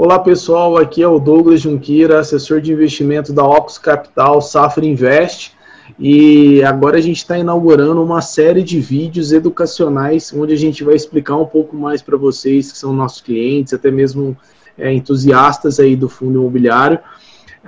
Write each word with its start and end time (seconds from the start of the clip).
Olá 0.00 0.16
pessoal, 0.16 0.76
aqui 0.76 1.02
é 1.02 1.08
o 1.08 1.18
Douglas 1.18 1.60
Junqueira, 1.60 2.20
assessor 2.20 2.60
de 2.60 2.72
investimento 2.72 3.32
da 3.32 3.44
Ocus 3.44 3.78
Capital 3.78 4.40
Safra 4.40 4.86
Invest. 4.86 5.52
E 5.98 6.62
agora 6.62 6.98
a 6.98 7.00
gente 7.00 7.16
está 7.16 7.36
inaugurando 7.36 8.00
uma 8.00 8.20
série 8.20 8.62
de 8.62 8.78
vídeos 8.78 9.32
educacionais 9.32 10.32
onde 10.32 10.54
a 10.54 10.56
gente 10.56 10.84
vai 10.84 10.94
explicar 10.94 11.34
um 11.34 11.44
pouco 11.44 11.74
mais 11.74 12.00
para 12.00 12.16
vocês 12.16 12.70
que 12.70 12.78
são 12.78 12.92
nossos 12.92 13.20
clientes, 13.20 13.74
até 13.74 13.90
mesmo 13.90 14.36
é, 14.78 14.92
entusiastas 14.92 15.80
aí 15.80 15.96
do 15.96 16.08
fundo 16.08 16.38
imobiliário, 16.38 17.00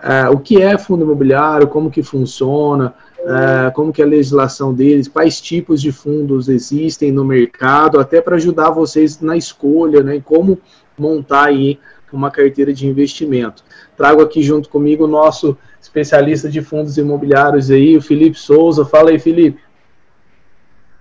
é, 0.00 0.28
o 0.28 0.38
que 0.38 0.62
é 0.62 0.78
fundo 0.78 1.02
imobiliário, 1.02 1.66
como 1.66 1.90
que 1.90 2.00
funciona, 2.00 2.94
é, 3.18 3.72
como 3.72 3.92
que 3.92 4.02
é 4.02 4.04
a 4.04 4.08
legislação 4.08 4.72
deles, 4.72 5.08
quais 5.08 5.40
tipos 5.40 5.82
de 5.82 5.90
fundos 5.90 6.48
existem 6.48 7.10
no 7.10 7.24
mercado, 7.24 7.98
até 7.98 8.20
para 8.20 8.36
ajudar 8.36 8.70
vocês 8.70 9.20
na 9.20 9.36
escolha, 9.36 10.00
né, 10.04 10.22
como 10.24 10.60
montar 10.96 11.46
aí 11.46 11.78
uma 12.16 12.30
carteira 12.30 12.72
de 12.72 12.86
investimento. 12.86 13.64
Trago 13.96 14.22
aqui 14.22 14.42
junto 14.42 14.68
comigo 14.68 15.04
o 15.04 15.08
nosso 15.08 15.56
especialista 15.80 16.48
de 16.48 16.62
fundos 16.62 16.98
imobiliários 16.98 17.70
aí, 17.70 17.96
o 17.96 18.02
Felipe 18.02 18.38
Souza. 18.38 18.84
Fala 18.84 19.10
aí, 19.10 19.18
Felipe. 19.18 19.60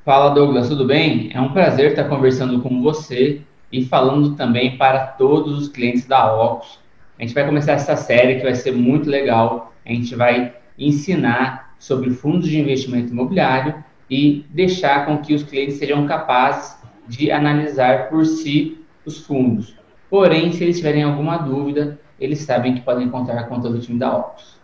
Fala, 0.05 0.29
Douglas, 0.29 0.69
tudo 0.69 0.85
bem? 0.85 1.29
É 1.33 1.39
um 1.39 1.53
prazer 1.53 1.91
estar 1.91 2.05
conversando 2.05 2.61
com 2.61 2.81
você 2.81 3.41
e 3.71 3.85
falando 3.85 4.35
também 4.35 4.77
para 4.77 5.05
todos 5.05 5.57
os 5.57 5.67
clientes 5.67 6.05
da 6.05 6.33
Ocus. 6.33 6.79
A 7.17 7.21
gente 7.21 7.33
vai 7.33 7.45
começar 7.45 7.73
essa 7.73 7.95
série 7.95 8.37
que 8.37 8.43
vai 8.43 8.55
ser 8.55 8.71
muito 8.71 9.09
legal. 9.09 9.73
A 9.85 9.89
gente 9.89 10.15
vai 10.15 10.55
ensinar 10.77 11.75
sobre 11.77 12.09
fundos 12.11 12.47
de 12.47 12.59
investimento 12.59 13.11
imobiliário 13.11 13.83
e 14.09 14.45
deixar 14.49 15.05
com 15.05 15.17
que 15.19 15.33
os 15.33 15.43
clientes 15.43 15.75
sejam 15.75 16.07
capazes 16.07 16.77
de 17.07 17.31
analisar 17.31 18.09
por 18.09 18.25
si 18.25 18.79
os 19.05 19.19
fundos. 19.19 19.75
Porém, 20.09 20.51
se 20.51 20.63
eles 20.63 20.77
tiverem 20.77 21.03
alguma 21.03 21.37
dúvida, 21.37 21.99
eles 22.19 22.39
sabem 22.39 22.75
que 22.75 22.81
podem 22.81 23.09
contar 23.09 23.43
com 23.43 23.61
todo 23.61 23.75
o 23.75 23.79
time 23.79 23.99
da 23.99 24.17
Ocus. 24.17 24.57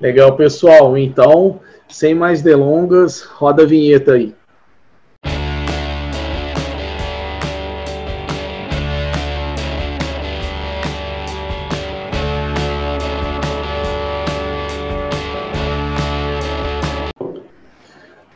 Legal, 0.00 0.36
pessoal. 0.36 0.96
Então, 0.96 1.60
sem 1.88 2.14
mais 2.14 2.40
delongas, 2.42 3.22
roda 3.22 3.64
a 3.64 3.66
vinheta 3.66 4.12
aí. 4.12 4.34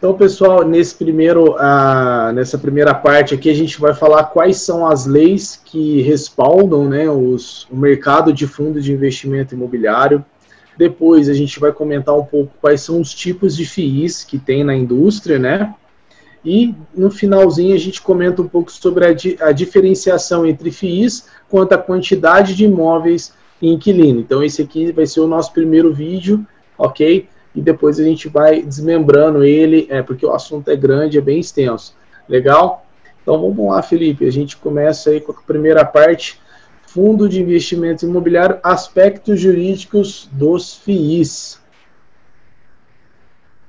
Então, 0.03 0.15
pessoal, 0.15 0.65
nesse 0.65 0.97
primeiro, 0.97 1.53
uh, 1.53 2.33
nessa 2.35 2.59
primeira 2.59 2.93
parte 2.93 3.37
aqui, 3.37 3.49
a 3.49 3.55
gente 3.55 3.81
vai 3.81 3.95
falar 3.95 4.25
quais 4.25 4.57
são 4.57 4.85
as 4.85 5.07
leis 5.07 5.63
que 5.65 6.01
respaldam 6.01 6.89
né, 6.89 7.09
os, 7.09 7.69
o 7.71 7.77
mercado 7.77 8.33
de 8.33 8.45
fundo 8.45 8.81
de 8.81 8.93
investimento 8.93 9.55
imobiliário. 9.55 10.25
Depois, 10.77 11.29
a 11.29 11.35
gente 11.35 11.61
vai 11.61 11.71
comentar 11.71 12.19
um 12.19 12.25
pouco 12.25 12.53
quais 12.61 12.81
são 12.81 13.01
os 13.01 13.15
tipos 13.15 13.55
de 13.55 13.65
FIIs 13.65 14.25
que 14.25 14.41
tem 14.41 14.65
na 14.65 14.75
indústria, 14.75 15.39
né? 15.39 15.73
E 16.45 16.75
no 16.93 17.09
finalzinho, 17.09 17.73
a 17.73 17.79
gente 17.79 18.03
comenta 18.03 18.43
um 18.43 18.49
pouco 18.49 18.73
sobre 18.73 19.07
a, 19.07 19.13
di 19.13 19.39
a 19.41 19.53
diferenciação 19.53 20.45
entre 20.45 20.73
FIIs 20.73 21.29
quanto 21.49 21.75
à 21.75 21.79
quantidade 21.79 22.57
de 22.57 22.65
imóveis 22.65 23.35
em 23.63 23.75
inquilino. 23.75 24.19
Então, 24.19 24.43
esse 24.43 24.63
aqui 24.63 24.91
vai 24.91 25.07
ser 25.07 25.21
o 25.21 25.29
nosso 25.29 25.53
primeiro 25.53 25.95
vídeo, 25.95 26.45
ok? 26.77 27.29
E 27.55 27.61
depois 27.61 28.01
a 28.01 28.05
gente 28.05 28.29
vai 28.29 28.63
desmembrando 28.63 29.45
ele, 29.45 29.87
é, 29.91 30.03
porque 30.03 30.25
o 30.25 30.33
assunto 30.33 30.71
é 30.71 30.77
grande, 30.77 31.19
é 31.19 31.21
bem 31.21 31.39
extenso. 31.39 31.95
Legal? 32.29 32.87
Então 33.23 33.41
vamos 33.41 33.69
lá, 33.69 33.83
Felipe. 33.83 34.27
A 34.27 34.33
gente 34.33 34.57
começa 34.57 35.11
aí 35.11 35.21
com 35.21 35.33
a 35.33 35.43
primeira 35.43 35.85
parte. 35.85 36.41
Fundo 36.87 37.29
de 37.29 37.41
investimento 37.41 38.05
imobiliário, 38.05 38.59
aspectos 38.63 39.41
jurídicos 39.41 40.29
dos 40.31 40.75
FIIs. 40.75 41.61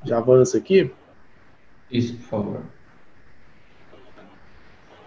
Já 0.04 0.18
avança 0.18 0.58
aqui? 0.58 0.92
Isso, 1.90 2.16
por 2.16 2.24
favor. 2.24 2.62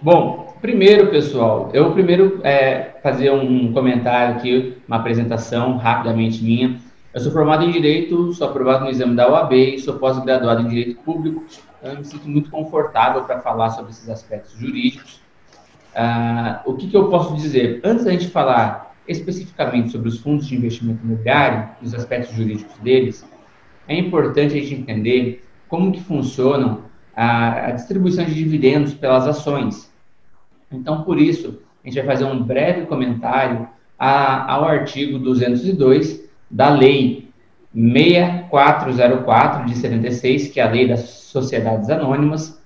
Bom, 0.00 0.56
primeiro, 0.60 1.10
pessoal, 1.10 1.70
eu 1.74 1.92
primeiro 1.92 2.40
é, 2.44 2.96
fazer 3.02 3.30
um 3.30 3.72
comentário 3.72 4.36
aqui, 4.36 4.78
uma 4.86 4.96
apresentação 4.96 5.76
rapidamente 5.76 6.42
minha. 6.42 6.78
Eu 7.16 7.22
sou 7.22 7.32
formado 7.32 7.64
em 7.64 7.70
Direito, 7.70 8.30
sou 8.34 8.46
aprovado 8.46 8.84
no 8.84 8.90
exame 8.90 9.16
da 9.16 9.26
OAB 9.26 9.54
e 9.54 9.78
sou 9.78 9.94
pós-graduado 9.94 10.60
em 10.60 10.68
Direito 10.68 11.00
Público. 11.00 11.46
Então, 11.78 11.92
eu 11.92 11.98
me 12.00 12.04
sinto 12.04 12.28
muito 12.28 12.50
confortável 12.50 13.24
para 13.24 13.40
falar 13.40 13.70
sobre 13.70 13.90
esses 13.90 14.06
aspectos 14.10 14.52
jurídicos. 14.52 15.22
Uh, 15.94 16.70
o 16.70 16.74
que, 16.74 16.88
que, 16.88 16.94
eu 16.94 17.08
posso 17.08 17.34
dizer? 17.34 17.80
Antes 17.82 18.04
da 18.04 18.10
gente 18.10 18.28
falar 18.28 18.94
especificamente 19.08 19.92
sobre 19.92 20.10
os 20.10 20.18
fundos 20.18 20.46
de 20.46 20.56
investimento 20.56 21.02
imobiliário 21.02 21.70
os 21.80 21.94
aspectos 21.94 22.36
jurídicos 22.36 22.76
deles, 22.80 23.26
é 23.88 23.98
importante 23.98 24.54
a 24.54 24.60
gente 24.60 24.74
entender 24.74 25.42
como 25.68 25.92
que 25.92 26.02
funcionam 26.02 26.82
a, 27.16 27.68
a 27.68 27.70
distribuição 27.70 28.26
de 28.26 28.34
dividendos 28.34 28.92
pelas 28.92 29.26
ações. 29.26 29.90
Então, 30.70 31.00
por 31.02 31.18
isso, 31.18 31.62
a 31.82 31.88
gente 31.88 31.96
vai 31.96 32.14
fazer 32.14 32.26
um 32.26 32.42
breve 32.42 32.84
comentário 32.84 33.66
a, 33.98 34.52
ao 34.52 34.66
artigo 34.66 35.18
202 35.18 36.25
da 36.50 36.70
Lei 36.70 37.28
6404 37.74 39.66
de 39.66 39.76
76, 39.76 40.48
que 40.48 40.60
é 40.60 40.62
a 40.62 40.70
Lei 40.70 40.88
das 40.88 41.00
Sociedades 41.00 41.90
Anônimas, 41.90 42.58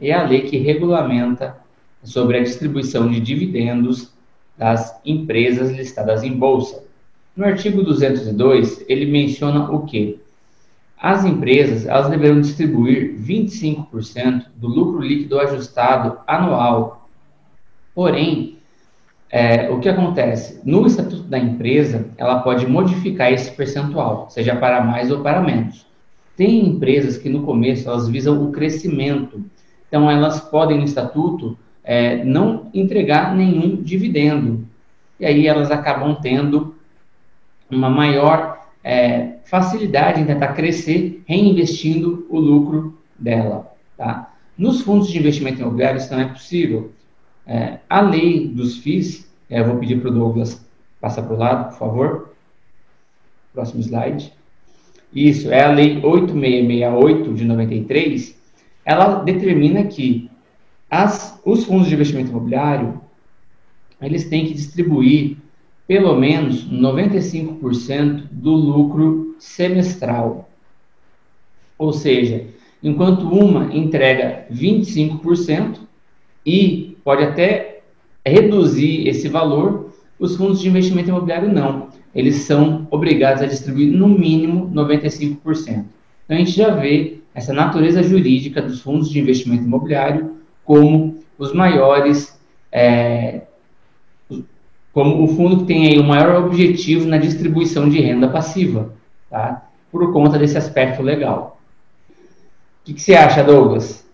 e 0.00 0.12
a 0.12 0.22
lei 0.22 0.42
que 0.42 0.58
regulamenta 0.58 1.56
sobre 2.02 2.38
a 2.38 2.42
distribuição 2.42 3.08
de 3.10 3.20
dividendos 3.20 4.12
das 4.56 5.00
empresas 5.04 5.70
listadas 5.70 6.22
em 6.22 6.32
bolsa. 6.32 6.84
No 7.36 7.44
artigo 7.44 7.82
202, 7.82 8.84
ele 8.88 9.06
menciona 9.06 9.70
o 9.70 9.84
que? 9.86 10.20
As 11.00 11.24
empresas 11.24 11.86
elas 11.86 12.10
deverão 12.10 12.40
distribuir 12.40 13.14
25% 13.20 14.46
do 14.56 14.66
lucro 14.66 15.00
líquido 15.00 15.38
ajustado 15.38 16.18
anual. 16.26 17.08
Porém, 17.94 18.57
é, 19.30 19.70
o 19.70 19.78
que 19.78 19.88
acontece? 19.88 20.60
No 20.64 20.86
estatuto 20.86 21.24
da 21.24 21.38
empresa, 21.38 22.06
ela 22.16 22.40
pode 22.40 22.66
modificar 22.66 23.32
esse 23.32 23.50
percentual, 23.50 24.28
seja 24.30 24.56
para 24.56 24.82
mais 24.82 25.10
ou 25.10 25.20
para 25.20 25.40
menos. 25.40 25.86
Tem 26.36 26.66
empresas 26.66 27.18
que 27.18 27.28
no 27.28 27.42
começo 27.42 27.88
elas 27.88 28.08
visam 28.08 28.42
o 28.42 28.52
crescimento, 28.52 29.44
então 29.86 30.10
elas 30.10 30.40
podem 30.40 30.78
no 30.78 30.84
estatuto 30.84 31.58
é, 31.84 32.24
não 32.24 32.70
entregar 32.72 33.34
nenhum 33.34 33.76
dividendo, 33.82 34.66
e 35.20 35.26
aí 35.26 35.46
elas 35.46 35.70
acabam 35.70 36.16
tendo 36.20 36.74
uma 37.70 37.90
maior 37.90 38.66
é, 38.82 39.34
facilidade 39.44 40.20
em 40.20 40.24
tentar 40.24 40.54
crescer, 40.54 41.22
reinvestindo 41.26 42.26
o 42.30 42.38
lucro 42.38 42.98
dela. 43.18 43.74
Tá? 43.96 44.32
Nos 44.56 44.80
fundos 44.80 45.08
de 45.08 45.18
investimento 45.18 45.60
imobiliário 45.60 45.98
isso 45.98 46.12
não 46.12 46.20
é 46.20 46.26
possível. 46.26 46.92
É, 47.48 47.78
a 47.88 48.02
lei 48.02 48.46
dos 48.46 48.76
FIIs, 48.76 49.26
é, 49.48 49.62
vou 49.62 49.78
pedir 49.78 50.00
para 50.00 50.10
o 50.10 50.14
Douglas 50.14 50.64
passar 51.00 51.22
para 51.22 51.34
o 51.34 51.38
lado, 51.38 51.70
por 51.70 51.78
favor. 51.78 52.30
Próximo 53.54 53.80
slide. 53.80 54.32
Isso, 55.14 55.50
é 55.50 55.64
a 55.64 55.72
lei 55.72 56.04
8668 56.04 57.34
de 57.34 57.44
93. 57.46 58.38
Ela 58.84 59.22
determina 59.22 59.84
que 59.84 60.30
as, 60.90 61.40
os 61.44 61.64
fundos 61.64 61.88
de 61.88 61.94
investimento 61.94 62.30
imobiliário 62.30 63.00
eles 64.00 64.28
têm 64.28 64.46
que 64.46 64.54
distribuir 64.54 65.38
pelo 65.86 66.14
menos 66.14 66.68
95% 66.70 68.24
do 68.30 68.50
lucro 68.50 69.34
semestral. 69.38 70.48
Ou 71.78 71.92
seja, 71.92 72.46
enquanto 72.82 73.26
uma 73.26 73.74
entrega 73.74 74.46
25% 74.52 75.78
e 76.44 76.87
pode 77.08 77.24
até 77.24 77.80
reduzir 78.22 79.08
esse 79.08 79.28
valor, 79.28 79.94
os 80.18 80.36
fundos 80.36 80.60
de 80.60 80.68
investimento 80.68 81.08
imobiliário 81.08 81.50
não. 81.50 81.88
Eles 82.14 82.36
são 82.42 82.86
obrigados 82.90 83.42
a 83.42 83.46
distribuir 83.46 83.90
no 83.90 84.06
mínimo 84.06 84.70
95%. 84.74 85.38
Então 85.64 85.86
a 86.28 86.34
gente 86.34 86.50
já 86.50 86.68
vê 86.68 87.20
essa 87.34 87.54
natureza 87.54 88.02
jurídica 88.02 88.60
dos 88.60 88.82
fundos 88.82 89.08
de 89.08 89.18
investimento 89.18 89.64
imobiliário 89.64 90.36
como 90.66 91.16
os 91.38 91.54
maiores, 91.54 92.38
é, 92.70 93.40
como 94.92 95.24
o 95.24 95.28
fundo 95.28 95.60
que 95.60 95.64
tem 95.64 95.86
aí 95.86 95.98
o 95.98 96.04
maior 96.04 96.44
objetivo 96.44 97.08
na 97.08 97.16
distribuição 97.16 97.88
de 97.88 98.02
renda 98.02 98.28
passiva, 98.28 98.92
tá? 99.30 99.66
Por 99.90 100.12
conta 100.12 100.38
desse 100.38 100.58
aspecto 100.58 101.00
legal. 101.00 101.58
O 102.10 102.84
que, 102.84 102.92
que 102.92 103.00
você 103.00 103.14
acha, 103.14 103.42
Douglas? 103.42 104.06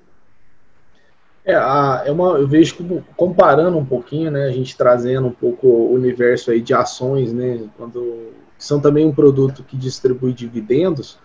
É, 1.45 1.55
a, 1.55 2.03
é 2.07 2.11
uma, 2.11 2.39
eu 2.39 2.49
vejo 2.49 2.77
como, 2.77 3.05
comparando 3.17 3.77
um 3.77 3.85
pouquinho, 3.85 4.31
né, 4.31 4.47
a 4.47 4.51
gente 4.51 4.77
trazendo 4.77 5.27
um 5.27 5.33
pouco 5.33 5.67
o 5.67 5.93
universo 5.93 6.51
aí 6.51 6.61
de 6.61 6.73
ações, 6.73 7.35
né, 7.35 7.61
quando 7.77 8.33
são 8.57 8.81
também 8.81 9.05
um 9.05 9.13
produto 9.13 9.63
que 9.63 9.77
distribui 9.77 10.33
dividendos, 10.33 11.19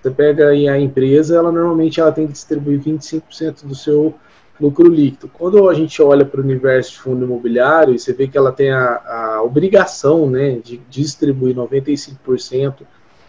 você 0.00 0.10
pega 0.10 0.48
aí 0.48 0.68
a 0.68 0.78
empresa, 0.78 1.36
ela 1.36 1.50
normalmente 1.50 1.98
ela 1.98 2.12
tem 2.12 2.26
que 2.26 2.34
distribuir 2.34 2.78
25% 2.78 3.64
do 3.64 3.74
seu 3.74 4.14
lucro 4.60 4.86
líquido. 4.86 5.30
Quando 5.32 5.68
a 5.68 5.74
gente 5.74 6.00
olha 6.02 6.24
para 6.24 6.40
o 6.40 6.44
universo 6.44 6.92
de 6.92 6.98
fundo 7.00 7.24
imobiliário, 7.24 7.98
você 7.98 8.12
vê 8.12 8.28
que 8.28 8.38
ela 8.38 8.52
tem 8.52 8.70
a, 8.70 9.00
a 9.04 9.42
obrigação 9.42 10.30
né, 10.30 10.60
de 10.62 10.76
distribuir 10.88 11.56
95% 11.56 12.82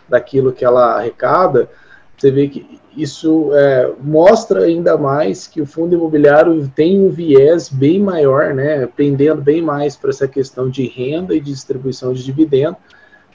daquilo 0.08 0.54
que 0.54 0.64
ela 0.64 0.98
arrecada, 0.98 1.70
você 2.18 2.32
vê 2.32 2.48
que 2.48 2.80
isso 2.96 3.50
é, 3.54 3.92
mostra 4.02 4.64
ainda 4.64 4.98
mais 4.98 5.48
que 5.48 5.62
o 5.62 5.66
fundo 5.66 5.96
imobiliário 5.96 6.72
tem 6.74 7.00
um 7.00 7.10
viés 7.10 7.68
bem 7.68 8.00
maior, 8.00 8.54
né, 8.54 8.88
pendendo 8.96 9.42
bem 9.42 9.62
mais 9.62 9.98
para 9.98 10.10
essa 10.10 10.28
questão 10.28 10.70
de 10.70 10.88
renda 10.88 11.36
e 11.36 11.40
de 11.40 11.52
distribuição 11.52 12.14
de 12.14 12.24
dividendo 12.24 12.78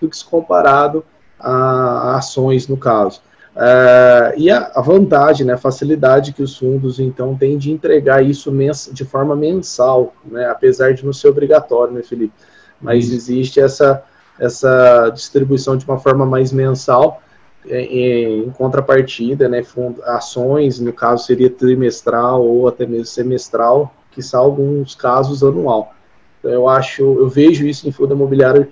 do 0.01 0.09
que 0.09 0.17
se 0.17 0.25
comparado 0.25 1.05
a 1.39 2.17
ações, 2.17 2.69
no 2.69 2.77
caso. 2.77 3.21
Uh, 3.55 4.33
e 4.39 4.51
a, 4.51 4.71
a, 4.75 4.81
vantagem, 4.81 5.45
né, 5.45 5.55
a 5.55 5.59
facilidade 5.59 6.33
que 6.33 6.43
os 6.43 6.57
fundos 6.57 7.01
então 7.01 7.37
têm 7.37 7.59
de 7.59 7.71
entregar 7.71 8.25
isso 8.25 8.53
de 8.93 9.05
forma 9.05 9.35
mensal, 9.35 10.15
né, 10.25 10.47
apesar 10.47 10.95
de 10.95 11.05
não 11.05 11.13
ser 11.13 11.29
obrigatório, 11.29 11.93
né, 11.93 12.03
Felipe? 12.03 12.33
Mas 12.81 13.07
isso. 13.07 13.15
existe 13.15 13.61
essa, 13.61 14.03
essa 14.39 15.11
distribuição 15.11 15.77
de 15.77 15.85
uma 15.85 15.99
forma 15.99 16.25
mais 16.25 16.53
mensal, 16.53 17.21
em, 17.69 18.51
contrapartida, 18.51 19.49
né, 19.49 19.63
ações, 20.07 20.81
no 20.81 20.93
caso 20.93 21.25
seria 21.25 21.51
trimestral 21.51 22.43
ou 22.45 22.69
até 22.69 22.87
mesmo 22.87 23.07
semestral, 23.07 23.95
que 24.11 24.23
são 24.23 24.41
alguns 24.41 24.95
casos 24.95 25.43
anual. 25.43 25.95
Então, 26.39 26.51
eu 26.51 26.69
acho, 26.69 27.03
eu 27.03 27.29
vejo 27.29 27.67
isso 27.67 27.89
em 27.89 27.93
fundo 27.93 28.15
imobiliário 28.15 28.69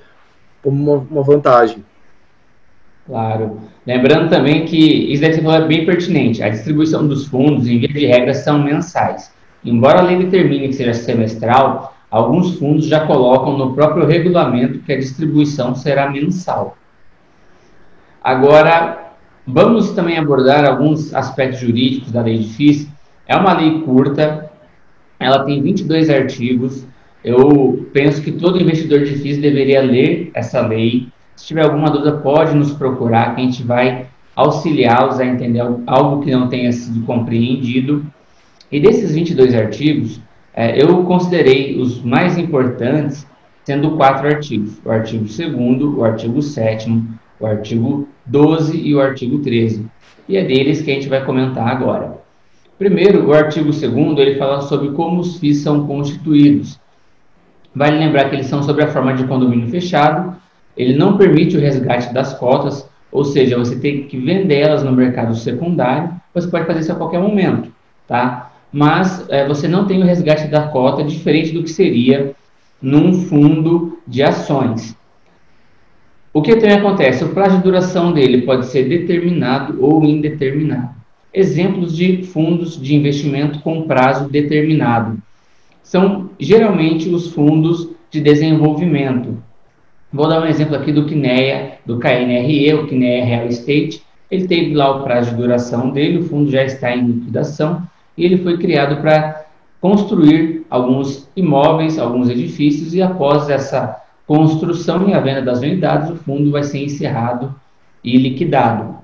como 0.63 0.95
uma, 0.95 1.07
uma 1.11 1.23
vantagem. 1.23 1.85
Claro. 3.07 3.61
Lembrando 3.87 4.29
também 4.29 4.67
que 4.67 5.13
isso 5.13 5.23
deve 5.23 5.35
ser 5.41 5.67
bem 5.67 5.87
pertinente. 5.87 6.43
A 6.43 6.49
distribuição 6.51 7.07
dos 7.07 7.27
fundos, 7.27 7.67
em 7.67 7.79
via 7.79 7.89
de 7.89 8.07
regra, 8.07 8.35
são 8.35 8.63
mensais. 8.63 9.33
Embora 9.65 10.01
a 10.01 10.03
lei 10.03 10.19
determine 10.19 10.69
que 10.69 10.75
seja 10.75 10.93
semestral, 10.95 11.95
alguns 12.11 12.59
fundos 12.59 12.87
já 12.87 13.07
colocam 13.07 13.57
no 13.57 13.75
próprio 13.75 14.07
regulamento 14.07 14.81
que 14.81 14.93
a 14.93 14.99
distribuição 14.99 15.75
será 15.75 16.11
mensal. 16.11 16.77
Agora, 18.29 19.15
vamos 19.47 19.93
também 19.93 20.19
abordar 20.19 20.63
alguns 20.67 21.15
aspectos 21.15 21.61
jurídicos 21.61 22.13
da 22.13 22.21
lei 22.21 22.37
de 22.37 22.49
FIIs. 22.49 22.87
É 23.27 23.35
uma 23.35 23.55
lei 23.55 23.81
curta, 23.81 24.51
ela 25.19 25.45
tem 25.45 25.63
22 25.63 26.11
artigos. 26.11 26.87
Eu 27.25 27.89
penso 27.91 28.21
que 28.21 28.33
todo 28.33 28.61
investidor 28.61 29.01
de 29.01 29.17
FIIs 29.17 29.39
deveria 29.39 29.81
ler 29.81 30.31
essa 30.35 30.61
lei 30.61 31.09
se 31.37 31.47
tiver 31.47 31.65
alguma 31.65 31.89
dúvida, 31.89 32.19
pode 32.19 32.55
nos 32.55 32.73
procurar, 32.73 33.35
que 33.35 33.41
a 33.41 33.45
gente 33.45 33.63
vai 33.63 34.09
auxiliá-los 34.37 35.19
a 35.19 35.25
entender 35.25 35.63
algo 35.87 36.23
que 36.23 36.31
não 36.31 36.49
tenha 36.49 36.71
sido 36.71 37.07
compreendido. 37.07 38.05
E 38.71 38.79
desses 38.79 39.15
22 39.15 39.55
artigos, 39.55 40.21
é, 40.53 40.83
eu 40.83 41.03
considerei 41.05 41.81
os 41.81 42.03
mais 42.03 42.37
importantes, 42.37 43.27
sendo 43.65 43.93
quatro 43.93 44.27
artigos: 44.27 44.79
o 44.85 44.91
artigo 44.91 45.25
2, 45.25 45.81
o 45.97 46.05
artigo 46.05 46.43
7, 46.43 46.91
o 47.41 47.47
artigo 47.47 48.09
12 48.27 48.77
e 48.77 48.95
o 48.95 49.01
artigo 49.01 49.39
13. 49.39 49.87
E 50.29 50.37
é 50.37 50.45
deles 50.45 50.83
que 50.83 50.91
a 50.91 50.95
gente 50.95 51.09
vai 51.09 51.25
comentar 51.25 51.67
agora. 51.67 52.19
Primeiro, 52.79 53.27
o 53.27 53.33
artigo 53.33 53.71
2 53.71 53.83
ele 54.19 54.37
fala 54.37 54.61
sobre 54.61 54.91
como 54.91 55.21
os 55.21 55.39
FIIs 55.39 55.59
são 55.59 55.87
constituídos. 55.87 56.79
Vale 57.75 57.99
lembrar 57.99 58.29
que 58.29 58.37
eles 58.37 58.47
são 58.47 58.63
sobre 58.63 58.85
a 58.85 58.89
forma 58.89 59.15
de 59.15 59.25
condomínio 59.25 59.69
fechado, 59.69 60.37
ele 60.77 60.97
não 60.97 61.17
permite 61.17 61.57
o 61.57 61.61
resgate 61.61 62.13
das 62.13 62.35
cotas, 62.35 62.89
ou 63.11 63.25
seja, 63.25 63.59
você 63.59 63.77
tem 63.77 64.05
que 64.05 64.19
vender 64.19 64.61
elas 64.61 64.83
no 64.83 64.93
mercado 64.93 65.35
secundário, 65.35 66.13
você 66.35 66.49
pode 66.49 66.67
fazer 66.67 66.81
isso 66.81 66.93
a 66.93 66.97
qualquer 66.97 67.21
momento, 67.21 67.71
tá? 68.07 68.53
Mas 68.73 69.29
é, 69.29 69.47
você 69.47 69.67
não 69.67 69.87
tem 69.87 70.03
o 70.03 70.05
resgate 70.05 70.47
da 70.49 70.69
cota, 70.69 71.03
diferente 71.03 71.53
do 71.53 71.63
que 71.63 71.71
seria 71.71 72.35
num 72.81 73.13
fundo 73.13 73.99
de 74.07 74.23
ações. 74.23 74.98
O 76.33 76.43
que 76.43 76.57
também 76.57 76.77
acontece? 76.77 77.25
O 77.25 77.31
prazo 77.31 77.57
de 77.57 77.63
duração 77.63 78.13
dele 78.13 78.43
pode 78.43 78.67
ser 78.67 78.89
determinado 78.89 79.83
ou 79.83 80.05
indeterminado. 80.05 80.91
Exemplos 81.33 81.97
de 81.97 82.23
fundos 82.25 82.81
de 82.81 82.95
investimento 82.95 83.61
com 83.61 83.83
prazo 83.83 84.29
determinado 84.29 85.19
são 85.83 86.31
geralmente 86.39 87.09
os 87.09 87.33
fundos 87.33 87.89
de 88.11 88.21
desenvolvimento, 88.21 89.39
Vou 90.11 90.27
dar 90.27 90.41
um 90.41 90.47
exemplo 90.47 90.75
aqui 90.75 90.91
do 90.91 91.05
KNEA, 91.05 91.81
do 91.85 91.99
KNRE, 91.99 92.73
o 92.73 92.87
KNEA 92.87 93.27
Real 93.27 93.47
Estate. 93.47 94.03
Ele 94.31 94.49
teve 94.49 94.75
lá 94.75 94.97
o 94.97 95.03
prazo 95.03 95.31
de 95.31 95.37
duração 95.37 95.91
dele, 95.91 96.21
o 96.21 96.25
fundo 96.25 96.51
já 96.51 96.65
está 96.65 96.97
em 96.97 97.07
liquidação 97.07 97.83
e 98.17 98.25
ele 98.25 98.39
foi 98.39 98.57
criado 98.57 99.03
para 99.03 99.45
construir 99.83 100.65
alguns 100.71 101.29
imóveis, 101.37 101.99
alguns 101.99 102.31
edifícios 102.31 102.95
e 102.95 103.03
após 103.03 103.51
essa 103.51 104.03
construção 104.29 105.09
e 105.09 105.15
a 105.15 105.21
venda 105.21 105.41
das 105.41 105.61
unidades, 105.61 106.11
o 106.11 106.17
fundo 106.17 106.53
vai 106.53 106.63
ser 106.63 106.85
encerrado 106.85 107.59
e 108.05 108.19
liquidado. 108.19 108.99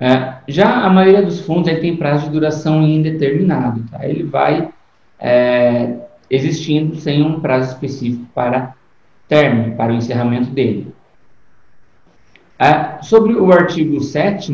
É, 0.00 0.38
já 0.48 0.82
a 0.82 0.88
maioria 0.88 1.22
dos 1.22 1.40
fundos 1.40 1.68
ele 1.68 1.80
tem 1.80 1.96
prazo 1.96 2.24
de 2.24 2.32
duração 2.32 2.82
indeterminado, 2.82 3.84
tá? 3.90 4.08
ele 4.08 4.22
vai 4.22 4.70
é, 5.18 5.94
existindo 6.30 6.96
sem 6.96 7.22
um 7.22 7.38
prazo 7.38 7.74
específico 7.74 8.24
para 8.34 8.74
término, 9.28 9.76
para 9.76 9.92
o 9.92 9.96
encerramento 9.96 10.50
dele. 10.50 10.90
Ah, 12.58 12.98
sobre 13.02 13.34
o 13.34 13.52
artigo 13.52 14.00
7 14.00 14.52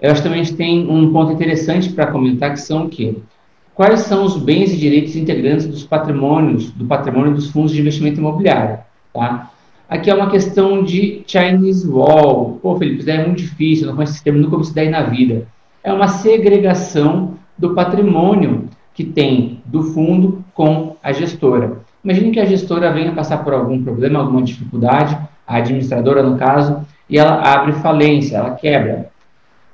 eu 0.00 0.10
acho 0.10 0.22
que 0.22 0.28
também 0.28 0.44
tem 0.44 0.90
um 0.90 1.12
ponto 1.12 1.32
interessante 1.32 1.92
para 1.92 2.08
comentar, 2.08 2.52
que 2.52 2.60
são 2.60 2.86
o 2.86 2.88
quê? 2.88 3.16
Quais 3.80 4.00
são 4.00 4.26
os 4.26 4.36
bens 4.36 4.74
e 4.74 4.76
direitos 4.76 5.16
integrantes 5.16 5.66
dos 5.66 5.84
patrimônios, 5.84 6.70
do 6.70 6.84
patrimônio 6.84 7.32
dos 7.32 7.50
fundos 7.50 7.72
de 7.72 7.80
investimento 7.80 8.20
imobiliário, 8.20 8.80
tá? 9.10 9.50
Aqui 9.88 10.10
é 10.10 10.14
uma 10.14 10.28
questão 10.28 10.82
de 10.82 11.22
Chinese 11.26 11.88
Wall. 11.88 12.58
Pô, 12.60 12.76
Felipe, 12.76 13.00
isso 13.00 13.08
é 13.08 13.24
muito 13.24 13.38
difícil, 13.38 13.86
não 13.86 13.94
conheço 13.94 14.12
esse 14.12 14.22
termo, 14.22 14.38
nunca 14.38 14.56
ouvi 14.56 14.66
isso 14.66 14.74
daí 14.74 14.90
na 14.90 15.04
vida. 15.04 15.48
É 15.82 15.90
uma 15.90 16.08
segregação 16.08 17.38
do 17.56 17.72
patrimônio 17.72 18.68
que 18.92 19.02
tem 19.02 19.62
do 19.64 19.82
fundo 19.82 20.44
com 20.52 20.96
a 21.02 21.10
gestora. 21.12 21.78
Imagine 22.04 22.32
que 22.32 22.40
a 22.40 22.44
gestora 22.44 22.92
venha 22.92 23.12
passar 23.12 23.38
por 23.38 23.54
algum 23.54 23.82
problema, 23.82 24.18
alguma 24.18 24.42
dificuldade, 24.42 25.16
a 25.46 25.56
administradora 25.56 26.22
no 26.22 26.36
caso, 26.36 26.86
e 27.08 27.18
ela 27.18 27.40
abre 27.50 27.72
falência, 27.72 28.36
ela 28.36 28.50
quebra. 28.56 29.08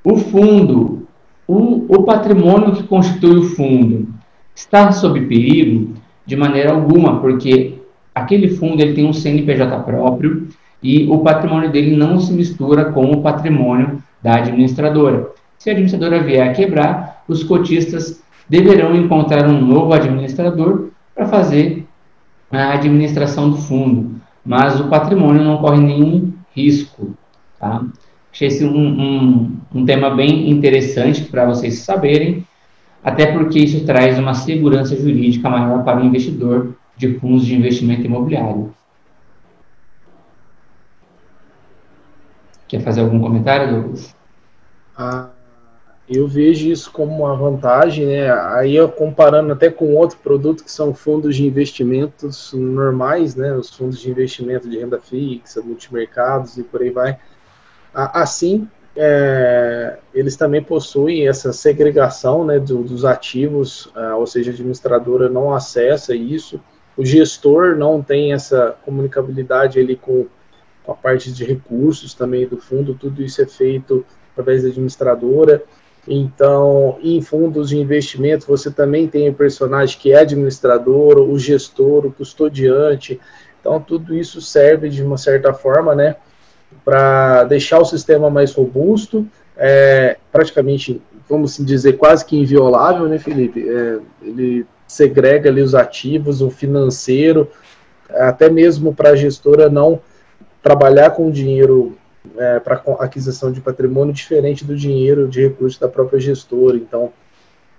O 0.05 0.17
fundo, 0.17 1.06
o, 1.47 1.87
o 1.89 2.03
patrimônio 2.03 2.73
que 2.73 2.83
constitui 2.83 3.37
o 3.37 3.43
fundo, 3.43 4.09
está 4.55 4.91
sob 4.91 5.21
perigo 5.27 5.95
de 6.25 6.35
maneira 6.35 6.73
alguma, 6.73 7.21
porque 7.21 7.79
aquele 8.15 8.49
fundo 8.49 8.81
ele 8.81 8.95
tem 8.95 9.07
um 9.07 9.13
CNPJ 9.13 9.79
próprio 9.81 10.49
e 10.83 11.09
o 11.09 11.19
patrimônio 11.19 11.71
dele 11.71 11.97
não 11.97 12.19
se 12.19 12.33
mistura 12.33 12.87
com 12.87 13.11
o 13.11 13.23
patrimônio 13.23 14.03
da 14.23 14.37
administradora. 14.37 15.31
Se 15.59 15.71
a 15.71 15.73
administradora 15.73 16.23
vier 16.23 16.49
a 16.49 16.53
quebrar, 16.53 17.23
os 17.29 17.45
cotistas 17.45 18.23
deverão 18.49 18.95
encontrar 18.95 19.49
um 19.49 19.61
novo 19.61 19.93
administrador 19.93 20.89
para 21.15 21.27
fazer 21.27 21.87
a 22.51 22.73
administração 22.73 23.51
do 23.51 23.57
fundo, 23.57 24.21
mas 24.45 24.79
o 24.81 24.89
patrimônio 24.89 25.43
não 25.43 25.59
corre 25.59 25.81
nenhum 25.81 26.33
risco. 26.55 27.15
Tá? 27.59 27.83
Achei 28.37 28.49
esse 28.49 28.67
um, 28.67 28.77
um, 28.77 29.57
um 29.75 29.87
tema 29.87 30.15
bem 30.15 30.51
interessante 30.51 31.25
para 31.25 31.47
vocês 31.47 31.79
saberem, 31.79 32.47
até 33.03 33.33
porque 33.33 33.59
isso 33.59 33.87
traz 33.87 34.19
uma 34.19 34.35
segurança 34.35 34.95
jurídica 34.95 35.49
maior 35.49 35.83
para 35.83 36.03
o 36.03 36.05
investidor 36.05 36.75
de 36.99 37.19
fundos 37.19 37.47
de 37.47 37.55
investimento 37.55 38.05
imobiliário. 38.05 38.75
Quer 42.69 42.83
fazer 42.83 43.01
algum 43.01 43.19
comentário, 43.21 43.73
Douglas? 43.73 44.15
Ah, 44.95 45.31
eu 46.07 46.29
vejo 46.29 46.69
isso 46.69 46.93
como 46.93 47.25
uma 47.25 47.35
vantagem, 47.35 48.05
né? 48.05 48.31
Aí 48.53 48.77
eu 48.77 48.87
comparando 48.91 49.51
até 49.51 49.71
com 49.71 49.95
outro 49.95 50.19
produto 50.19 50.63
que 50.63 50.71
são 50.71 50.93
fundos 50.93 51.37
de 51.37 51.47
investimentos 51.47 52.53
normais, 52.53 53.35
né? 53.35 53.55
Os 53.55 53.71
fundos 53.75 53.99
de 53.99 54.11
investimento 54.11 54.69
de 54.69 54.79
renda 54.79 55.01
fixa, 55.01 55.63
multimercados 55.63 56.59
e 56.59 56.63
por 56.63 56.83
aí 56.83 56.91
vai. 56.91 57.19
Assim, 57.99 58.69
é, 58.95 59.97
eles 60.13 60.37
também 60.37 60.63
possuem 60.63 61.27
essa 61.27 61.51
segregação, 61.51 62.45
né, 62.45 62.59
do, 62.59 62.83
dos 62.83 63.07
ativos, 63.07 63.87
uh, 63.87 64.17
ou 64.19 64.27
seja, 64.27 64.51
a 64.51 64.55
administradora 64.55 65.31
não 65.31 65.55
acessa 65.55 66.15
isso, 66.15 66.61
o 66.95 67.05
gestor 67.05 67.75
não 67.77 68.03
tem 68.03 68.35
essa 68.35 68.77
comunicabilidade 68.85 69.83
com, 69.97 70.27
com 70.85 70.93
a 70.93 70.95
parte 70.95 71.33
de 71.33 71.45
recursos 71.45 72.13
também 72.13 72.47
do 72.47 72.59
fundo, 72.59 72.95
tudo 72.95 73.23
isso 73.23 73.41
é 73.41 73.47
feito 73.47 74.05
através 74.33 74.63
da 74.63 74.69
administradora. 74.69 75.63
Então, 76.09 76.99
em 77.03 77.21
fundos 77.21 77.71
de 77.71 77.79
investimento, 77.79 78.47
você 78.47 78.71
também 78.71 79.09
tem 79.09 79.29
o 79.29 79.35
personagem 79.35 79.99
que 79.99 80.13
é 80.13 80.19
administrador, 80.21 81.19
o 81.19 81.39
gestor, 81.39 82.07
o 82.07 82.13
custodiante. 82.13 83.21
Então, 83.61 83.81
tudo 83.81 84.15
isso 84.15 84.41
serve 84.41 84.89
de 84.89 85.03
uma 85.03 85.19
certa 85.19 85.53
forma, 85.53 85.95
né, 85.95 86.17
para 86.85 87.45
deixar 87.45 87.81
o 87.81 87.85
sistema 87.85 88.31
mais 88.31 88.53
robusto, 88.53 89.27
é, 89.57 90.17
praticamente 90.31 91.01
vamos 91.29 91.53
assim 91.53 91.65
dizer, 91.65 91.95
quase 91.95 92.25
que 92.25 92.37
inviolável, 92.37 93.09
né, 93.09 93.19
Felipe? 93.19 93.69
É, 93.69 93.99
ele 94.23 94.67
segrega 94.87 95.51
ali 95.51 95.61
os 95.61 95.75
ativos, 95.75 96.41
o 96.41 96.51
financeiro, 96.51 97.51
até 98.09 98.49
mesmo 98.49 98.95
para 98.95 99.11
a 99.11 99.17
gestora 99.17 99.69
não 99.69 100.01
trabalhar 100.63 101.11
com 101.11 101.31
dinheiro 101.31 101.97
é, 102.37 102.61
para 102.61 102.83
aquisição 103.01 103.51
de 103.51 103.61
patrimônio 103.61 104.15
diferente 104.15 104.65
do 104.65 104.77
dinheiro 104.77 105.29
de 105.29 105.43
recursos 105.43 105.79
da 105.79 105.89
própria 105.89 106.21
gestora. 106.21 106.77
Então, 106.77 107.13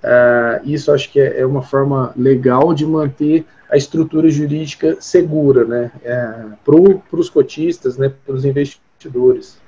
é, 0.03 0.61
isso 0.63 0.91
acho 0.91 1.11
que 1.11 1.19
é, 1.19 1.41
é, 1.41 1.45
uma 1.45 1.61
forma 1.61 2.11
legal 2.15 2.73
de 2.73 2.85
manter 2.85 3.45
a 3.69 3.75
estrutura 3.75 4.29
jurídica 4.29 4.97
segura, 4.99 5.65
né, 5.65 5.91
é, 6.03 6.33
para 6.63 7.19
os 7.19 7.29
cotistas, 7.29 7.97
né, 7.97 8.11
para 8.25 8.35
os 8.35 8.45
investidores. 8.45 9.59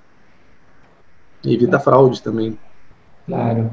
E 1.43 1.53
evita 1.53 1.79
fraude 1.79 2.21
também. 2.21 2.57
Claro. 3.25 3.71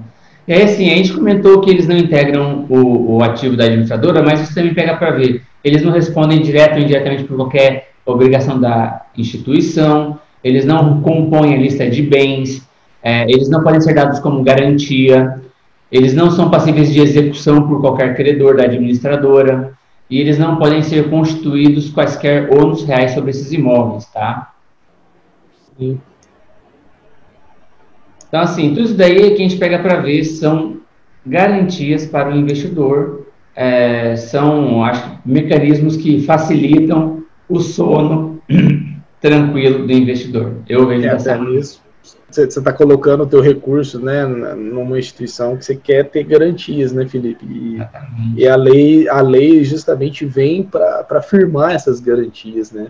Aí, 0.48 0.62
assim, 0.62 0.90
a 0.90 0.96
gente 0.96 1.12
comentou 1.12 1.60
que 1.60 1.70
eles 1.70 1.88
não 1.88 1.96
integram 1.96 2.66
o, 2.68 3.16
o 3.16 3.22
ativo 3.22 3.56
da 3.56 3.64
administradora, 3.64 4.22
mas 4.22 4.40
você 4.40 4.54
também 4.54 4.74
pega 4.74 4.96
para 4.96 5.10
ver. 5.10 5.42
Eles 5.64 5.82
não 5.82 5.90
respondem 5.90 6.42
direto 6.42 6.76
ou 6.76 6.82
indiretamente 6.82 7.24
por 7.24 7.36
qualquer 7.36 7.90
obrigação 8.04 8.60
da 8.60 9.06
instituição, 9.16 10.20
eles 10.44 10.64
não 10.64 11.02
compõem 11.02 11.54
a 11.54 11.58
lista 11.58 11.90
de 11.90 12.02
bens, 12.02 12.64
é, 13.02 13.24
eles 13.24 13.48
não 13.48 13.64
podem 13.64 13.80
ser 13.80 13.94
dados 13.94 14.20
como 14.20 14.44
garantia, 14.44 15.40
eles 15.90 16.14
não 16.14 16.30
são 16.30 16.50
passíveis 16.50 16.92
de 16.92 17.00
execução 17.00 17.66
por 17.66 17.80
qualquer 17.80 18.16
credor 18.16 18.56
da 18.56 18.64
administradora, 18.64 19.72
e 20.08 20.20
eles 20.20 20.38
não 20.38 20.56
podem 20.56 20.82
ser 20.82 21.10
constituídos 21.10 21.90
quaisquer 21.90 22.48
ônus 22.52 22.84
reais 22.84 23.12
sobre 23.12 23.30
esses 23.30 23.52
imóveis, 23.52 24.06
tá? 24.06 24.52
Sim. 25.78 26.00
Então, 28.28 28.40
assim, 28.40 28.70
tudo 28.70 28.82
isso 28.82 28.94
daí 28.94 29.34
que 29.34 29.42
a 29.42 29.48
gente 29.48 29.56
pega 29.56 29.78
para 29.78 30.00
ver 30.00 30.24
são 30.24 30.78
garantias 31.24 32.06
para 32.06 32.30
o 32.30 32.36
investidor, 32.36 33.26
é, 33.54 34.14
são, 34.16 34.84
acho, 34.84 35.18
mecanismos 35.24 35.96
que 35.96 36.20
facilitam 36.22 37.24
o 37.48 37.60
sono 37.60 38.40
tranquilo 39.20 39.86
do 39.86 39.92
investidor. 39.92 40.56
Eu 40.68 40.86
vejo 40.86 41.06
é, 41.06 41.10
dessa 41.10 41.36
maneira. 41.36 41.64
Você 42.30 42.42
está 42.44 42.72
colocando 42.72 43.22
o 43.22 43.26
teu 43.26 43.40
recurso 43.40 44.00
né, 44.00 44.26
numa 44.26 44.98
instituição 44.98 45.56
que 45.56 45.64
você 45.64 45.76
quer 45.76 46.10
ter 46.10 46.24
garantias, 46.24 46.92
né, 46.92 47.06
Felipe? 47.06 47.46
E, 47.46 47.78
e 48.36 48.48
a, 48.48 48.56
lei, 48.56 49.08
a 49.08 49.20
lei 49.20 49.64
justamente 49.64 50.26
vem 50.26 50.62
para 50.62 51.22
firmar 51.22 51.72
essas 51.72 52.00
garantias, 52.00 52.72
né? 52.72 52.88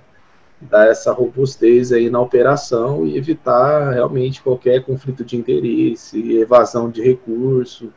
dar 0.61 0.89
essa 0.89 1.13
robustez 1.13 1.93
aí 1.93 2.09
na 2.09 2.21
operação 2.21 3.07
e 3.07 3.17
evitar 3.17 3.93
realmente 3.93 4.43
qualquer 4.43 4.83
conflito 4.83 5.25
de 5.25 5.37
interesse, 5.37 6.39
evasão 6.39 6.91
de 6.91 7.03
recurso, 7.03 7.93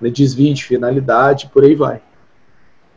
né, 0.00 0.10
desvio 0.10 0.52
de 0.52 0.64
finalidade, 0.64 1.48
por 1.52 1.64
aí 1.64 1.74
vai. 1.74 2.00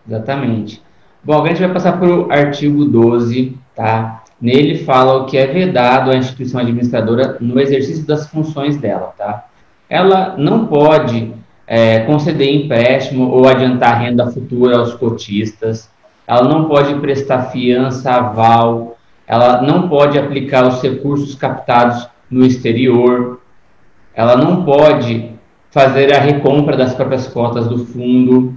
Exatamente. 0.08 0.82
Bom, 1.24 1.34
agora 1.34 1.52
a 1.52 1.54
gente 1.54 1.64
vai 1.64 1.74
passar 1.74 2.00
para 2.00 2.10
o 2.10 2.32
artigo 2.32 2.84
12, 2.86 3.58
tá? 3.76 4.23
Nele 4.44 4.80
fala 4.80 5.22
o 5.22 5.26
que 5.26 5.38
é 5.38 5.48
vedado 5.48 6.12
à 6.12 6.18
instituição 6.18 6.60
administradora 6.60 7.38
no 7.40 7.58
exercício 7.62 8.06
das 8.06 8.28
funções 8.28 8.76
dela, 8.76 9.14
tá? 9.18 9.46
Ela 9.90 10.36
não 10.38 10.68
pode 10.68 11.32
é, 11.66 12.00
conceder 12.00 12.54
empréstimo 12.54 13.30
ou 13.30 13.48
adiantar 13.48 14.02
renda 14.02 14.30
futura 14.30 14.80
aos 14.80 14.96
cotistas, 14.96 15.90
ela 16.28 16.44
não 16.44 16.66
pode 16.66 16.94
prestar 16.96 17.52
fiança, 17.52 18.12
aval, 18.12 18.98
ela 19.26 19.62
não 19.62 19.88
pode 19.88 20.20
aplicar 20.20 20.68
os 20.68 20.82
recursos 20.82 21.36
captados 21.36 22.06
no 22.30 22.46
exterior, 22.46 23.40
ela 24.14 24.36
não 24.36 24.66
pode 24.66 25.32
fazer 25.72 26.14
a 26.14 26.20
recompra 26.20 26.76
das 26.76 26.94
próprias 26.94 27.30
cotas 27.30 27.66
do 27.66 27.86
fundo, 27.86 28.54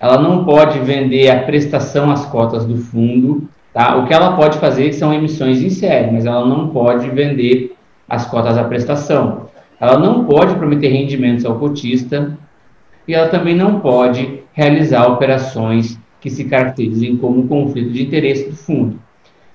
ela 0.00 0.18
não 0.18 0.46
pode 0.46 0.78
vender 0.78 1.28
a 1.28 1.42
prestação 1.42 2.10
às 2.10 2.24
cotas 2.24 2.64
do 2.64 2.78
fundo, 2.78 3.46
tá? 3.76 3.94
O 3.96 4.06
que 4.06 4.14
ela 4.14 4.34
pode 4.34 4.56
fazer 4.56 4.94
são 4.94 5.12
emissões 5.12 5.60
em 5.60 5.68
série, 5.68 6.10
mas 6.10 6.24
ela 6.24 6.46
não 6.46 6.68
pode 6.68 7.10
vender 7.10 7.76
as 8.08 8.26
cotas 8.26 8.56
à 8.56 8.64
prestação. 8.64 9.50
Ela 9.78 9.98
não 9.98 10.24
pode 10.24 10.54
prometer 10.54 10.88
rendimentos 10.88 11.44
ao 11.44 11.58
cotista 11.58 12.38
e 13.06 13.12
ela 13.12 13.28
também 13.28 13.54
não 13.54 13.80
pode 13.80 14.40
realizar 14.54 15.06
operações 15.06 15.98
que 16.22 16.30
se 16.30 16.44
caracterizem 16.44 17.18
como 17.18 17.46
conflito 17.46 17.90
de 17.90 18.02
interesse 18.02 18.48
do 18.48 18.56
fundo. 18.56 18.98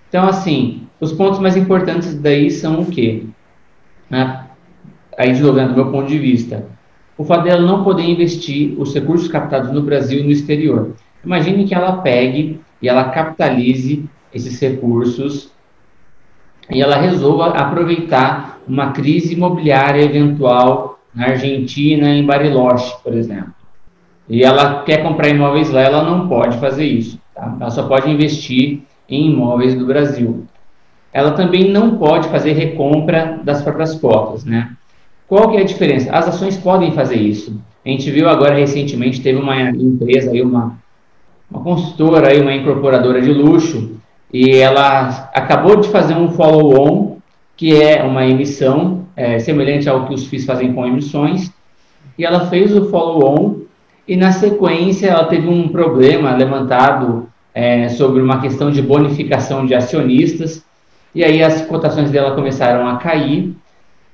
Então, 0.08 0.28
assim, 0.28 0.88
os 1.00 1.12
pontos 1.12 1.40
mais 1.40 1.58
importantes 1.58 2.14
daí 2.14 2.52
são 2.52 2.82
o 2.82 2.86
quê? 2.86 3.24
Né? 4.08 4.46
Aí, 5.18 5.34
de 5.34 5.42
novo, 5.42 5.60
do 5.60 5.74
meu 5.74 5.92
ponto 5.92 6.08
de 6.08 6.20
vista, 6.20 6.68
o 7.18 7.24
fato 7.24 7.46
dela 7.46 7.62
não 7.62 7.84
poder 7.84 8.04
investir 8.04 8.80
os 8.80 8.94
recursos 8.94 9.28
captados 9.28 9.72
no 9.72 9.82
Brasil 9.82 10.20
e 10.20 10.24
no 10.24 10.32
exterior. 10.32 10.94
Imagine 11.24 11.66
que 11.66 11.76
ela 11.76 11.98
pegue 11.98 12.60
e 12.82 12.90
ela 12.90 13.10
capitalize 13.10 14.06
esses 14.34 14.60
recursos 14.60 15.52
e 16.70 16.82
ela 16.82 16.96
resolva 16.96 17.48
aproveitar 17.48 18.60
uma 18.68 18.92
crise 18.92 19.34
imobiliária 19.34 20.04
eventual 20.04 21.00
na 21.14 21.28
Argentina, 21.28 22.10
em 22.10 22.26
Bariloche, 22.26 22.96
por 23.04 23.14
exemplo. 23.14 23.54
E 24.30 24.44
ela 24.44 24.84
quer 24.84 25.04
comprar 25.04 25.30
imóveis 25.30 25.70
lá, 25.70 25.82
ela 25.82 26.04
não 26.04 26.28
pode 26.28 26.58
fazer 26.58 26.86
isso. 26.86 27.20
Tá? 27.36 27.58
Ela 27.60 27.70
só 27.70 27.84
pode 27.84 28.10
investir 28.10 28.82
em 29.10 29.32
imóveis 29.32 29.76
do 29.76 29.86
Brasil. 29.86 30.46
Ela 31.12 31.32
também 31.32 31.70
não 31.70 31.98
pode 31.98 32.30
fazer 32.30 32.54
recompra 32.54 33.42
das 33.44 33.62
próprias 33.62 33.96
cotas, 33.96 34.46
né? 34.46 34.72
Qual 35.28 35.50
que 35.50 35.58
é 35.58 35.62
a 35.62 35.66
diferença? 35.66 36.12
As 36.12 36.28
ações 36.28 36.56
podem 36.56 36.94
fazer 36.94 37.18
isso. 37.18 37.62
A 37.86 37.90
gente 37.90 38.10
viu 38.10 38.30
agora 38.30 38.56
recentemente, 38.56 39.22
teve 39.22 39.40
uma 39.40 39.60
empresa 39.72 40.32
aí, 40.32 40.42
uma, 40.42 40.78
uma 41.52 41.62
consultora 41.62 42.30
aí, 42.30 42.40
uma 42.40 42.54
incorporadora 42.54 43.22
de 43.22 43.32
luxo, 43.32 44.00
e 44.34 44.56
ela 44.56 45.30
acabou 45.34 45.76
de 45.76 45.90
fazer 45.90 46.16
um 46.16 46.30
follow-on, 46.30 47.18
que 47.58 47.80
é 47.80 48.02
uma 48.02 48.26
emissão 48.26 49.06
é, 49.16 49.38
semelhante 49.38 49.90
ao 49.90 50.08
que 50.08 50.14
os 50.14 50.26
FIIs 50.26 50.46
fazem 50.46 50.74
com 50.74 50.88
emissões, 50.88 51.52
e 52.18 52.24
ela 52.24 52.48
fez 52.48 52.74
o 52.74 52.90
follow-on, 52.90 53.64
e 54.08 54.16
na 54.16 54.32
sequência 54.32 55.10
ela 55.10 55.26
teve 55.26 55.48
um 55.48 55.68
problema 55.68 56.34
levantado 56.34 57.28
é, 57.54 57.90
sobre 57.90 58.22
uma 58.22 58.40
questão 58.40 58.72
de 58.72 58.82
bonificação 58.82 59.66
de 59.66 59.76
acionistas, 59.76 60.64
e 61.14 61.22
aí 61.22 61.44
as 61.44 61.62
cotações 61.64 62.10
dela 62.10 62.34
começaram 62.34 62.88
a 62.88 62.96
cair, 62.96 63.54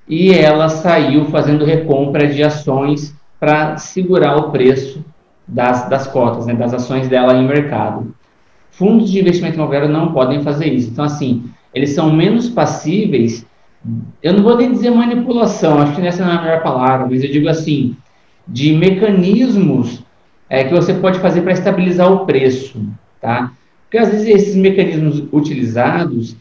e 0.10 0.34
ela 0.34 0.70
saiu 0.70 1.25
fazendo 1.25 1.63
recompra 1.63 2.27
de 2.27 2.41
ações 2.41 3.13
para 3.39 3.77
segurar 3.77 4.38
o 4.38 4.50
preço 4.51 5.06
das, 5.48 5.89
das 5.89 6.08
cotas, 6.08 6.46
né, 6.46 6.54
das 6.54 6.74
ações 6.74 7.08
dela 7.08 7.34
em 7.36 7.48
mercado. 7.48 8.13
Fundos 8.72 9.10
de 9.10 9.20
investimento 9.20 9.56
imobiliário 9.56 9.89
não 9.89 10.12
podem 10.12 10.44
fazer 10.44 10.68
isso. 10.68 10.89
Então, 10.89 11.06
assim, 11.06 11.46
eles 11.74 11.92
são 11.92 12.12
menos 12.12 12.50
passíveis. 12.50 13.46
Eu 14.22 14.34
não 14.34 14.44
vou 14.44 14.58
nem 14.58 14.72
dizer 14.72 14.92
manipulação, 14.92 15.80
acho 15.80 15.96
que 15.96 16.06
essa 16.06 16.25
não 16.25 16.34
é 16.34 16.36
a 16.38 16.42
melhor 16.42 16.63
palavra, 16.63 17.08
mas 17.10 17.24
eu 17.24 17.32
digo 17.32 17.48
assim, 17.48 17.96
de 18.48 18.74
mecanismos 18.74 20.04
é, 20.50 20.63
que 20.63 20.74
você 20.74 20.94
pode 20.94 21.20
fazer 21.20 21.42
para 21.42 21.54
estabilizar 21.54 22.12
o 22.12 22.25
preço 22.25 22.80
tá? 23.22 23.51
Porque 23.84 23.98
às 23.98 24.10
vezes 24.10 24.27
esses 24.27 24.56
mecanismos 24.56 25.24
utilizados, 25.32 26.36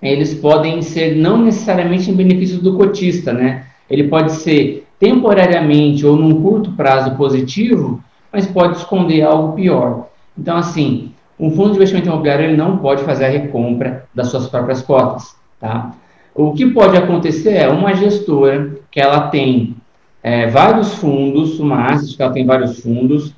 eles 0.00 0.34
podem 0.34 0.82
ser 0.82 1.16
não 1.16 1.42
necessariamente 1.42 2.10
em 2.10 2.14
benefício 2.14 2.60
do 2.60 2.76
cotista, 2.76 3.32
né? 3.32 3.66
Ele 3.88 4.04
pode 4.04 4.32
ser 4.32 4.86
temporariamente 4.98 6.06
ou 6.06 6.16
num 6.16 6.40
curto 6.40 6.72
prazo 6.72 7.16
positivo, 7.16 8.02
mas 8.32 8.46
pode 8.46 8.78
esconder 8.78 9.22
algo 9.22 9.54
pior. 9.54 10.08
Então, 10.36 10.56
assim, 10.56 11.12
um 11.38 11.50
fundo 11.50 11.70
de 11.70 11.76
investimento 11.76 12.08
imobiliário 12.08 12.44
ele 12.44 12.56
não 12.56 12.78
pode 12.78 13.02
fazer 13.02 13.24
a 13.24 13.30
recompra 13.30 14.06
das 14.14 14.28
suas 14.28 14.46
próprias 14.46 14.82
cotas, 14.82 15.34
tá? 15.58 15.94
O 16.34 16.52
que 16.52 16.70
pode 16.70 16.96
acontecer 16.96 17.54
é 17.54 17.68
uma 17.68 17.94
gestora 17.94 18.76
que 18.90 19.00
ela 19.00 19.28
tem 19.28 19.76
é, 20.22 20.46
vários 20.46 20.94
fundos, 20.94 21.58
uma 21.58 21.86
asset 21.86 22.16
que 22.16 22.22
ela 22.22 22.32
tem 22.32 22.46
vários 22.46 22.80
fundos, 22.80 23.34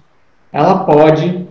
ela 0.52 0.80
pode 0.80 1.46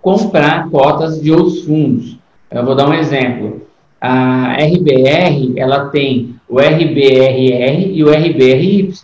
comprar 0.00 0.70
cotas 0.70 1.20
de 1.20 1.30
outros 1.30 1.64
fundos. 1.64 2.18
Eu 2.50 2.64
vou 2.64 2.74
dar 2.74 2.88
um 2.88 2.94
exemplo. 2.94 3.62
A 4.00 4.54
RBR, 4.54 5.52
ela 5.56 5.90
tem 5.90 6.36
o 6.48 6.58
RBRR 6.58 7.92
e 7.92 8.02
o 8.02 8.10
RBRY. 8.10 8.94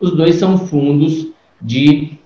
Os 0.00 0.16
dois 0.16 0.36
são 0.36 0.56
fundos 0.56 1.28
de 1.60 2.17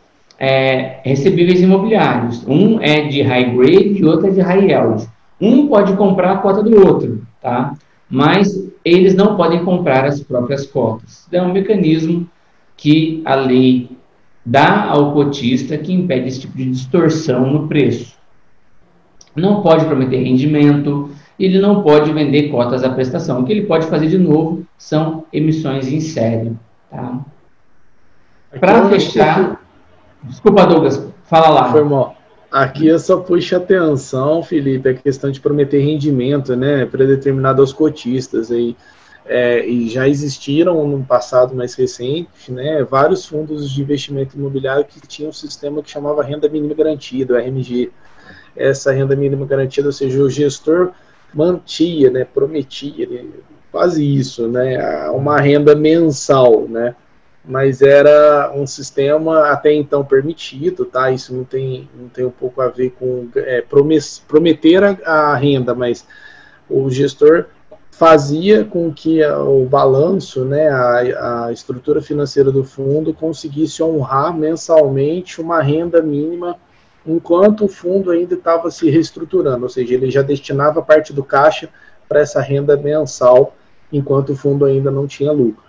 é, 0.43 0.99
recebíveis 1.05 1.61
imobiliários. 1.61 2.45
Um 2.49 2.81
é 2.81 3.03
de 3.03 3.23
high 3.23 3.55
grade 3.55 4.01
e 4.01 4.05
outro 4.05 4.27
é 4.27 4.31
de 4.31 4.41
high 4.41 4.73
yield. 4.73 5.09
Um 5.41 5.69
pode 5.69 5.97
comprar 5.97 6.33
a 6.33 6.39
cota 6.39 6.65
do 6.65 6.85
outro, 6.85 7.25
tá? 7.41 7.75
Mas 8.11 8.69
eles 8.85 9.15
não 9.15 9.37
podem 9.37 9.65
comprar 9.65 10.05
as 10.05 10.21
próprias 10.21 10.67
cotas. 10.67 11.29
É 11.31 11.41
um 11.41 11.53
mecanismo 11.53 12.29
que 12.77 13.23
a 13.25 13.37
lei 13.37 13.89
dá 14.45 14.87
ao 14.87 15.13
cotista 15.13 15.79
que 15.79 15.93
impede 15.93 16.27
esse 16.27 16.41
tipo 16.41 16.57
de 16.57 16.73
distorção 16.73 17.47
no 17.47 17.69
preço. 17.69 18.17
Não 19.37 19.63
pode 19.63 19.85
prometer 19.85 20.25
rendimento, 20.25 21.11
ele 21.39 21.61
não 21.61 21.85
pode 21.85 22.13
vender 22.13 22.49
cotas 22.51 22.83
à 22.83 22.91
prestação. 22.91 23.41
O 23.41 23.45
que 23.45 23.53
ele 23.53 23.67
pode 23.67 23.87
fazer 23.87 24.09
de 24.09 24.19
novo 24.19 24.67
são 24.77 25.25
emissões 25.33 25.87
em 25.87 26.01
série. 26.01 26.53
Tá? 26.91 27.21
Para 28.59 28.89
fechar, 28.89 29.62
desculpa, 30.25 30.67
Douglas, 30.67 31.07
fala 31.25 31.49
lá. 31.49 31.73
Foi 31.73 31.85
mal. 31.85 32.17
Aqui 32.51 32.87
eu 32.87 32.99
só 32.99 33.17
puxo 33.17 33.57
atenção, 33.57 34.43
Felipe, 34.43 34.89
a 34.91 34.95
questão 34.95 35.31
de 35.31 35.41
prometer 35.41 35.79
rendimento, 35.79 36.55
né, 36.55 36.85
predeterminado 36.85 37.63
aos 37.63 37.73
cotistas 37.73 38.51
aí. 38.51 38.77
É, 39.25 39.65
e 39.65 39.89
já 39.89 40.09
existiram 40.09 40.87
no 40.87 41.05
passado 41.05 41.55
mais 41.55 41.75
recente, 41.75 42.51
né, 42.51 42.83
vários 42.83 43.25
fundos 43.25 43.71
de 43.71 43.81
investimento 43.81 44.37
imobiliário 44.37 44.85
que 44.85 45.01
tinham 45.07 45.31
um 45.31 45.33
sistema 45.33 45.81
que 45.81 45.91
chamava 45.91 46.23
renda 46.23 46.49
mínima 46.49 46.75
garantida, 46.75 47.39
RMG. 47.39 47.91
Essa 48.55 48.93
renda 48.93 49.17
mínima 49.17 49.47
garantida, 49.47 49.89
ou 49.89 49.93
seja, 49.93 50.21
o 50.21 50.29
gestor 50.29 50.91
mantia, 51.33 52.11
né, 52.11 52.25
prometia, 52.25 53.09
quase 53.71 54.05
isso, 54.05 54.47
né, 54.49 55.09
uma 55.11 55.41
renda 55.41 55.75
mensal, 55.75 56.67
né, 56.69 56.95
mas 57.45 57.83
era 57.83 58.53
um 58.55 58.67
sistema 58.67 59.49
até 59.49 59.73
então 59.73 60.05
permitido, 60.05 60.85
tá? 60.85 61.11
Isso 61.11 61.35
não 61.35 61.45
tem, 61.45 61.89
não 61.99 62.09
tem 62.09 62.25
um 62.25 62.31
pouco 62.31 62.61
a 62.61 62.69
ver 62.69 62.91
com 62.91 63.29
é, 63.35 63.65
prometer 64.29 64.85
a, 64.85 64.97
a, 65.05 65.37
renda, 65.37 65.75
mas 65.75 66.07
o 66.71 66.89
gestor 66.89 67.47
fazia 67.91 68.65
com 68.65 68.93
que 68.93 69.25
o 69.25 69.65
balanço, 69.65 70.45
né, 70.45 70.69
a, 70.69 71.47
a 71.47 71.53
estrutura 71.53 72.01
financeira 72.01 72.51
do 72.51 72.65
fundo 72.65 73.13
conseguisse 73.13 73.83
honrar 73.83 74.37
mensalmente 74.37 75.41
uma 75.41 75.61
renda 75.61 76.01
mínima 76.01 76.57
enquanto 77.05 77.65
o 77.65 77.69
fundo 77.69 78.11
ainda 78.11 78.35
estava 78.35 78.71
se 78.71 78.89
reestruturando, 78.89 79.65
ou 79.65 79.69
seja, 79.69 79.95
ele 79.95 80.11
já 80.11 80.23
destinava 80.23 80.81
parte 80.81 81.13
do 81.13 81.25
caixa 81.25 81.69
para 82.09 82.21
essa 82.21 82.41
renda 82.41 82.77
mensal 82.77 83.57
enquanto 83.93 84.31
o 84.31 84.37
fundo 84.37 84.65
ainda 84.65 84.91
não 84.91 85.07
tinha 85.07 85.33
lucro. 85.33 85.63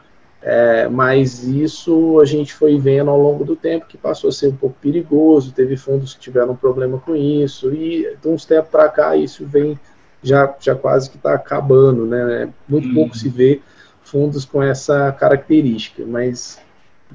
É, 0.45 0.89
mas 0.89 1.41
isso 1.45 2.19
a 2.19 2.25
gente 2.25 2.53
foi 2.53 2.77
vendo 2.77 3.09
ao 3.09 3.17
longo 3.17 3.45
do 3.45 3.55
tempo 3.55 3.85
que 3.87 3.97
passou 3.97 4.29
a 4.29 4.33
ser 4.33 4.49
um 4.49 4.55
pouco 4.55 4.75
perigoso, 4.81 5.53
teve 5.53 5.77
fundos 5.77 6.13
que 6.13 6.19
tiveram 6.19 6.53
problema 6.53 6.99
com 6.99 7.15
isso, 7.15 7.73
e 7.73 8.17
de 8.21 8.27
uns 8.27 8.43
tempos 8.43 8.69
para 8.69 8.89
cá 8.89 9.15
isso 9.15 9.45
vem 9.45 9.79
já, 10.21 10.53
já 10.59 10.75
quase 10.75 11.09
que 11.09 11.15
está 11.15 11.33
acabando, 11.33 12.05
né? 12.05 12.49
Muito 12.67 12.89
hum. 12.89 12.93
pouco 12.93 13.17
se 13.17 13.29
vê 13.29 13.61
fundos 14.03 14.43
com 14.43 14.61
essa 14.61 15.13
característica, 15.13 16.03
mas 16.05 16.59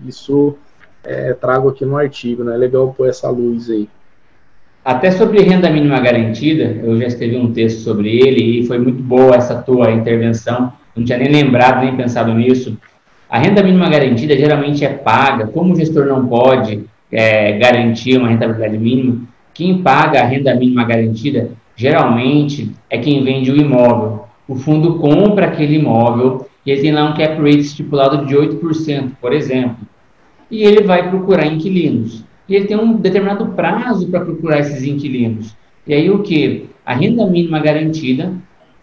isso 0.07 0.57
é, 1.05 1.35
trago 1.35 1.69
aqui 1.69 1.85
no 1.85 1.99
artigo, 1.99 2.43
né? 2.43 2.55
É 2.55 2.59
legal 2.59 2.95
pôr 2.97 3.11
essa 3.11 3.29
luz 3.29 3.69
aí. 3.69 3.91
Até 4.83 5.11
sobre 5.11 5.43
renda 5.43 5.69
mínima 5.69 6.01
garantida, 6.01 6.65
eu 6.65 6.97
já 6.99 7.07
escrevi 7.07 7.37
um 7.37 7.53
texto 7.53 7.81
sobre 7.81 8.09
ele 8.09 8.61
e 8.61 8.67
foi 8.67 8.79
muito 8.79 9.03
boa 9.03 9.37
essa 9.37 9.61
tua 9.61 9.91
intervenção. 9.91 10.73
Não 10.97 11.05
tinha 11.05 11.19
nem 11.19 11.31
lembrado, 11.31 11.85
nem 11.85 11.95
pensado 11.95 12.33
nisso. 12.33 12.79
A 13.31 13.39
renda 13.39 13.63
mínima 13.63 13.91
garantida 13.91 14.37
geralmente 14.37 14.85
é 14.85 14.89
paga, 14.89 15.47
como 15.47 15.73
o 15.73 15.77
gestor 15.77 16.07
não 16.07 16.27
pode 16.27 16.85
é, 17.13 17.59
garantir 17.59 18.17
uma 18.17 18.29
rentabilidade 18.29 18.79
mínima, 18.79 19.21
quem 19.53 19.83
paga 19.83 20.21
a 20.21 20.25
renda 20.25 20.55
mínima 20.55 20.85
garantida 20.85 21.51
geralmente 21.77 22.73
é 22.89 22.97
quem 22.99 23.23
vende 23.23 23.51
o 23.51 23.57
imóvel. 23.57 24.25
O 24.47 24.55
fundo 24.55 24.99
compra 24.99 25.47
aquele 25.47 25.77
imóvel 25.77 26.47
e 26.65 26.71
ele 26.71 26.81
tem 26.81 26.93
lá 26.93 27.05
um 27.05 27.15
cap 27.15 27.37
rate 27.37 27.59
estipulado 27.59 28.25
de 28.25 28.35
8%, 28.35 29.13
por 29.21 29.33
exemplo. 29.33 29.77
E 30.51 30.63
ele 30.63 30.83
vai 30.83 31.11
procurar 31.11 31.47
inquilinos. 31.47 32.25
E 32.49 32.55
ele 32.55 32.67
tem 32.67 32.79
um 32.79 32.95
determinado 32.95 33.47
prazo 33.49 34.09
para 34.09 34.21
procurar 34.21 34.61
esses 34.61 34.85
inquilinos. 34.85 35.55
E 35.87 35.93
aí 35.93 36.09
o 36.09 36.23
que? 36.23 36.71
A 36.85 36.95
renda 36.95 37.27
mínima 37.27 37.59
garantida, 37.59 38.33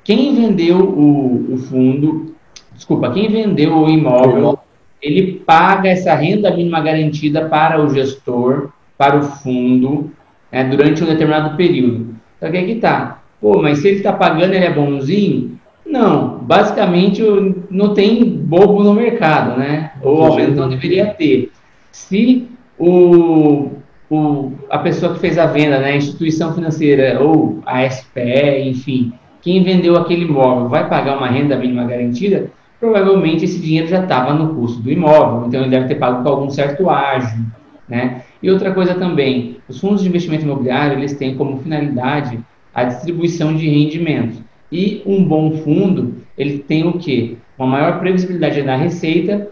quem 0.03 0.35
vendeu 0.35 0.77
o, 0.77 1.53
o 1.53 1.57
fundo 1.57 2.34
desculpa, 2.75 3.11
quem 3.11 3.29
vendeu 3.29 3.75
o 3.75 3.89
imóvel, 3.89 4.59
ele 5.01 5.41
paga 5.45 5.89
essa 5.89 6.13
renda 6.13 6.51
mínima 6.51 6.81
garantida 6.81 7.45
para 7.45 7.81
o 7.81 7.89
gestor, 7.89 8.69
para 8.97 9.17
o 9.17 9.23
fundo, 9.23 10.11
né, 10.51 10.63
durante 10.63 11.03
um 11.03 11.07
determinado 11.07 11.55
período. 11.55 12.15
Só 12.39 12.49
que 12.49 12.57
aqui 12.57 12.75
tá, 12.75 13.21
pô, 13.41 13.61
mas 13.61 13.79
se 13.79 13.87
ele 13.87 13.97
está 13.97 14.13
pagando, 14.13 14.53
ele 14.53 14.65
é 14.65 14.73
bonzinho? 14.73 15.59
Não, 15.85 16.39
basicamente 16.39 17.21
não 17.69 17.93
tem 17.93 18.23
bobo 18.27 18.83
no 18.83 18.93
mercado, 18.93 19.57
né? 19.57 19.91
Ou 20.01 20.23
ao 20.23 20.35
menos 20.35 20.55
não 20.55 20.67
deveria 20.67 21.13
ter. 21.13 21.51
Se 21.91 22.47
o, 22.77 23.69
o, 24.09 24.51
a 24.69 24.79
pessoa 24.79 25.13
que 25.13 25.19
fez 25.19 25.37
a 25.37 25.45
venda, 25.45 25.79
né, 25.79 25.91
a 25.91 25.95
instituição 25.95 26.53
financeira 26.53 27.21
ou 27.21 27.61
a 27.65 27.87
SPE, 27.87 28.63
enfim, 28.65 29.13
quem 29.41 29.63
vendeu 29.63 29.95
aquele 29.95 30.25
imóvel 30.25 30.67
vai 30.67 30.89
pagar 30.89 31.17
uma 31.17 31.27
renda 31.27 31.55
mínima 31.55 31.85
garantida, 31.85 32.49
provavelmente 32.85 33.45
esse 33.45 33.59
dinheiro 33.59 33.87
já 33.87 34.03
estava 34.03 34.33
no 34.33 34.53
custo 34.53 34.81
do 34.81 34.91
imóvel, 34.91 35.47
então 35.47 35.61
ele 35.61 35.71
deve 35.71 35.87
ter 35.87 35.95
pago 35.95 36.23
com 36.23 36.29
algum 36.29 36.49
certo 36.51 36.87
ágio, 36.87 37.43
né? 37.89 38.21
E 38.43 38.51
outra 38.51 38.71
coisa 38.73 38.93
também, 38.93 39.57
os 39.67 39.79
fundos 39.79 40.03
de 40.03 40.07
investimento 40.07 40.45
imobiliário, 40.45 40.99
eles 40.99 41.17
têm 41.17 41.35
como 41.35 41.57
finalidade 41.57 42.39
a 42.73 42.83
distribuição 42.83 43.55
de 43.55 43.67
rendimentos. 43.67 44.39
E 44.71 45.01
um 45.05 45.23
bom 45.23 45.51
fundo, 45.57 46.17
ele 46.37 46.59
tem 46.59 46.87
o 46.87 46.93
quê? 46.93 47.37
Uma 47.57 47.67
maior 47.67 47.99
previsibilidade 47.99 48.61
da 48.61 48.75
receita, 48.75 49.49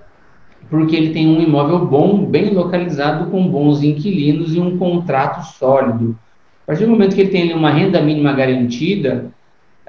porque 0.70 0.96
ele 0.96 1.12
tem 1.12 1.28
um 1.28 1.42
imóvel 1.42 1.86
bom, 1.86 2.26
bem 2.26 2.54
localizado, 2.54 3.32
com 3.32 3.48
bons 3.48 3.82
inquilinos 3.82 4.54
e 4.54 4.60
um 4.60 4.78
contrato 4.78 5.44
sólido. 5.58 6.18
A 6.64 6.68
partir 6.68 6.86
do 6.86 6.92
momento 6.92 7.16
que 7.16 7.22
ele 7.22 7.32
tem 7.32 7.54
uma 7.54 7.72
renda 7.72 8.00
mínima 8.02 8.32
garantida, 8.34 9.32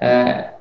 é, 0.01 0.54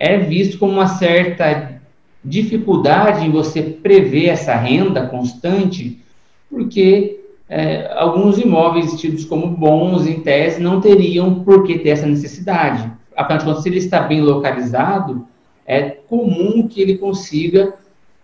é 0.00 0.16
visto 0.16 0.58
como 0.58 0.72
uma 0.72 0.86
certa 0.86 1.78
dificuldade 2.24 3.26
em 3.26 3.30
você 3.30 3.62
prever 3.62 4.28
essa 4.28 4.54
renda 4.54 5.06
constante, 5.06 6.02
porque 6.50 7.20
é, 7.46 7.92
alguns 7.94 8.38
imóveis 8.38 8.98
tidos 8.98 9.26
como 9.26 9.48
bons, 9.48 10.06
em 10.06 10.20
tese, 10.20 10.60
não 10.60 10.80
teriam 10.80 11.44
por 11.44 11.64
que 11.64 11.78
ter 11.78 11.90
essa 11.90 12.06
necessidade. 12.06 12.90
Afinal 13.14 13.38
de 13.38 13.44
contas, 13.44 13.62
se 13.62 13.68
ele 13.68 13.78
está 13.78 14.00
bem 14.00 14.22
localizado, 14.22 15.26
é 15.66 15.82
comum 15.82 16.66
que 16.66 16.80
ele 16.80 16.96
consiga 16.96 17.74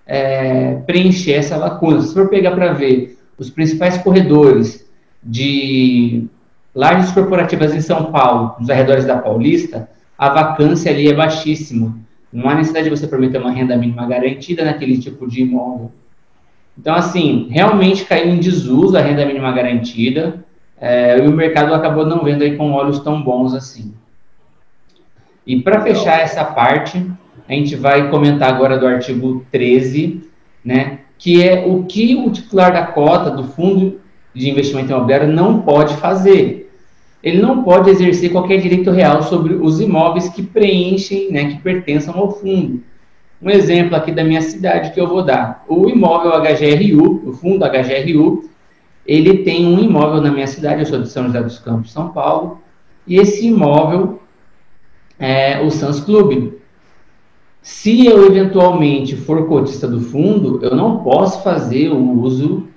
é, 0.07 0.77
preencher 0.87 1.35
essa 1.35 1.57
lacuna. 1.59 2.01
Se 2.01 2.15
for 2.15 2.29
pegar 2.29 2.53
para 2.53 2.73
ver 2.73 3.19
os 3.39 3.51
principais 3.51 3.99
corredores 3.99 4.87
de 5.23 6.27
lajes 6.75 7.13
corporativas 7.13 7.75
em 7.75 7.81
São 7.83 8.11
Paulo, 8.11 8.55
nos 8.59 8.71
arredores 8.71 9.05
da 9.05 9.19
Paulista, 9.19 9.89
a 10.19 10.29
vacância 10.29 10.91
ali 10.91 11.09
é 11.09 11.15
baixíssima. 11.15 11.97
Não 12.33 12.49
há 12.49 12.55
necessidade 12.55 12.89
de 12.89 12.97
você 12.97 13.07
prometer 13.07 13.39
uma 13.39 13.51
renda 13.51 13.77
mínima 13.77 14.07
garantida 14.07 14.65
naquele 14.65 14.99
tipo 14.99 15.27
de 15.29 15.43
imóvel. 15.43 15.93
Então, 16.79 16.95
assim, 16.95 17.49
realmente 17.51 18.05
caiu 18.05 18.29
em 18.29 18.39
desuso 18.39 18.97
a 18.97 19.01
renda 19.01 19.25
mínima 19.25 19.51
garantida 19.53 20.45
é, 20.79 21.19
e 21.19 21.27
o 21.27 21.33
mercado 21.33 21.73
acabou 21.73 22.05
não 22.05 22.23
vendo 22.23 22.43
aí 22.43 22.57
com 22.57 22.73
olhos 22.73 23.01
tão 23.01 23.23
bons 23.23 23.55
assim. 23.55 23.95
E 25.47 25.61
para 25.61 25.81
fechar 25.81 26.21
essa 26.21 26.45
parte, 26.45 27.11
a 27.49 27.53
gente 27.53 27.77
vai 27.77 28.11
comentar 28.11 28.53
agora 28.53 28.77
do 28.77 28.87
artigo 28.87 29.47
13, 29.51 30.23
né, 30.65 31.01
que 31.17 31.43
é 31.43 31.65
o 31.67 31.85
que 31.85 32.15
o 32.17 32.31
titular 32.31 32.73
da 32.73 32.87
cota 32.87 33.31
do 33.31 33.45
fundo 33.45 34.01
de 34.35 34.51
investimento 34.51 34.91
imobiliário 34.91 35.29
não 35.29 35.63
pode 35.63 35.97
fazer 35.97 36.66
ele 37.27 37.43
não 37.43 37.65
pode 37.65 37.91
exercer 37.91 38.31
qualquer 38.31 38.59
direito 38.59 38.93
real 38.93 39.21
sobre 39.21 39.55
os 39.55 39.81
imóveis 39.81 40.29
que 40.29 40.45
preenchem, 40.45 41.33
né, 41.33 41.51
que 41.51 41.61
pertençam 41.61 42.17
ao 42.17 42.31
fundo. 42.31 42.85
Um 43.43 43.51
exemplo 43.51 43.97
aqui 43.97 44.13
da 44.13 44.23
minha 44.23 44.41
cidade 44.41 44.93
que 44.93 45.01
eu 45.01 45.09
vou 45.09 45.25
dar. 45.25 45.65
O 45.67 45.89
imóvel 45.89 46.31
HGRU, 46.41 47.29
o 47.29 47.33
fundo 47.33 47.65
HGRU, 47.65 48.49
ele 49.05 49.39
tem 49.39 49.67
um 49.67 49.81
imóvel 49.81 50.21
na 50.21 50.31
minha 50.31 50.47
cidade, 50.47 50.83
eu 50.83 50.87
sou 50.87 51.03
de 51.03 51.09
São 51.09 51.25
José 51.25 51.43
dos 51.43 51.59
Campos, 51.59 51.91
São 51.91 52.11
Paulo, 52.11 52.61
e 53.05 53.17
esse 53.17 53.45
imóvel 53.45 54.21
é 55.19 55.61
o 55.61 55.69
Sans 55.69 55.99
Club. 55.99 56.53
Se 57.61 58.07
eu 58.07 58.25
eventualmente 58.25 59.17
for 59.17 59.49
cotista 59.49 59.89
do 59.89 60.01
fundo, 60.01 60.61
eu 60.63 60.77
não 60.77 60.99
posso 60.99 61.43
fazer 61.43 61.89
o 61.89 62.21
uso 62.21 62.69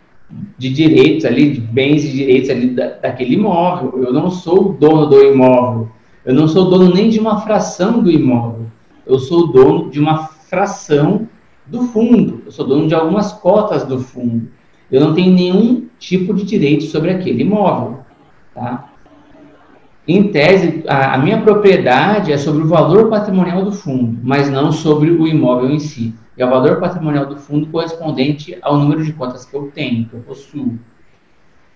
de 0.58 0.70
direitos 0.70 1.26
ali, 1.26 1.52
de 1.52 1.62
bens 1.62 2.04
e 2.06 2.12
direitos 2.12 2.50
ali 2.50 2.68
da, 2.68 2.90
daquele 2.90 3.36
imóvel. 3.36 4.04
Eu 4.04 4.14
não 4.14 4.30
sou 4.30 4.70
o 4.70 4.74
dono 4.74 5.08
do 5.08 5.24
imóvel. 5.24 5.90
Eu 6.26 6.34
não 6.34 6.48
sou 6.48 6.70
dono 6.70 6.94
nem 6.94 7.10
de 7.10 7.20
uma 7.20 7.42
fração 7.42 8.04
do 8.04 8.12
imóvel. 8.12 8.68
Eu 9.06 9.18
sou 9.20 9.48
dono 9.48 9.90
de 9.90 10.00
uma 10.00 10.28
fração 10.28 11.28
do 11.66 11.84
fundo. 11.84 12.44
Eu 12.46 12.52
sou 12.52 12.68
dono 12.68 12.88
de 12.88 12.94
algumas 12.94 13.34
cotas 13.34 13.84
do 13.84 14.00
fundo. 14.00 14.50
Eu 14.92 15.02
não 15.02 15.14
tenho 15.14 15.34
nenhum 15.34 15.88
tipo 15.98 16.34
de 16.34 16.44
direito 16.44 16.84
sobre 16.86 17.12
aquele 17.12 17.44
imóvel. 17.44 18.00
Tá? 18.54 18.90
Em 20.08 20.24
tese, 20.32 20.84
a, 20.88 21.16
a 21.16 21.18
minha 21.18 21.42
propriedade 21.42 22.32
é 22.32 22.38
sobre 22.38 22.64
o 22.64 22.68
valor 22.68 23.10
patrimonial 23.10 23.64
do 23.64 23.72
fundo, 23.72 24.20
mas 24.24 24.50
não 24.50 24.72
sobre 24.72 25.12
o 25.12 25.28
imóvel 25.28 25.70
em 25.70 25.80
si 25.80 26.14
o 26.46 26.50
valor 26.50 26.80
patrimonial 26.80 27.26
do 27.26 27.38
fundo 27.38 27.68
correspondente 27.68 28.58
ao 28.62 28.78
número 28.78 29.04
de 29.04 29.14
cotas 29.14 29.46
que 29.46 29.56
eu 29.56 29.72
tenho, 29.74 30.06
que 30.06 30.14
eu 30.14 30.22
possuo. 30.22 30.80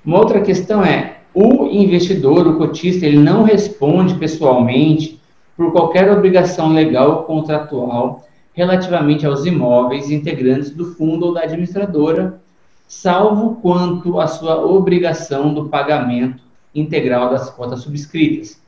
Uma 0.05 0.19
outra 0.19 0.41
questão 0.41 0.83
é, 0.83 1.17
o 1.33 1.65
investidor, 1.67 2.47
o 2.47 2.57
cotista, 2.57 3.05
ele 3.05 3.17
não 3.17 3.43
responde 3.43 4.15
pessoalmente 4.15 5.19
por 5.57 5.71
qualquer 5.71 6.11
obrigação 6.11 6.73
legal 6.73 7.09
ou 7.09 7.23
contratual 7.23 8.27
relativamente 8.53 9.25
aos 9.25 9.45
imóveis 9.45 10.11
integrantes 10.11 10.69
do 10.69 10.93
fundo 10.93 11.27
ou 11.27 11.33
da 11.33 11.41
administradora, 11.41 12.39
salvo 12.87 13.55
quanto 13.61 14.19
à 14.19 14.27
sua 14.27 14.63
obrigação 14.63 15.53
do 15.53 15.69
pagamento 15.69 16.43
integral 16.75 17.31
das 17.31 17.49
cotas 17.49 17.81
subscritas. 17.81 18.61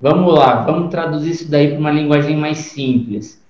Vamos 0.00 0.34
lá, 0.34 0.62
vamos 0.62 0.90
traduzir 0.90 1.30
isso 1.30 1.50
daí 1.50 1.68
para 1.68 1.78
uma 1.78 1.90
linguagem 1.90 2.36
mais 2.36 2.58
simples. 2.58 3.41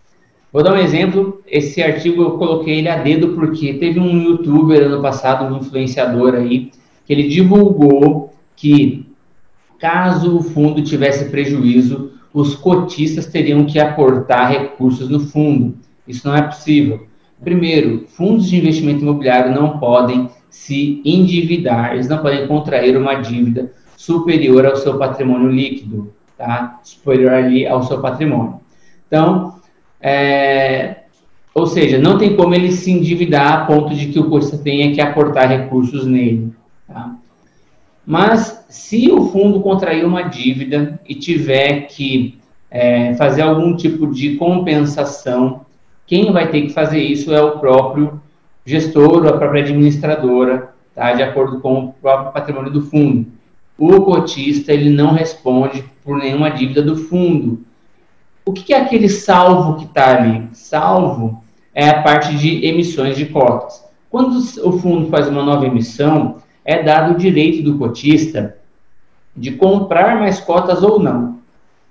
Vou 0.53 0.63
dar 0.63 0.75
um 0.75 0.79
exemplo. 0.79 1.41
Esse 1.47 1.83
artigo 1.83 2.23
eu 2.23 2.33
coloquei 2.33 2.79
ele 2.79 2.89
a 2.89 2.97
dedo 2.97 3.29
porque 3.29 3.75
teve 3.75 3.99
um 3.99 4.21
youtuber 4.21 4.83
ano 4.83 5.01
passado, 5.01 5.53
um 5.53 5.59
influenciador 5.59 6.35
aí, 6.35 6.71
que 7.07 7.13
ele 7.13 7.29
divulgou 7.29 8.35
que 8.55 9.07
caso 9.79 10.37
o 10.37 10.43
fundo 10.43 10.83
tivesse 10.83 11.25
prejuízo, 11.31 12.13
os 12.33 12.55
cotistas 12.55 13.27
teriam 13.27 13.65
que 13.65 13.81
aportar 13.81 14.51
recursos 14.51 15.09
no 15.09 15.21
fundo. 15.21 15.75
Isso 16.07 16.29
não 16.29 16.37
é 16.37 16.43
possível. 16.43 17.07
Primeiro, 17.43 18.05
fundos 18.09 18.49
de 18.49 18.57
investimento 18.57 19.03
imobiliário 19.03 19.55
não 19.55 19.79
podem 19.79 20.29
se 20.49 21.01
endividar, 21.05 21.95
eles 21.95 22.09
não 22.09 22.19
podem 22.19 22.47
contrair 22.47 22.97
uma 22.97 23.15
dívida 23.15 23.73
superior 23.97 24.67
ao 24.67 24.77
seu 24.77 24.99
patrimônio 24.99 25.49
líquido, 25.49 26.13
tá? 26.37 26.79
Superior 26.85 27.33
ali 27.33 27.67
ao 27.67 27.83
seu 27.83 28.01
patrimônio. 28.01 28.61
Então, 29.09 29.62
é, 30.03 30.97
ou 31.55 31.67
seja, 31.67 31.99
não 31.99 32.19
tem 32.19 32.35
como 32.35 32.55
ele 32.55 32.73
se 32.73 32.91
endividar 32.91 33.53
a 33.53 33.67
ponto 33.67 33.95
de 33.95 34.07
que 34.07 34.19
o 34.19 34.29
cotista 34.29 34.59
tenha 34.59 34.93
que 34.93 35.01
aportar 35.01 35.49
recursos 35.49 36.07
nele. 36.07 36.53
Tá? 36.89 37.15
Mas 38.05 38.65
se 38.69 39.11
o 39.13 39.29
fundo 39.29 39.61
contrair 39.61 40.05
uma 40.05 40.23
dívida 40.23 41.01
e 41.09 41.15
tiver 41.15 41.83
que 41.83 42.39
é, 42.71 43.15
fazer 43.15 43.43
algum 43.43 43.77
tipo 43.77 44.09
de 44.09 44.37
compensação, 44.37 45.61
quem 46.07 46.33
vai 46.33 46.51
ter 46.51 46.63
que 46.63 46.73
fazer 46.73 47.01
isso 47.01 47.33
é 47.33 47.43
o 47.43 47.59
próprio 47.59 48.21
gestor 48.65 49.23
ou 49.23 49.29
a 49.29 49.37
própria 49.37 49.63
administradora, 49.63 50.71
tá? 50.95 51.13
de 51.13 51.23
acordo 51.23 51.61
com 51.61 51.85
o 51.85 51.93
próprio 51.93 52.33
patrimônio 52.33 52.73
do 52.73 52.83
fundo. 52.83 53.27
O 53.79 54.01
cotista 54.03 54.73
ele 54.73 54.91
não 54.91 55.13
responde 55.13 55.85
por 56.03 56.17
nenhuma 56.17 56.51
dívida 56.51 56.83
do 56.83 56.97
fundo. 56.97 57.61
O 58.45 58.53
que 58.53 58.75
é 58.75 58.81
aquele 58.81 59.09
salvo 59.09 59.79
que 59.79 59.85
está 59.85 60.17
ali? 60.17 60.49
Salvo 60.53 61.43
é 61.75 61.89
a 61.89 62.03
parte 62.03 62.37
de 62.37 62.67
emissões 62.67 63.17
de 63.17 63.27
cotas. 63.27 63.85
Quando 64.11 64.37
o 64.37 64.79
fundo 64.79 65.09
faz 65.09 65.29
uma 65.29 65.43
nova 65.43 65.67
emissão, 65.67 66.37
é 66.65 66.83
dado 66.83 67.15
o 67.15 67.19
direito 67.19 67.63
do 67.63 67.79
cotista 67.79 68.57
de 69.35 69.53
comprar 69.53 70.19
mais 70.19 70.41
cotas 70.41 70.83
ou 70.83 70.99
não. 70.99 71.39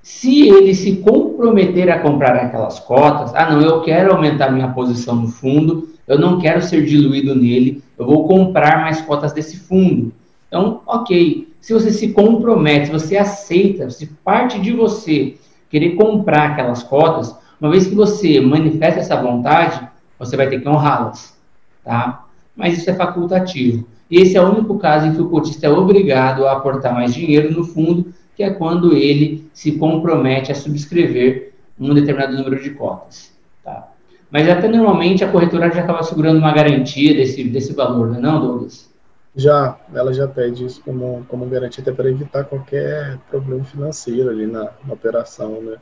Se 0.03 0.47
ele 0.47 0.75
se 0.75 0.97
comprometer 0.97 1.89
a 1.89 1.99
comprar 1.99 2.35
aquelas 2.35 2.79
cotas, 2.79 3.33
ah, 3.35 3.51
não, 3.51 3.61
eu 3.61 3.81
quero 3.81 4.13
aumentar 4.13 4.51
minha 4.51 4.69
posição 4.69 5.15
no 5.15 5.27
fundo, 5.27 5.89
eu 6.07 6.19
não 6.19 6.39
quero 6.39 6.61
ser 6.61 6.85
diluído 6.85 7.33
nele, 7.35 7.83
eu 7.97 8.05
vou 8.05 8.27
comprar 8.27 8.81
mais 8.81 9.01
cotas 9.01 9.31
desse 9.31 9.57
fundo. 9.57 10.11
Então, 10.47 10.81
ok. 10.85 11.47
Se 11.61 11.73
você 11.73 11.91
se 11.91 12.09
compromete, 12.09 12.87
se 12.87 12.91
você 12.91 13.17
aceita, 13.17 13.89
se 13.89 14.07
parte 14.07 14.59
de 14.59 14.71
você 14.71 15.37
querer 15.71 15.95
comprar 15.95 16.51
aquelas 16.51 16.83
cotas, 16.83 17.35
uma 17.59 17.71
vez 17.71 17.87
que 17.87 17.95
você 17.95 18.41
manifesta 18.41 18.99
essa 18.99 19.15
vontade, 19.15 19.87
você 20.19 20.35
vai 20.35 20.49
ter 20.49 20.59
que 20.59 20.67
honrá-las, 20.67 21.35
tá? 21.83 22.25
Mas 22.55 22.77
isso 22.77 22.89
é 22.89 22.93
facultativo. 22.93 23.87
E 24.09 24.17
esse 24.17 24.35
é 24.35 24.41
o 24.41 24.49
único 24.51 24.77
caso 24.77 25.07
em 25.07 25.13
que 25.13 25.21
o 25.21 25.29
cotista 25.29 25.65
é 25.65 25.69
obrigado 25.69 26.45
a 26.45 26.51
aportar 26.51 26.93
mais 26.93 27.13
dinheiro 27.13 27.51
no 27.53 27.63
fundo, 27.63 28.13
que 28.35 28.43
é 28.43 28.49
quando 28.49 28.93
ele 28.93 29.49
se 29.53 29.71
compromete 29.73 30.51
a 30.51 30.55
subscrever 30.55 31.53
um 31.79 31.93
determinado 31.93 32.35
número 32.35 32.61
de 32.61 32.71
cotas, 32.71 33.31
tá? 33.63 33.87
Mas 34.29 34.49
até 34.49 34.67
normalmente 34.67 35.23
a 35.23 35.31
corretora 35.31 35.71
já 35.71 35.81
acaba 35.81 36.03
segurando 36.03 36.37
uma 36.37 36.51
garantia 36.51 37.13
desse, 37.13 37.43
desse 37.45 37.73
valor, 37.73 38.09
não 38.09 38.17
é 38.17 38.19
não, 38.19 38.39
Douglas? 38.41 38.90
Já, 39.35 39.79
ela 39.93 40.13
já 40.13 40.27
pede 40.27 40.65
isso 40.65 40.81
como, 40.83 41.25
como 41.29 41.45
garantia 41.45 41.81
até 41.81 41.91
para 41.91 42.09
evitar 42.09 42.43
qualquer 42.43 43.17
problema 43.29 43.63
financeiro 43.63 44.29
ali 44.29 44.45
na, 44.45 44.71
na, 44.85 44.93
operação, 44.93 45.61
né? 45.61 45.77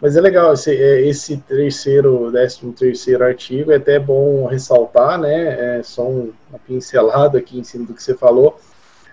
Mas 0.00 0.16
é 0.16 0.20
legal, 0.20 0.52
esse, 0.52 0.74
é, 0.74 1.00
esse 1.06 1.38
terceiro, 1.38 2.30
décimo 2.30 2.72
terceiro 2.72 3.24
artigo, 3.24 3.72
é 3.72 3.76
até 3.76 3.98
bom 3.98 4.46
ressaltar, 4.46 5.18
né? 5.18 5.78
É 5.78 5.82
só 5.82 6.06
um, 6.06 6.32
uma 6.48 6.58
pincelada 6.58 7.38
aqui 7.38 7.58
em 7.58 7.64
cima 7.64 7.86
do 7.86 7.94
que 7.94 8.02
você 8.02 8.14
falou. 8.14 8.58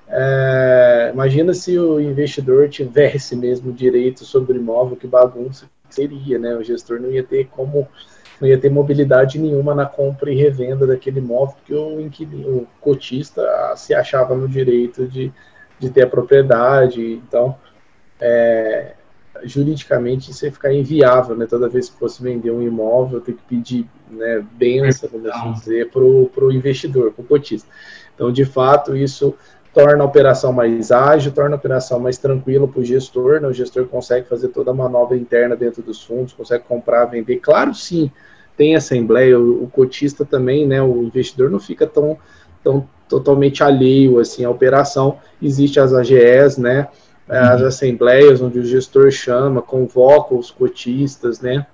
É, 0.10 1.12
imagina 1.14 1.54
se 1.54 1.78
o 1.78 2.00
investidor 2.00 2.70
tivesse 2.70 3.36
mesmo 3.36 3.72
direito 3.74 4.24
sobre 4.24 4.58
o 4.58 4.62
imóvel, 4.62 4.96
que 4.98 5.08
bagunça 5.08 5.70
seria, 5.90 6.38
né? 6.38 6.56
O 6.56 6.64
gestor 6.64 7.00
não 7.00 7.12
ia 7.12 7.24
ter 7.24 7.48
como 7.48 7.88
não 8.42 8.48
ia 8.48 8.58
ter 8.58 8.70
mobilidade 8.70 9.40
nenhuma 9.40 9.74
na 9.74 9.86
compra 9.86 10.32
e 10.32 10.36
revenda 10.36 10.86
daquele 10.86 11.20
imóvel, 11.20 11.56
porque 11.56 11.74
o, 11.74 12.00
inquilino, 12.00 12.58
o 12.58 12.68
cotista 12.80 13.44
se 13.76 13.94
achava 13.94 14.36
no 14.36 14.48
direito 14.48 15.08
de, 15.08 15.32
de 15.80 15.90
ter 15.90 16.04
a 16.04 16.08
propriedade. 16.08 17.02
Então, 17.02 17.56
é, 18.20 18.94
juridicamente, 19.44 20.32
isso 20.32 20.46
ia 20.46 20.52
ficar 20.52 20.74
inviável, 20.74 21.36
né? 21.36 21.46
Toda 21.46 21.70
vez 21.70 21.90
que 21.90 22.00
fosse 22.00 22.22
vender 22.22 22.52
um 22.52 22.62
imóvel, 22.62 23.22
ter 23.22 23.34
que 23.34 23.44
pedir 23.44 23.88
né, 24.10 24.44
benção, 24.54 25.10
vamos 25.12 25.30
assim 25.30 25.54
dizer, 25.54 25.90
para 25.90 26.04
o 26.04 26.52
investidor, 26.52 27.12
para 27.12 27.24
o 27.24 27.28
cotista. 27.28 27.68
Então, 28.16 28.32
de 28.32 28.46
fato, 28.46 28.96
isso 28.96 29.36
torna 29.78 30.04
a 30.04 30.08
operação 30.08 30.52
mais 30.52 30.92
ágil, 30.92 31.32
torna 31.32 31.56
a 31.56 31.60
operação 31.60 32.00
mais 32.00 32.18
tranquila 32.18 32.68
para 32.68 32.80
o 32.80 32.84
gestor, 32.84 33.40
né? 33.40 33.48
o 33.48 33.54
gestor 33.54 33.86
consegue 33.86 34.28
fazer 34.28 34.48
toda 34.48 34.72
a 34.72 34.74
manobra 34.74 35.16
interna 35.16 35.56
dentro 35.56 35.84
dos 35.84 36.04
fundos, 36.04 36.34
consegue 36.34 36.64
comprar, 36.64 37.06
vender. 37.06 37.38
Claro, 37.38 37.76
sim, 37.76 38.10
tem 38.58 38.76
assembleia, 38.76 39.40
o, 39.40 39.66
o 39.66 39.68
cotista 39.68 40.26
também, 40.26 40.66
né, 40.66 40.82
o 40.82 41.04
investidor 41.04 41.52
não 41.52 41.60
fica 41.60 41.86
tão, 41.86 42.18
tão 42.64 42.90
totalmente 43.08 43.64
alheio 43.64 44.18
assim 44.18 44.44
à 44.44 44.50
operação. 44.50 45.20
Existem 45.40 45.84
as 45.84 45.94
AGEs, 45.94 46.58
né, 46.58 46.88
as 47.30 47.62
uhum. 47.62 47.68
assembleias 47.68 48.42
onde 48.42 48.58
o 48.58 48.66
gestor 48.66 49.12
chama, 49.12 49.62
convoca 49.62 50.34
os 50.34 50.50
cotistas, 50.50 51.40
né, 51.40 51.68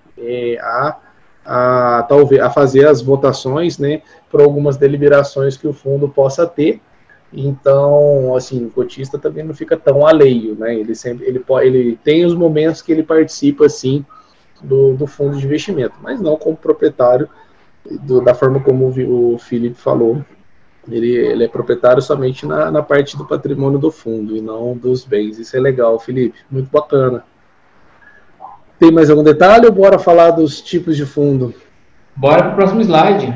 a, 0.59 0.97
a 1.45 2.05
talvez 2.09 2.41
a 2.41 2.49
fazer 2.49 2.85
as 2.85 3.01
votações, 3.01 3.77
né, 3.77 4.01
por 4.29 4.41
algumas 4.41 4.75
deliberações 4.75 5.55
que 5.55 5.69
o 5.69 5.71
fundo 5.71 6.09
possa 6.09 6.45
ter 6.45 6.81
então, 7.33 8.35
assim, 8.35 8.65
o 8.65 8.69
cotista 8.69 9.17
também 9.17 9.43
não 9.43 9.55
fica 9.55 9.75
tão 9.75 10.05
alheio, 10.05 10.55
né? 10.55 10.75
Ele 10.75 10.93
sempre 10.93 11.25
ele, 11.25 11.43
ele 11.61 11.99
tem 12.03 12.23
os 12.25 12.35
momentos 12.35 12.81
que 12.81 12.91
ele 12.91 13.01
participa, 13.01 13.65
assim, 13.65 14.05
do, 14.61 14.93
do 14.93 15.07
fundo 15.07 15.37
de 15.37 15.45
investimento, 15.45 15.95
mas 16.01 16.21
não 16.21 16.37
como 16.37 16.55
proprietário, 16.55 17.27
do, 17.89 18.21
da 18.21 18.35
forma 18.35 18.59
como 18.59 18.85
o, 18.85 19.33
o 19.33 19.37
Felipe 19.39 19.75
falou. 19.75 20.23
Ele, 20.87 21.15
ele 21.15 21.43
é 21.45 21.47
proprietário 21.47 22.01
somente 22.01 22.45
na, 22.45 22.69
na 22.69 22.83
parte 22.83 23.17
do 23.17 23.25
patrimônio 23.25 23.79
do 23.79 23.89
fundo 23.89 24.35
e 24.35 24.41
não 24.41 24.75
dos 24.75 25.03
bens. 25.03 25.39
Isso 25.39 25.55
é 25.57 25.59
legal, 25.59 25.99
Felipe, 25.99 26.37
muito 26.51 26.69
bacana. 26.69 27.23
Tem 28.77 28.91
mais 28.91 29.09
algum 29.09 29.23
detalhe 29.23 29.65
ou 29.65 29.71
bora 29.71 29.97
falar 29.97 30.31
dos 30.31 30.61
tipos 30.61 30.97
de 30.97 31.05
fundo? 31.05 31.53
Bora 32.15 32.43
para 32.43 32.51
o 32.51 32.55
próximo 32.55 32.81
slide. 32.81 33.33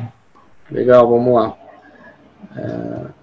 Legal, 0.69 1.09
vamos 1.09 1.33
lá. 1.33 1.57
É... 2.55 3.16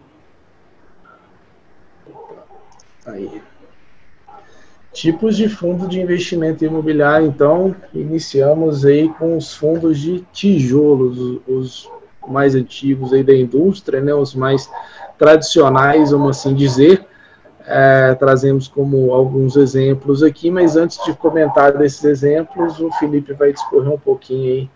Aí. 3.06 3.42
Tipos 4.92 5.36
de 5.36 5.48
fundo 5.48 5.88
de 5.88 6.00
investimento 6.00 6.64
imobiliário, 6.64 7.26
então, 7.26 7.74
iniciamos 7.92 8.84
aí 8.84 9.08
com 9.08 9.36
os 9.36 9.52
fundos 9.54 9.98
de 9.98 10.20
tijolos, 10.32 11.40
os 11.48 11.90
mais 12.28 12.54
antigos 12.54 13.12
aí 13.12 13.22
da 13.22 13.34
indústria, 13.34 14.00
né, 14.00 14.14
os 14.14 14.34
mais 14.34 14.70
tradicionais, 15.18 16.12
vamos 16.12 16.38
assim 16.38 16.54
dizer. 16.54 17.04
É, 17.66 18.14
trazemos 18.14 18.68
como 18.68 19.12
alguns 19.12 19.56
exemplos 19.56 20.22
aqui, 20.22 20.50
mas 20.50 20.76
antes 20.76 21.02
de 21.04 21.14
comentar 21.14 21.76
desses 21.76 22.04
exemplos, 22.04 22.78
o 22.78 22.90
Felipe 22.92 23.32
vai 23.32 23.52
discorrer 23.52 23.90
um 23.90 23.98
pouquinho 23.98 24.52
aí 24.52 24.70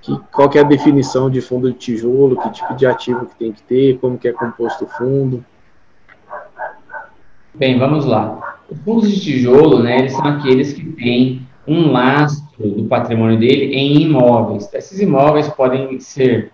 que, 0.00 0.18
qual 0.32 0.48
que 0.48 0.56
é 0.56 0.62
a 0.62 0.64
definição 0.64 1.28
de 1.28 1.40
fundo 1.40 1.70
de 1.70 1.76
tijolo, 1.76 2.40
que 2.40 2.50
tipo 2.50 2.74
de 2.74 2.86
ativo 2.86 3.26
que 3.26 3.34
tem 3.34 3.52
que 3.52 3.62
ter, 3.62 3.98
como 3.98 4.16
que 4.16 4.28
é 4.28 4.32
composto 4.32 4.84
o 4.84 4.88
fundo. 4.88 5.44
Bem, 7.60 7.78
vamos 7.78 8.06
lá. 8.06 8.56
Os 8.70 8.78
fundos 8.78 9.10
de 9.10 9.20
tijolo, 9.20 9.82
né, 9.82 9.98
eles 9.98 10.12
são 10.12 10.24
aqueles 10.24 10.72
que 10.72 10.82
têm 10.82 11.42
um 11.68 11.92
lastro 11.92 12.66
do 12.66 12.84
patrimônio 12.84 13.38
dele 13.38 13.74
em 13.74 14.00
imóveis. 14.00 14.72
Esses 14.72 14.98
imóveis 14.98 15.46
podem 15.46 16.00
ser 16.00 16.52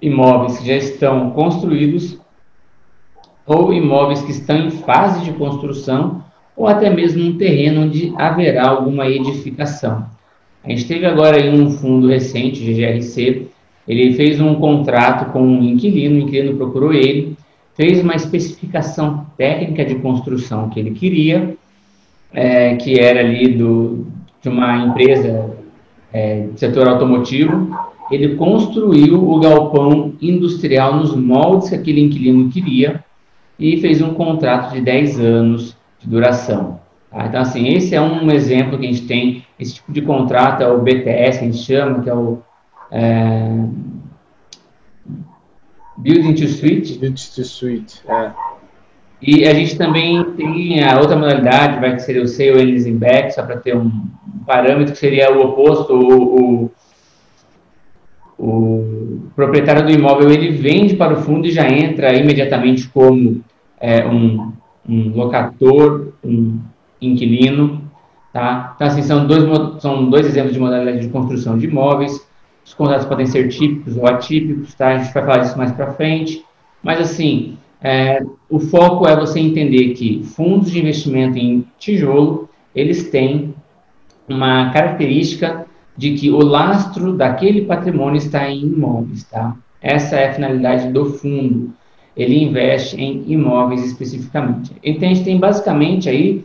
imóveis 0.00 0.56
que 0.58 0.68
já 0.68 0.76
estão 0.76 1.32
construídos 1.32 2.20
ou 3.44 3.74
imóveis 3.74 4.22
que 4.22 4.30
estão 4.30 4.58
em 4.58 4.70
fase 4.70 5.24
de 5.24 5.32
construção 5.32 6.22
ou 6.56 6.68
até 6.68 6.88
mesmo 6.88 7.20
um 7.24 7.36
terreno 7.36 7.82
onde 7.82 8.14
haverá 8.16 8.68
alguma 8.68 9.08
edificação. 9.08 10.06
A 10.62 10.68
gente 10.68 10.86
teve 10.86 11.04
agora 11.04 11.50
um 11.50 11.68
fundo 11.68 12.06
recente, 12.06 12.62
GGRC, 12.62 13.48
ele 13.88 14.12
fez 14.14 14.40
um 14.40 14.54
contrato 14.54 15.32
com 15.32 15.42
um 15.42 15.64
inquilino, 15.64 16.14
o 16.14 16.20
inquilino 16.20 16.56
procurou 16.56 16.92
ele, 16.92 17.36
fez 17.78 18.02
uma 18.02 18.16
especificação 18.16 19.24
técnica 19.38 19.84
de 19.84 19.94
construção 19.94 20.68
que 20.68 20.80
ele 20.80 20.90
queria, 20.90 21.56
é, 22.34 22.74
que 22.74 22.98
era 22.98 23.20
ali 23.20 23.54
do, 23.54 24.04
de 24.42 24.48
uma 24.48 24.78
empresa 24.78 25.56
é, 26.12 26.48
setor 26.56 26.88
automotivo, 26.88 27.70
ele 28.10 28.34
construiu 28.34 29.30
o 29.30 29.38
galpão 29.38 30.12
industrial 30.20 30.96
nos 30.96 31.14
moldes 31.14 31.68
que 31.68 31.76
aquele 31.76 32.00
inquilino 32.00 32.50
queria 32.50 33.04
e 33.56 33.80
fez 33.80 34.02
um 34.02 34.12
contrato 34.12 34.72
de 34.72 34.80
10 34.80 35.20
anos 35.20 35.76
de 36.00 36.08
duração. 36.08 36.80
Tá? 37.12 37.26
Então, 37.26 37.40
assim, 37.40 37.68
esse 37.68 37.94
é 37.94 38.00
um 38.00 38.28
exemplo 38.32 38.76
que 38.76 38.86
a 38.86 38.90
gente 38.90 39.06
tem. 39.06 39.44
Esse 39.58 39.74
tipo 39.74 39.92
de 39.92 40.02
contrato 40.02 40.64
é 40.64 40.68
o 40.68 40.80
BTS, 40.80 41.38
que 41.38 41.44
a 41.44 41.48
gente 41.48 41.58
chama, 41.58 42.02
que 42.02 42.10
é 42.10 42.14
o 42.14 42.38
é, 42.90 43.64
Building 45.98 46.34
to 46.34 46.48
Suite. 46.48 46.98
Building 46.98 47.14
to 47.14 47.44
Suite, 47.44 48.02
é. 48.08 48.32
E 49.20 49.44
a 49.46 49.52
gente 49.52 49.76
também 49.76 50.22
tem 50.36 50.82
a 50.82 51.00
outra 51.00 51.16
modalidade, 51.16 51.80
vai 51.80 51.98
ser 51.98 52.22
o 52.22 52.28
sale 52.28 52.62
and 52.62 52.66
leasing 52.66 52.98
back, 52.98 53.34
só 53.34 53.42
para 53.42 53.56
ter 53.56 53.76
um 53.76 53.90
parâmetro 54.46 54.92
que 54.92 54.98
seria 54.98 55.36
o 55.36 55.40
oposto, 55.44 55.92
o, 55.92 56.68
o, 56.68 56.70
o, 58.38 59.20
proprietário 59.34 59.84
do 59.84 59.90
imóvel 59.90 60.30
ele 60.30 60.52
vende 60.52 60.94
para 60.94 61.14
o 61.14 61.22
fundo 61.22 61.48
e 61.48 61.50
já 61.50 61.68
entra 61.68 62.14
imediatamente 62.14 62.88
como 62.88 63.42
é, 63.80 64.06
um, 64.06 64.52
um 64.88 65.12
locator, 65.16 66.12
um 66.24 66.60
inquilino, 67.02 67.82
tá? 68.32 68.74
Então, 68.76 68.86
assim, 68.86 69.02
são 69.02 69.26
dois, 69.26 69.82
são 69.82 70.08
dois 70.08 70.26
exemplos 70.26 70.52
de 70.52 70.60
modalidade 70.60 71.00
de 71.00 71.08
construção 71.08 71.58
de 71.58 71.66
imóveis, 71.66 72.24
os 72.68 72.74
contratos 72.74 73.06
podem 73.06 73.24
ser 73.24 73.48
típicos 73.48 73.96
ou 73.96 74.06
atípicos, 74.06 74.74
tá? 74.74 74.88
A 74.88 74.98
gente 74.98 75.14
vai 75.14 75.24
falar 75.24 75.38
disso 75.38 75.56
mais 75.56 75.72
para 75.72 75.94
frente, 75.94 76.44
mas, 76.82 77.00
assim, 77.00 77.56
é, 77.80 78.22
o 78.50 78.60
foco 78.60 79.08
é 79.08 79.16
você 79.16 79.40
entender 79.40 79.94
que 79.94 80.22
fundos 80.22 80.70
de 80.70 80.78
investimento 80.78 81.38
em 81.38 81.66
tijolo, 81.78 82.46
eles 82.74 83.08
têm 83.08 83.54
uma 84.28 84.70
característica 84.70 85.66
de 85.96 86.12
que 86.14 86.30
o 86.30 86.44
lastro 86.44 87.16
daquele 87.16 87.62
patrimônio 87.62 88.18
está 88.18 88.50
em 88.50 88.60
imóveis, 88.60 89.24
tá? 89.24 89.56
Essa 89.80 90.16
é 90.16 90.28
a 90.28 90.34
finalidade 90.34 90.92
do 90.92 91.06
fundo. 91.06 91.72
Ele 92.14 92.44
investe 92.44 93.00
em 93.00 93.24
imóveis 93.32 93.82
especificamente. 93.82 94.72
Então, 94.84 95.08
a 95.08 95.14
gente 95.14 95.24
tem 95.24 95.38
basicamente 95.38 96.06
aí 96.10 96.44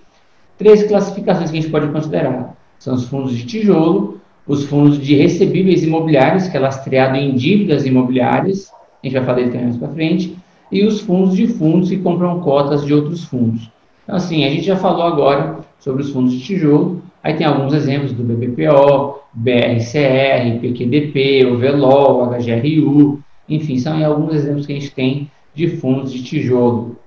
três 0.58 0.84
classificações 0.84 1.52
que 1.52 1.58
a 1.58 1.62
gente 1.62 1.72
pode 1.72 1.92
considerar. 1.92 2.56
São 2.80 2.94
os 2.94 3.04
fundos 3.10 3.36
de 3.36 3.46
tijolo, 3.46 4.22
os 4.48 4.66
fundos 4.66 5.00
de 5.00 5.16
recebíveis 5.16 5.84
imobiliários, 5.84 6.48
que 6.48 6.58
é 6.58 6.60
lastreado 6.60 7.16
em 7.16 7.34
dívidas 7.34 7.86
imobiliárias, 7.86 8.72
a 9.02 9.08
gente 9.08 9.14
vai 9.14 9.26
falar 9.26 9.38
dele 9.38 9.58
mais 9.64 9.78
para 9.78 9.90
frente, 9.90 10.36
e 10.72 10.86
os 10.86 11.02
fundos 11.02 11.36
de 11.36 11.48
fundos 11.48 11.90
que 11.90 11.98
compram 11.98 12.40
cotas 12.40 12.86
de 12.86 12.94
outros 12.94 13.24
fundos. 13.24 13.70
Então, 14.04 14.16
assim, 14.16 14.44
a 14.44 14.50
gente 14.50 14.64
já 14.64 14.76
falou 14.76 15.04
agora 15.04 15.60
sobre 15.80 16.02
os 16.02 16.10
fundos 16.10 16.34
de 16.34 16.40
tijolo, 16.40 17.02
aí 17.24 17.36
tem 17.36 17.46
alguns 17.46 17.74
exemplos 17.74 18.12
do 18.12 18.24
BBPO, 18.24 19.20
BRCR, 19.34 20.60
PQDP, 20.62 21.46
o 21.46 21.58
HGRU, 21.58 23.20
enfim, 23.48 23.78
são 23.78 24.04
alguns 24.04 24.34
exemplos 24.34 24.66
que 24.66 24.74
a 24.74 24.76
gente 24.76 24.92
tem 24.92 25.30
de 25.54 25.68
fundos 25.78 26.12
de 26.12 26.24
tijolo. 26.24 26.98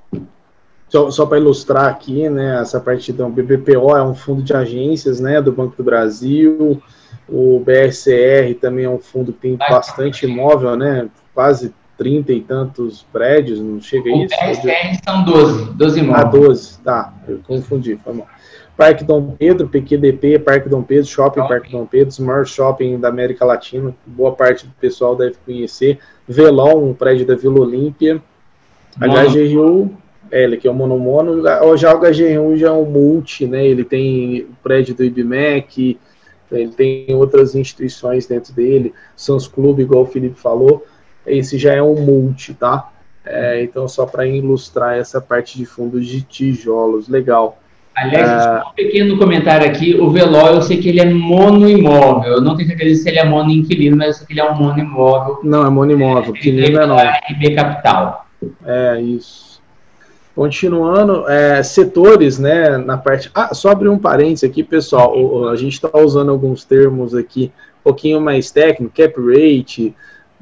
Só, 0.89 1.11
só 1.11 1.27
para 1.27 1.39
ilustrar 1.39 1.87
aqui, 1.87 2.29
né, 2.29 2.61
essa 2.61 2.81
parte 2.81 3.13
do 3.13 3.29
BBPO 3.29 3.97
é 3.97 4.03
um 4.03 4.15
fundo 4.15 4.43
de 4.43 4.55
agências, 4.55 5.19
né, 5.19 5.43
do 5.43 5.51
Banco 5.51 5.77
do 5.77 5.83
Brasil, 5.83 6.81
o 7.29 7.61
BRCR 7.61 8.55
também 8.61 8.85
é 8.85 8.89
um 8.89 8.99
fundo 8.99 9.33
que 9.33 9.41
tem 9.41 9.57
bastante 9.57 10.27
imóvel, 10.27 10.77
né, 10.77 11.09
quase 11.35 11.75
30 11.99 12.33
e 12.33 12.41
tantos 12.41 13.07
prédios, 13.13 13.59
não 13.61 13.81
chega 13.81 14.11
a 14.11 14.25
isso? 14.25 14.35
O 14.35 14.47
BSR 14.47 15.01
são 15.05 15.25
12, 15.25 15.73
12 15.73 16.01
imóveis. 16.01 16.25
Ah, 16.25 16.25
12, 16.25 16.79
tá, 16.81 17.15
eu 17.27 17.41
confundi, 17.47 17.99
foi 18.05 18.13
mal. 18.13 18.27
Parque 18.77 19.03
Dom 19.05 19.35
Pedro, 19.39 19.69
PQDP, 19.69 20.39
Parque 20.39 20.69
Dom 20.69 20.83
Pedro, 20.83 21.07
Shopping 21.07 21.41
Shopping. 21.41 21.49
Parque 21.49 21.73
Dom 21.73 21.87
Pedro, 21.87 22.23
maior 22.23 22.47
shopping 22.47 23.01
da 23.01 23.09
América 23.09 23.45
Latina, 23.45 23.95
boa 24.05 24.33
parte 24.33 24.67
do 24.67 24.73
pessoal 24.75 25.17
deve 25.17 25.37
conhecer. 25.47 25.99
Velon, 26.29 26.91
um 26.91 26.95
prédio 26.95 27.27
da 27.27 27.35
Vila 27.35 27.61
Olímpia. 27.61 28.23
HGRU, 28.99 29.97
é, 30.31 30.45
ele 30.45 30.57
aqui 30.57 30.69
é 30.69 30.71
o 30.71 30.75
Monomono. 30.75 31.43
Já 31.43 31.97
o 31.97 32.01
HGRU 32.01 32.57
já 32.57 32.69
é 32.69 32.73
um 32.73 32.85
multi, 32.85 33.47
né? 33.47 33.67
Ele 33.67 33.85
tem 33.85 34.43
o 34.43 34.57
prédio 34.63 34.95
do 34.95 35.05
IBMEC, 35.05 35.99
ele 36.51 36.71
tem 36.71 37.07
outras 37.15 37.55
instituições 37.55 38.27
dentro 38.27 38.53
dele, 38.53 38.95
Sons 39.15 39.49
Clube, 39.49 39.83
igual 39.83 40.03
o 40.03 40.07
Felipe 40.07 40.39
falou 40.39 40.85
esse 41.27 41.59
já 41.59 41.75
é 41.75 41.83
um 41.83 41.97
multi, 41.97 42.55
tá? 42.55 42.91
É, 43.25 43.63
então, 43.63 43.89
só 43.89 44.07
para 44.07 44.27
ilustrar 44.27 44.97
essa 44.97 45.21
parte 45.21 45.59
de 45.59 45.67
fundos 45.67 46.07
de 46.07 46.23
tijolos, 46.23 47.09
legal. 47.09 47.59
Aliás, 47.97 48.47
é... 48.47 48.61
um 48.61 48.73
pequeno 48.75 49.19
comentário 49.19 49.67
aqui, 49.67 49.97
o 49.97 50.11
Veló, 50.11 50.51
eu 50.51 50.63
sei 50.63 50.77
que 50.77 50.89
ele 50.89 51.01
é 51.01 51.07
monoimóvel, 51.07 52.35
eu 52.35 52.41
não 52.41 52.55
tenho 52.55 52.69
certeza 52.69 53.03
se 53.03 53.09
ele 53.09 53.19
é 53.19 53.25
monoinquilino, 53.25 53.97
mas 53.97 54.09
eu 54.09 54.15
sei 54.15 54.27
que 54.27 54.33
ele 54.35 54.41
é 54.41 54.51
um 54.51 54.55
monoimóvel. 54.55 55.41
Não, 55.43 55.67
é 55.67 55.71
monoimóvel, 55.71 56.35
é, 56.35 56.39
inquilino 56.39 56.81
é 56.81 56.87
não. 56.87 56.97
RB 56.97 57.55
Capital. 57.55 58.27
É, 58.65 59.01
isso. 59.01 59.46
Continuando, 60.37 61.27
é, 61.31 61.63
setores, 61.63 62.39
né, 62.39 62.77
na 62.77 62.99
parte... 62.99 63.31
Ah, 63.35 63.55
só 63.55 63.71
abrir 63.71 63.89
um 63.89 63.99
parênteses 63.99 64.45
aqui, 64.45 64.63
pessoal, 64.63 65.49
a 65.49 65.57
gente 65.57 65.73
está 65.73 65.89
usando 65.99 66.31
alguns 66.31 66.63
termos 66.63 67.15
aqui 67.15 67.51
um 67.81 67.85
pouquinho 67.85 68.21
mais 68.21 68.51
técnico, 68.51 68.93
cap 68.95 69.15
rate, 69.19 69.97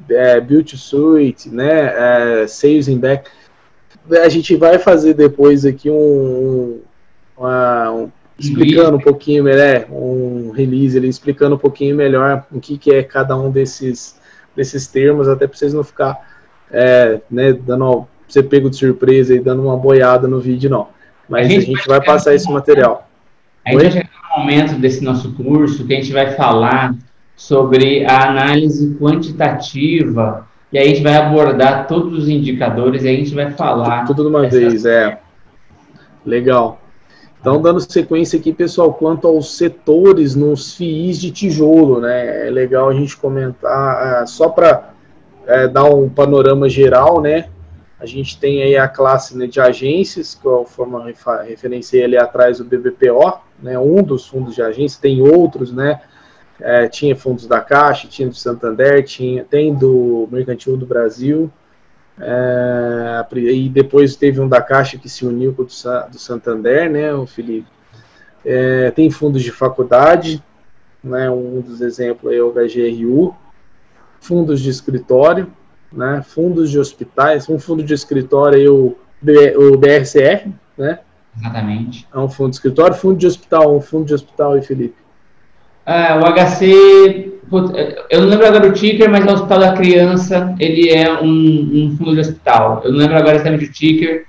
é, 0.09 0.41
build 0.41 0.69
to 0.69 0.77
suit, 0.77 1.47
né, 1.47 2.41
é, 2.41 2.45
sales 2.45 2.89
in 2.89 2.97
back. 2.97 3.29
A 4.21 4.27
gente 4.27 4.57
vai 4.57 4.77
fazer 4.79 5.13
depois 5.13 5.65
aqui 5.65 5.89
um, 5.89 6.81
uma, 7.37 7.91
um 7.91 8.11
explicando 8.37 8.97
um 8.97 9.01
pouquinho 9.01 9.45
melhor, 9.45 9.85
um 9.89 10.51
release 10.51 10.97
ali, 10.97 11.07
explicando 11.07 11.55
um 11.55 11.59
pouquinho 11.59 11.95
melhor 11.95 12.45
o 12.51 12.59
que, 12.59 12.77
que 12.77 12.93
é 12.93 13.01
cada 13.01 13.37
um 13.37 13.49
desses, 13.49 14.19
desses 14.53 14.87
termos, 14.87 15.29
até 15.29 15.47
para 15.47 15.55
vocês 15.55 15.73
não 15.73 15.85
ficar, 15.85 16.19
é, 16.69 17.21
né, 17.31 17.53
dando, 17.53 18.05
você 18.27 18.43
pego 18.43 18.69
de 18.69 18.75
surpresa 18.75 19.35
e 19.35 19.39
dando 19.39 19.63
uma 19.63 19.77
boiada 19.77 20.27
no 20.27 20.39
vídeo, 20.39 20.69
não. 20.69 20.87
Mas 21.29 21.47
a 21.47 21.49
gente, 21.49 21.63
a 21.63 21.65
gente 21.65 21.87
vai, 21.87 22.03
passar 22.03 22.35
esse 22.35 22.51
material. 22.51 23.07
A 23.65 23.71
gente 23.71 23.81
vai 23.81 23.91
chegar 23.91 24.09
no 24.29 24.39
momento 24.41 24.75
desse 24.75 25.03
nosso 25.03 25.33
curso 25.33 25.85
que 25.85 25.93
a 25.93 25.97
gente 25.97 26.11
vai 26.11 26.31
falar 26.31 26.95
sobre 27.35 28.05
a 28.05 28.29
análise 28.29 28.95
quantitativa, 28.99 30.47
e 30.71 30.77
aí 30.77 30.85
a 30.85 30.89
gente 30.89 31.03
vai 31.03 31.15
abordar 31.15 31.87
todos 31.87 32.17
os 32.17 32.29
indicadores 32.29 33.03
e 33.03 33.09
a 33.09 33.11
gente 33.11 33.33
vai 33.33 33.51
falar. 33.51 34.05
Tudo 34.05 34.23
de 34.23 34.29
uma 34.29 34.47
vez, 34.47 34.85
é. 34.85 35.19
Legal. 36.25 36.79
Então, 37.39 37.61
dando 37.61 37.79
sequência 37.79 38.39
aqui, 38.39 38.51
pessoal, 38.51 38.91
quanto 38.91 39.27
aos 39.27 39.55
setores 39.55 40.33
nos 40.33 40.73
FIIs 40.73 41.21
de 41.21 41.29
tijolo, 41.29 42.01
né? 42.01 42.47
É 42.47 42.49
legal 42.49 42.89
a 42.89 42.93
gente 42.93 43.15
comentar, 43.15 44.23
é, 44.23 44.25
só 44.25 44.49
para 44.49 44.89
é, 45.45 45.67
dar 45.67 45.85
um 45.85 46.09
panorama 46.09 46.67
geral, 46.67 47.21
né? 47.21 47.45
A 47.99 48.05
gente 48.05 48.37
tem 48.37 48.61
aí 48.61 48.75
a 48.75 48.87
classe 48.87 49.37
né, 49.37 49.47
de 49.47 49.59
agências, 49.59 50.35
que 50.35 50.45
eu 50.45 50.65
forma, 50.65 51.05
referenciei 51.45 52.03
ali 52.03 52.17
atrás 52.17 52.59
o 52.59 52.65
BBPO, 52.65 53.39
né? 53.61 53.79
Um 53.79 54.03
dos 54.03 54.27
fundos 54.27 54.53
de 54.53 54.61
agência, 54.61 55.01
tem 55.01 55.21
outros, 55.21 55.71
né? 55.71 56.01
É, 56.59 56.87
tinha 56.87 57.15
fundos 57.15 57.47
da 57.47 57.61
Caixa, 57.61 58.07
tinha 58.07 58.27
do 58.27 58.35
Santander, 58.35 59.03
tinha, 59.03 59.43
tem 59.43 59.73
do 59.73 60.27
Mercantil 60.31 60.77
do 60.77 60.85
Brasil, 60.85 61.51
é, 62.19 63.25
e 63.33 63.67
depois 63.67 64.15
teve 64.15 64.39
um 64.39 64.47
da 64.47 64.61
Caixa 64.61 64.97
que 64.97 65.09
se 65.09 65.25
uniu 65.25 65.53
com 65.53 65.63
o 65.63 65.65
do, 65.65 66.11
do 66.11 66.19
Santander, 66.19 66.89
né, 66.89 67.13
o 67.13 67.25
Felipe. 67.25 67.67
É, 68.43 68.91
tem 68.91 69.09
fundos 69.09 69.41
de 69.43 69.51
faculdade, 69.51 70.41
né, 71.03 71.29
um 71.29 71.59
dos 71.59 71.81
exemplos 71.81 72.33
é 72.33 72.41
o 72.41 72.51
HGRU, 72.51 73.35
fundos 74.19 74.61
de 74.61 74.69
escritório, 74.69 75.51
né, 75.95 76.21
fundos 76.25 76.69
de 76.69 76.79
hospitais, 76.79 77.49
um 77.49 77.57
fundo 77.57 77.83
de 77.83 77.93
escritório 77.93 78.65
é 78.65 78.69
o, 78.69 78.97
o 79.57 79.77
BRCR, 79.77 80.49
né? 80.77 80.99
Exatamente. 81.37 82.07
É 82.13 82.19
um 82.19 82.29
fundo 82.29 82.49
de 82.51 82.55
escritório, 82.55 82.95
fundo 82.95 83.17
de 83.17 83.27
hospital, 83.27 83.75
um 83.75 83.81
fundo 83.81 84.05
de 84.05 84.13
hospital 84.13 84.57
e 84.57 84.61
Felipe. 84.61 84.95
Ah, 85.85 86.19
o 86.19 86.25
HC, 86.25 87.35
eu 88.09 88.21
não 88.21 88.29
lembro 88.29 88.47
agora 88.47 88.67
o 88.67 88.73
ticker, 88.73 89.09
mas 89.09 89.25
é 89.25 89.29
o 89.29 89.33
Hospital 89.33 89.59
da 89.59 89.73
Criança, 89.73 90.55
ele 90.59 90.89
é 90.89 91.21
um, 91.21 91.27
um 91.27 91.95
fundo 91.95 92.15
de 92.15 92.21
hospital. 92.21 92.81
Eu 92.83 92.91
não 92.91 92.99
lembro 92.99 93.17
agora 93.17 93.35
exatamente 93.35 93.65
o 93.65 93.71
ticker, 93.71 94.25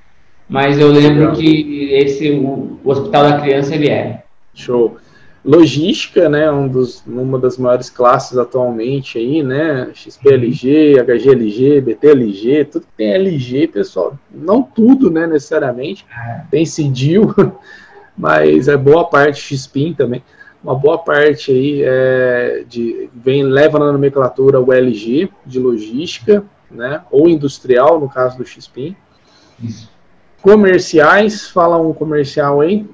mas 0.48 0.78
eu 0.78 0.88
lembro 0.88 1.32
que 1.32 1.92
esse, 1.94 2.30
o, 2.30 2.78
o, 2.84 2.90
Hospital 2.90 3.30
da 3.30 3.40
Criança, 3.40 3.74
ele 3.74 3.88
é. 3.88 4.22
Show. 4.54 4.98
Logística, 5.46 6.28
né, 6.28 6.50
um 6.50 6.66
dos, 6.66 7.04
uma 7.06 7.38
das 7.38 7.56
maiores 7.56 7.88
classes 7.88 8.36
atualmente 8.36 9.16
aí, 9.16 9.44
né, 9.44 9.88
XPLG, 9.94 10.96
HGLG, 11.00 11.80
BTLG, 11.80 12.64
tudo 12.64 12.86
que 12.86 12.92
tem 12.96 13.14
LG, 13.14 13.68
pessoal, 13.68 14.18
não 14.28 14.60
tudo, 14.60 15.08
né, 15.08 15.24
necessariamente, 15.24 16.04
é. 16.10 16.42
tem 16.50 16.66
CIDIL, 16.66 17.32
mas 18.18 18.66
é 18.66 18.76
boa 18.76 19.04
parte 19.04 19.56
XPIN 19.56 19.94
também 19.94 20.22
uma 20.66 20.74
boa 20.74 20.98
parte 20.98 21.52
aí 21.52 21.82
é, 21.84 22.64
de, 22.68 23.08
vem, 23.14 23.44
leva 23.44 23.78
na 23.78 23.92
nomenclatura 23.92 24.60
o 24.60 24.72
LG 24.72 25.30
de 25.46 25.60
logística, 25.60 26.42
né, 26.68 27.02
ou 27.08 27.28
industrial, 27.28 28.00
no 28.00 28.08
caso 28.08 28.36
do 28.36 28.44
XPIN. 28.44 28.96
Isso. 29.62 29.88
Comerciais, 30.42 31.48
fala 31.48 31.80
um 31.80 31.92
comercial 31.92 32.60
aí. 32.60 32.84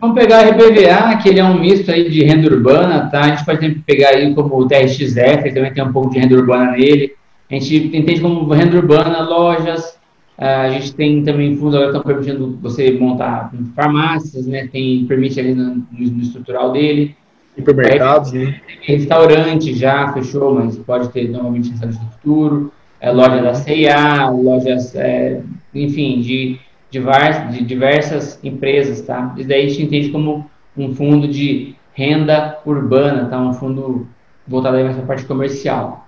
Vamos 0.00 0.18
pegar 0.18 0.38
a 0.38 0.50
RBVA, 0.50 1.18
que 1.22 1.28
ele 1.28 1.40
é 1.40 1.44
um 1.44 1.60
misto 1.60 1.90
aí 1.90 2.08
de 2.08 2.24
renda 2.24 2.48
urbana, 2.48 3.10
tá? 3.10 3.20
A 3.20 3.28
gente 3.28 3.44
pode 3.44 3.70
pegar 3.86 4.08
aí 4.10 4.34
como 4.34 4.56
o 4.56 4.66
TRXF, 4.66 5.52
também 5.52 5.72
tem 5.74 5.84
um 5.84 5.92
pouco 5.92 6.10
de 6.10 6.18
renda 6.18 6.36
urbana 6.36 6.72
nele. 6.72 7.12
A 7.50 7.54
gente 7.54 7.76
entende 7.94 8.20
como 8.20 8.50
renda 8.52 8.76
urbana, 8.76 9.22
lojas, 9.22 10.00
a 10.40 10.70
gente 10.70 10.94
tem 10.94 11.22
também 11.22 11.54
fundos 11.54 11.74
agora 11.74 11.90
estão 11.90 12.02
permitindo 12.02 12.58
você 12.62 12.92
montar 12.92 13.52
farmácias, 13.76 14.46
né? 14.46 14.68
Tem 14.72 15.04
permite 15.04 15.38
ali 15.38 15.54
no, 15.54 15.86
no 15.92 16.22
estrutural 16.22 16.72
dele. 16.72 17.14
Hipermercados, 17.58 18.32
né? 18.32 18.58
Restaurante 18.80 19.74
já 19.74 20.10
fechou, 20.14 20.54
mas 20.54 20.78
pode 20.78 21.10
ter 21.10 21.28
novamente 21.28 21.68
restaurante 21.72 22.00
no 22.02 22.10
futuro. 22.12 22.72
É, 22.98 23.10
loja 23.10 23.42
da 23.42 23.52
CIA, 23.52 24.30
lojas, 24.30 24.94
é, 24.94 25.42
enfim, 25.74 26.20
de, 26.22 26.58
de, 26.90 27.64
diversas 27.64 28.38
empresas, 28.42 29.00
tá? 29.02 29.34
Isso 29.36 29.48
daí 29.48 29.66
a 29.66 29.68
gente 29.68 29.82
entende 29.82 30.10
como 30.10 30.50
um 30.76 30.94
fundo 30.94 31.28
de 31.28 31.74
renda 31.92 32.58
urbana, 32.64 33.26
tá? 33.26 33.40
Um 33.40 33.52
fundo 33.52 34.06
voltado 34.46 34.76
aí 34.76 34.84
para 34.84 35.02
a 35.02 35.06
parte 35.06 35.24
comercial. 35.24 36.06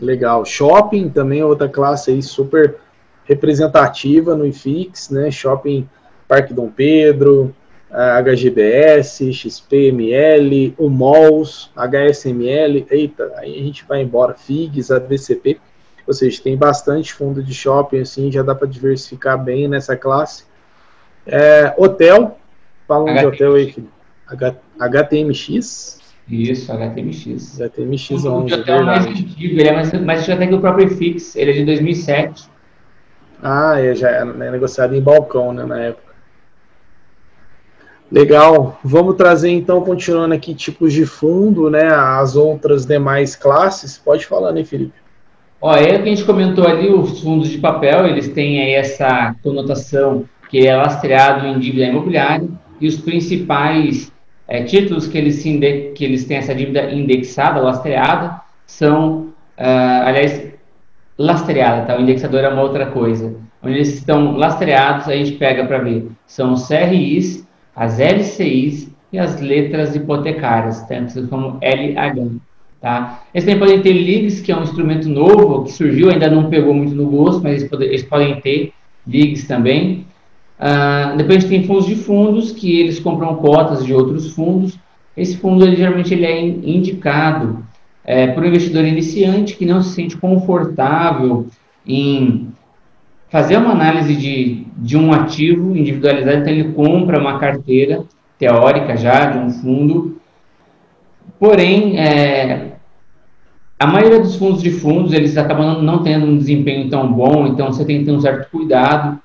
Legal. 0.00 0.44
Shopping 0.44 1.08
também 1.08 1.40
é 1.40 1.44
outra 1.44 1.68
classe 1.68 2.10
aí 2.10 2.22
super 2.22 2.76
representativa 3.24 4.34
no 4.34 4.46
IFIX, 4.46 5.10
né? 5.10 5.30
Shopping 5.30 5.88
Parque 6.26 6.52
Dom 6.52 6.68
Pedro, 6.68 7.54
HGBS, 7.94 9.32
XPML, 9.32 10.74
o 10.76 10.88
MOLS, 10.88 11.70
HSML, 11.76 12.84
eita, 12.90 13.32
aí 13.36 13.60
a 13.60 13.62
gente 13.62 13.84
vai 13.86 14.02
embora, 14.02 14.34
FIGS, 14.34 14.90
ABCP, 14.90 15.60
ou 16.06 16.12
seja, 16.12 16.42
tem 16.42 16.56
bastante 16.56 17.12
fundo 17.12 17.42
de 17.42 17.54
shopping, 17.54 18.00
assim, 18.00 18.30
já 18.30 18.42
dá 18.42 18.54
para 18.54 18.68
diversificar 18.68 19.42
bem 19.42 19.68
nessa 19.68 19.96
classe. 19.96 20.44
É, 21.26 21.74
hotel, 21.76 22.38
falam 22.86 23.14
de 23.14 23.26
hotel 23.26 23.54
aí, 23.54 23.74
H, 24.26 24.56
HTMX. 24.78 26.00
Isso, 26.28 26.72
HTMX. 26.72 27.60
HTMX 27.60 28.10
o, 28.24 28.38
o 28.38 28.44
de 28.44 28.54
hotel 28.54 28.76
é 28.76 28.82
mais 28.82 29.06
antigo, 29.06 29.60
ele 29.60 29.68
é 29.68 29.72
mais, 29.72 29.92
mais 29.92 30.20
antigo 30.20 30.36
até 30.36 30.46
que 30.46 30.54
o 30.54 30.60
próprio 30.60 30.86
IFIX, 30.86 31.36
ele 31.36 31.50
é 31.50 31.54
de 31.54 31.64
2007. 31.64 32.48
Ah, 33.42 33.78
é, 33.80 33.94
já 33.94 34.10
é 34.10 34.24
negociado 34.24 34.94
em 34.94 35.02
balcão, 35.02 35.52
né, 35.52 35.64
na 35.64 35.78
época. 35.78 36.14
Legal. 38.10 38.78
Vamos 38.84 39.16
trazer 39.16 39.50
então, 39.50 39.82
continuando 39.82 40.34
aqui, 40.34 40.54
tipos 40.54 40.92
de 40.92 41.04
fundo, 41.04 41.68
né, 41.68 41.86
as 41.86 42.36
outras 42.36 42.86
demais 42.86 43.34
classes. 43.34 43.98
Pode 43.98 44.26
falar, 44.26 44.52
né, 44.52 44.64
Felipe? 44.64 45.03
Ó, 45.66 45.74
é 45.74 45.96
que 45.96 46.02
a 46.02 46.04
gente 46.04 46.24
comentou 46.24 46.68
ali, 46.68 46.90
os 46.90 47.22
fundos 47.22 47.48
de 47.48 47.56
papel, 47.56 48.06
eles 48.06 48.28
têm 48.28 48.60
aí 48.60 48.74
essa 48.74 49.34
conotação 49.42 50.26
que 50.50 50.66
é 50.66 50.76
lastreado 50.76 51.46
em 51.46 51.58
dívida 51.58 51.86
imobiliária 51.86 52.46
e 52.78 52.86
os 52.86 52.96
principais 52.96 54.12
é, 54.46 54.62
títulos 54.62 55.06
que 55.06 55.16
eles, 55.16 55.42
que 55.42 56.04
eles 56.04 56.26
têm 56.26 56.36
essa 56.36 56.54
dívida 56.54 56.92
indexada, 56.92 57.62
lastreada, 57.62 58.42
são, 58.66 59.32
uh, 59.58 60.04
aliás, 60.04 60.52
lastreada, 61.16 61.86
tá? 61.86 61.96
O 61.96 62.02
indexador 62.02 62.40
é 62.44 62.48
uma 62.50 62.60
outra 62.60 62.84
coisa. 62.84 63.34
Onde 63.62 63.76
eles 63.76 63.94
estão 63.94 64.36
lastreados, 64.36 65.08
a 65.08 65.16
gente 65.16 65.32
pega 65.32 65.64
para 65.64 65.78
ver. 65.78 66.10
São 66.26 66.52
os 66.52 66.68
CRIs, 66.68 67.48
as 67.74 67.98
LCIs 67.98 68.90
e 69.10 69.18
as 69.18 69.40
letras 69.40 69.96
hipotecárias, 69.96 70.82
tanto 70.82 71.26
como 71.28 71.58
LH. 71.62 72.38
Tá? 72.84 73.22
Eles 73.32 73.46
também 73.46 73.58
podem 73.58 73.80
ter 73.80 73.94
LIGs, 73.94 74.42
que 74.42 74.52
é 74.52 74.56
um 74.56 74.62
instrumento 74.62 75.08
novo, 75.08 75.64
que 75.64 75.72
surgiu, 75.72 76.10
ainda 76.10 76.28
não 76.30 76.50
pegou 76.50 76.74
muito 76.74 76.94
no 76.94 77.06
gosto, 77.06 77.42
mas 77.42 77.62
eles, 77.62 77.70
podem, 77.70 77.88
eles 77.88 78.02
podem 78.02 78.40
ter 78.42 78.74
LIGs 79.08 79.48
também. 79.48 80.04
Uh, 80.60 81.16
depois 81.16 81.38
a 81.38 81.40
gente 81.40 81.48
tem 81.48 81.66
fundos 81.66 81.86
de 81.86 81.96
fundos, 81.96 82.52
que 82.52 82.78
eles 82.78 83.00
compram 83.00 83.36
cotas 83.36 83.86
de 83.86 83.94
outros 83.94 84.34
fundos. 84.34 84.78
Esse 85.16 85.34
fundo, 85.38 85.64
ele, 85.64 85.76
geralmente, 85.76 86.12
ele 86.12 86.26
é 86.26 86.38
indicado 86.42 87.64
é, 88.04 88.26
para 88.26 88.44
o 88.44 88.46
investidor 88.46 88.84
iniciante 88.84 89.56
que 89.56 89.64
não 89.64 89.82
se 89.82 89.94
sente 89.94 90.18
confortável 90.18 91.46
em 91.86 92.48
fazer 93.30 93.56
uma 93.56 93.70
análise 93.70 94.14
de, 94.14 94.66
de 94.76 94.98
um 94.98 95.10
ativo 95.10 95.74
individualizado, 95.74 96.36
então 96.36 96.52
ele 96.52 96.74
compra 96.74 97.18
uma 97.18 97.38
carteira 97.38 98.04
teórica 98.38 98.94
já 98.94 99.24
de 99.30 99.38
um 99.38 99.48
fundo, 99.48 100.20
porém, 101.40 101.98
é, 101.98 102.73
a 103.84 103.86
maioria 103.86 104.18
dos 104.18 104.36
fundos 104.36 104.62
de 104.62 104.70
fundos, 104.70 105.12
eles 105.12 105.36
acabam 105.36 105.82
não 105.82 106.02
tendo 106.02 106.24
um 106.24 106.38
desempenho 106.38 106.88
tão 106.88 107.12
bom, 107.12 107.46
então 107.46 107.66
você 107.70 107.84
tem 107.84 107.98
que 107.98 108.06
ter 108.06 108.12
um 108.12 108.20
certo 108.20 108.50
cuidado 108.50 109.18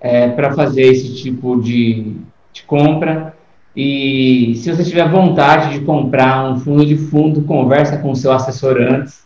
é, 0.00 0.28
para 0.28 0.52
fazer 0.52 0.82
esse 0.82 1.14
tipo 1.14 1.62
de, 1.62 2.16
de 2.52 2.64
compra. 2.64 3.36
E 3.76 4.54
se 4.56 4.72
você 4.72 4.82
tiver 4.82 5.08
vontade 5.08 5.78
de 5.78 5.84
comprar 5.84 6.50
um 6.50 6.58
fundo 6.58 6.84
de 6.84 6.96
fundo, 6.96 7.42
conversa 7.42 7.96
com 7.98 8.10
o 8.10 8.16
seu 8.16 8.32
assessor 8.32 8.78
antes, 8.78 9.24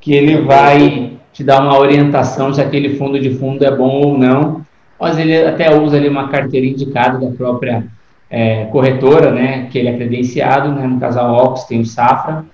que 0.00 0.14
ele 0.14 0.40
vai 0.40 1.12
te 1.30 1.44
dar 1.44 1.60
uma 1.60 1.78
orientação 1.78 2.52
se 2.54 2.62
aquele 2.62 2.96
fundo 2.96 3.20
de 3.20 3.34
fundo 3.34 3.62
é 3.62 3.76
bom 3.76 4.06
ou 4.06 4.16
não. 4.16 4.62
Mas 4.98 5.18
ele 5.18 5.36
até 5.36 5.78
usa 5.78 5.98
ali 5.98 6.08
uma 6.08 6.28
carteira 6.28 6.66
indicada 6.66 7.18
da 7.18 7.30
própria 7.36 7.86
é, 8.30 8.64
corretora, 8.66 9.30
né, 9.32 9.68
que 9.70 9.78
ele 9.78 9.88
é 9.88 9.96
credenciado, 9.96 10.72
né, 10.72 10.86
no 10.86 10.98
caso 10.98 11.20
a 11.20 11.30
Ox 11.30 11.64
tem 11.64 11.80
o 11.80 11.84
Safra, 11.84 12.46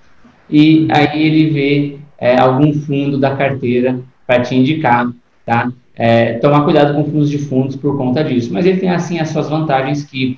e 0.49 0.87
aí 0.91 1.23
ele 1.23 1.49
vê 1.49 1.97
é, 2.17 2.39
algum 2.39 2.73
fundo 2.73 3.17
da 3.17 3.35
carteira 3.35 3.99
para 4.25 4.41
te 4.41 4.55
indicar, 4.55 5.09
tá? 5.45 5.71
É, 5.95 6.33
tomar 6.33 6.63
cuidado 6.63 6.93
com 6.93 7.05
fundos 7.05 7.29
de 7.29 7.37
fundos 7.37 7.75
por 7.75 7.97
conta 7.97 8.23
disso. 8.23 8.51
Mas 8.51 8.65
ele 8.65 8.79
tem, 8.79 8.89
assim, 8.89 9.19
as 9.19 9.29
suas 9.29 9.49
vantagens 9.49 10.03
que 10.03 10.37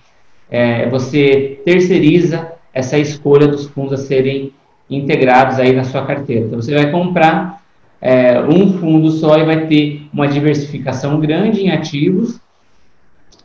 é, 0.50 0.88
você 0.90 1.60
terceiriza 1.66 2.52
essa 2.74 2.98
escolha 2.98 3.48
dos 3.48 3.68
fundos 3.68 3.94
a 3.94 3.98
serem 3.98 4.54
integrados 4.90 5.60
aí 5.60 5.74
na 5.74 5.84
sua 5.84 6.06
carteira. 6.06 6.46
Então, 6.46 6.62
você 6.62 6.74
vai 6.74 6.92
comprar 6.92 7.62
é, 8.00 8.40
um 8.42 8.78
fundo 8.78 9.10
só 9.12 9.38
e 9.38 9.46
vai 9.46 9.66
ter 9.66 10.08
uma 10.14 10.28
diversificação 10.28 11.20
grande 11.20 11.62
em 11.62 11.72
ativos 11.72 12.40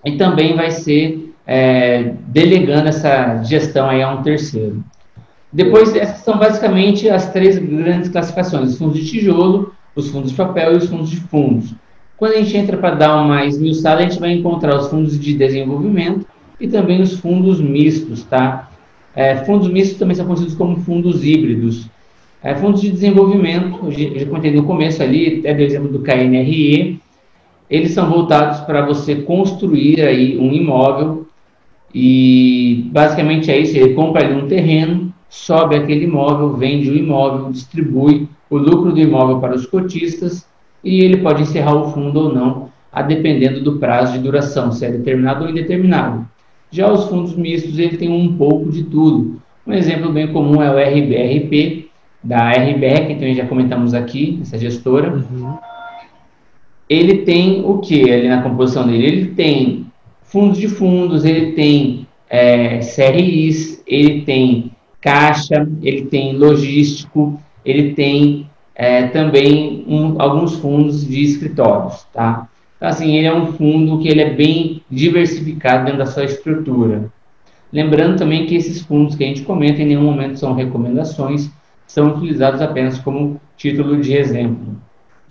e 0.04 0.12
também 0.12 0.54
vai 0.54 0.70
ser 0.70 1.32
é, 1.46 2.12
delegando 2.26 2.88
essa 2.88 3.42
gestão 3.42 3.88
aí 3.88 4.02
a 4.02 4.10
um 4.10 4.22
terceiro. 4.22 4.84
Depois, 5.52 5.94
essas 5.94 6.18
são 6.18 6.38
basicamente 6.38 7.08
as 7.08 7.30
três 7.32 7.58
grandes 7.58 8.08
classificações: 8.08 8.70
os 8.70 8.78
fundos 8.78 8.98
de 8.98 9.06
tijolo, 9.06 9.74
os 9.94 10.08
fundos 10.08 10.30
de 10.30 10.36
papel 10.36 10.72
e 10.72 10.76
os 10.76 10.86
fundos 10.86 11.10
de 11.10 11.16
fundos. 11.16 11.74
Quando 12.16 12.34
a 12.34 12.38
gente 12.38 12.56
entra 12.56 12.76
para 12.76 12.94
dar 12.94 13.20
uma 13.20 13.44
esmiuçada, 13.44 14.00
a 14.00 14.02
gente 14.02 14.20
vai 14.20 14.32
encontrar 14.32 14.76
os 14.76 14.88
fundos 14.88 15.18
de 15.18 15.34
desenvolvimento, 15.34 16.26
e 16.62 16.68
também 16.68 17.02
os 17.02 17.14
fundos 17.18 17.60
mistos, 17.60 18.22
tá? 18.22 18.70
É, 19.14 19.36
fundos 19.44 19.68
mistos 19.68 19.98
também 19.98 20.14
são 20.14 20.24
conhecidos 20.24 20.54
como 20.54 20.76
fundos 20.76 21.24
híbridos. 21.24 21.88
É, 22.42 22.54
fundos 22.54 22.80
de 22.80 22.90
desenvolvimento, 22.90 23.78
eu 23.84 24.18
já 24.20 24.26
comentei 24.26 24.52
no 24.52 24.62
começo 24.62 25.02
ali, 25.02 25.40
até 25.40 25.54
do 25.54 25.62
exemplo 25.62 25.88
do 25.88 26.00
KNRE, 26.00 27.00
eles 27.68 27.92
são 27.92 28.08
voltados 28.08 28.60
para 28.60 28.84
você 28.84 29.16
construir 29.16 30.00
aí 30.02 30.38
um 30.38 30.52
imóvel 30.52 31.26
e 31.94 32.88
basicamente 32.92 33.50
é 33.50 33.58
isso, 33.58 33.76
ele 33.76 33.94
compra 33.94 34.24
ali 34.24 34.34
um 34.34 34.46
terreno, 34.46 35.11
sobe 35.32 35.76
aquele 35.76 36.04
imóvel, 36.04 36.52
vende 36.58 36.90
o 36.90 36.94
imóvel, 36.94 37.50
distribui 37.50 38.28
o 38.50 38.58
lucro 38.58 38.92
do 38.92 39.00
imóvel 39.00 39.40
para 39.40 39.54
os 39.54 39.64
cotistas 39.64 40.46
e 40.84 41.00
ele 41.00 41.16
pode 41.16 41.40
encerrar 41.40 41.74
o 41.74 41.90
fundo 41.90 42.20
ou 42.20 42.34
não, 42.34 42.68
a 42.92 43.00
dependendo 43.00 43.62
do 43.62 43.78
prazo 43.78 44.12
de 44.12 44.18
duração, 44.18 44.70
se 44.70 44.84
é 44.84 44.90
determinado 44.90 45.44
ou 45.44 45.50
indeterminado. 45.50 46.28
Já 46.70 46.92
os 46.92 47.06
fundos 47.06 47.34
mistos, 47.34 47.78
ele 47.78 47.96
tem 47.96 48.10
um 48.10 48.36
pouco 48.36 48.70
de 48.70 48.84
tudo. 48.84 49.40
Um 49.66 49.72
exemplo 49.72 50.12
bem 50.12 50.30
comum 50.30 50.62
é 50.62 50.70
o 50.70 50.76
RBRP, 50.76 51.88
da 52.22 52.50
RBR, 52.50 53.06
que 53.06 53.14
também 53.14 53.34
já 53.34 53.46
comentamos 53.46 53.94
aqui, 53.94 54.38
essa 54.42 54.58
gestora. 54.58 55.14
Uhum. 55.14 55.56
Ele 56.90 57.18
tem 57.22 57.64
o 57.64 57.78
que 57.78 58.12
ali 58.12 58.28
na 58.28 58.42
composição 58.42 58.86
dele? 58.86 59.06
Ele 59.06 59.26
tem 59.28 59.86
fundos 60.24 60.58
de 60.58 60.68
fundos, 60.68 61.24
ele 61.24 61.52
tem 61.52 62.06
é, 62.28 62.80
CRIs, 62.80 63.82
ele 63.86 64.22
tem 64.22 64.71
caixa, 65.02 65.68
ele 65.82 66.06
tem 66.06 66.36
logístico, 66.38 67.38
ele 67.64 67.92
tem 67.92 68.48
é, 68.74 69.08
também 69.08 69.84
um, 69.86 70.20
alguns 70.22 70.54
fundos 70.54 71.06
de 71.06 71.22
escritórios, 71.22 72.06
tá? 72.14 72.48
Então, 72.76 72.88
assim, 72.88 73.16
ele 73.16 73.26
é 73.26 73.34
um 73.34 73.52
fundo 73.52 73.98
que 73.98 74.08
ele 74.08 74.22
é 74.22 74.30
bem 74.30 74.82
diversificado 74.90 75.84
dentro 75.84 75.98
da 75.98 76.06
sua 76.06 76.24
estrutura. 76.24 77.10
Lembrando 77.72 78.18
também 78.18 78.46
que 78.46 78.54
esses 78.54 78.82
fundos 78.82 79.14
que 79.14 79.24
a 79.24 79.26
gente 79.26 79.42
comenta 79.42 79.82
em 79.82 79.86
nenhum 79.86 80.02
momento 80.02 80.38
são 80.38 80.52
recomendações, 80.54 81.50
são 81.86 82.16
utilizados 82.16 82.60
apenas 82.60 82.98
como 82.98 83.40
título 83.56 84.00
de 84.00 84.14
exemplo. 84.14 84.76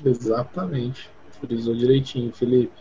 Exatamente. 0.04 1.10
Frisou 1.40 1.76
direitinho, 1.76 2.32
Felipe. 2.32 2.72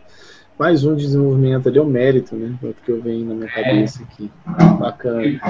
Mais 0.58 0.84
um 0.84 0.94
desenvolvimento 0.94 1.68
ali, 1.68 1.78
é 1.78 1.82
o 1.82 1.86
mérito, 1.86 2.36
né? 2.36 2.54
É 2.62 2.66
o 2.66 2.74
que 2.74 2.90
eu 2.90 3.00
venho 3.00 3.26
na 3.26 3.34
minha 3.34 3.46
é. 3.46 3.62
cabeça 3.62 4.02
aqui. 4.02 4.30
Bacana. 4.78 5.40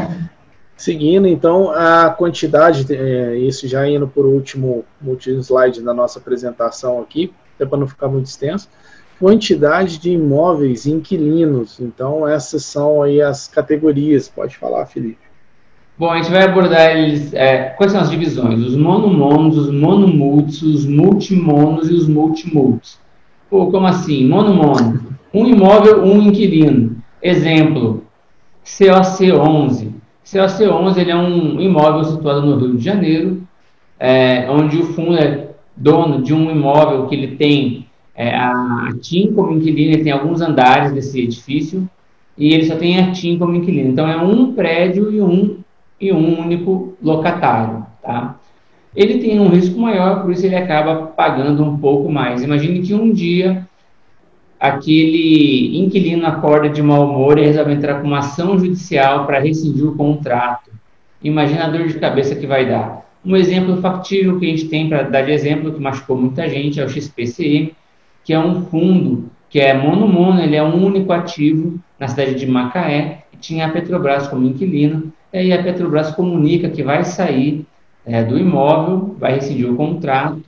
Seguindo, 0.81 1.29
então, 1.29 1.71
a 1.73 2.09
quantidade, 2.09 2.91
é, 2.91 3.37
isso 3.37 3.69
já 3.69 3.87
indo 3.87 4.09
por 4.09 4.25
último, 4.25 4.83
último 5.05 5.41
slide 5.41 5.83
da 5.83 5.93
nossa 5.93 6.19
apresentação 6.19 7.03
aqui, 7.03 7.35
até 7.55 7.67
para 7.67 7.77
não 7.77 7.87
ficar 7.87 8.09
muito 8.09 8.25
extenso 8.25 8.67
quantidade 9.19 9.99
de 9.99 10.13
imóveis 10.13 10.87
inquilinos. 10.87 11.79
Então, 11.79 12.27
essas 12.27 12.65
são 12.65 13.03
aí 13.03 13.21
as 13.21 13.47
categorias. 13.47 14.27
Pode 14.27 14.57
falar, 14.57 14.87
Felipe. 14.87 15.19
Bom, 15.99 16.11
a 16.11 16.17
gente 16.17 16.31
vai 16.31 16.45
abordar 16.45 16.97
eles. 16.97 17.35
É, 17.35 17.75
quais 17.77 17.93
são 17.93 18.01
as 18.01 18.09
divisões? 18.09 18.59
Os 18.61 18.75
monomonos, 18.75 19.59
os 19.59 19.71
monomultis, 19.71 20.63
os 20.63 20.87
multimonos 20.87 21.91
e 21.91 21.93
os 21.93 22.09
multimultis. 22.09 22.99
Pô, 23.51 23.71
como 23.71 23.87
assim? 23.87 24.27
Monomono. 24.27 25.19
Um 25.35 25.47
imóvel, 25.47 26.03
um 26.03 26.23
inquilino. 26.23 26.97
Exemplo, 27.23 28.03
COC11. 28.65 29.90
COC11 30.25 30.99
ele 30.99 31.11
é 31.11 31.17
um 31.17 31.61
imóvel 31.61 32.05
situado 32.05 32.43
no 32.43 32.57
Rio 32.57 32.77
de 32.77 32.85
Janeiro, 32.85 33.43
é, 33.99 34.49
onde 34.51 34.79
o 34.79 34.85
fundo 34.85 35.17
é 35.17 35.51
dono 35.77 36.23
de 36.23 36.35
um 36.35 36.51
imóvel 36.51 37.07
que 37.07 37.15
ele 37.15 37.37
tem 37.37 37.87
é, 38.15 38.35
a 38.35 38.91
TIM 39.01 39.33
como 39.33 39.53
inquilino, 39.53 39.95
ele 39.95 40.05
tem 40.05 40.13
alguns 40.13 40.41
andares 40.41 40.93
desse 40.93 41.21
edifício, 41.21 41.89
e 42.37 42.53
ele 42.53 42.65
só 42.65 42.77
tem 42.77 42.99
a 42.99 43.13
TIM 43.13 43.39
como 43.39 43.55
inquilino. 43.55 43.91
Então, 43.91 44.09
é 44.09 44.17
um 44.17 44.53
prédio 44.53 45.13
e 45.13 45.21
um, 45.21 45.59
e 46.01 46.13
um 46.13 46.41
único 46.41 46.95
locatário, 47.03 47.87
tá? 48.03 48.39
Ele 48.95 49.19
tem 49.19 49.39
um 49.39 49.49
risco 49.49 49.79
maior, 49.79 50.23
por 50.23 50.33
isso 50.33 50.45
ele 50.45 50.57
acaba 50.57 51.07
pagando 51.07 51.63
um 51.63 51.79
pouco 51.79 52.11
mais. 52.11 52.43
Imagine 52.43 52.81
que 52.81 52.93
um 52.93 53.13
dia 53.13 53.67
aquele 54.61 55.79
inquilino 55.79 56.27
acorda 56.27 56.69
de 56.69 56.83
mau 56.83 57.09
humor 57.09 57.39
e 57.39 57.47
resolve 57.47 57.73
entrar 57.73 58.01
com 58.01 58.07
uma 58.07 58.19
ação 58.19 58.59
judicial 58.59 59.27
para 59.27 59.41
rescindir 59.41 59.87
o 59.87 59.97
contrato. 59.97 60.71
Imagina 61.23 61.65
a 61.65 61.69
dor 61.69 61.89
de 61.89 61.99
cabeça 61.99 62.37
que 62.37 62.47
vai 62.47 62.69
dar. 62.69 63.09
Um 63.25 63.35
exemplo 63.37 63.81
factível 63.81 64.39
que 64.39 64.45
a 64.45 64.49
gente 64.49 64.69
tem 64.69 64.89
para 64.89 65.03
dar 65.03 65.23
de 65.23 65.33
exemplo, 65.33 65.73
que 65.73 65.81
machucou 65.81 66.17
muita 66.17 66.47
gente, 66.49 66.79
é 66.79 66.85
o 66.85 66.89
XPCM, 66.89 67.75
que 68.23 68.35
é 68.35 68.39
um 68.39 68.67
fundo 68.67 69.31
que 69.49 69.59
é 69.59 69.75
mono-mono, 69.75 70.41
ele 70.41 70.55
é 70.55 70.63
um 70.63 70.85
único 70.85 71.13
ativo 71.13 71.79
na 71.99 72.07
cidade 72.07 72.35
de 72.35 72.47
Macaé, 72.47 73.25
e 73.33 73.37
tinha 73.37 73.67
a 73.67 73.71
Petrobras 73.71 74.29
como 74.29 74.47
inquilino, 74.47 75.13
e 75.33 75.39
aí 75.39 75.53
a 75.53 75.63
Petrobras 75.63 76.13
comunica 76.13 76.71
que 76.71 76.83
vai 76.83 77.03
sair 77.05 77.67
é, 78.07 78.23
do 78.23 78.39
imóvel, 78.39 79.17
vai 79.19 79.35
rescindir 79.35 79.71
o 79.71 79.77
contrato, 79.77 80.41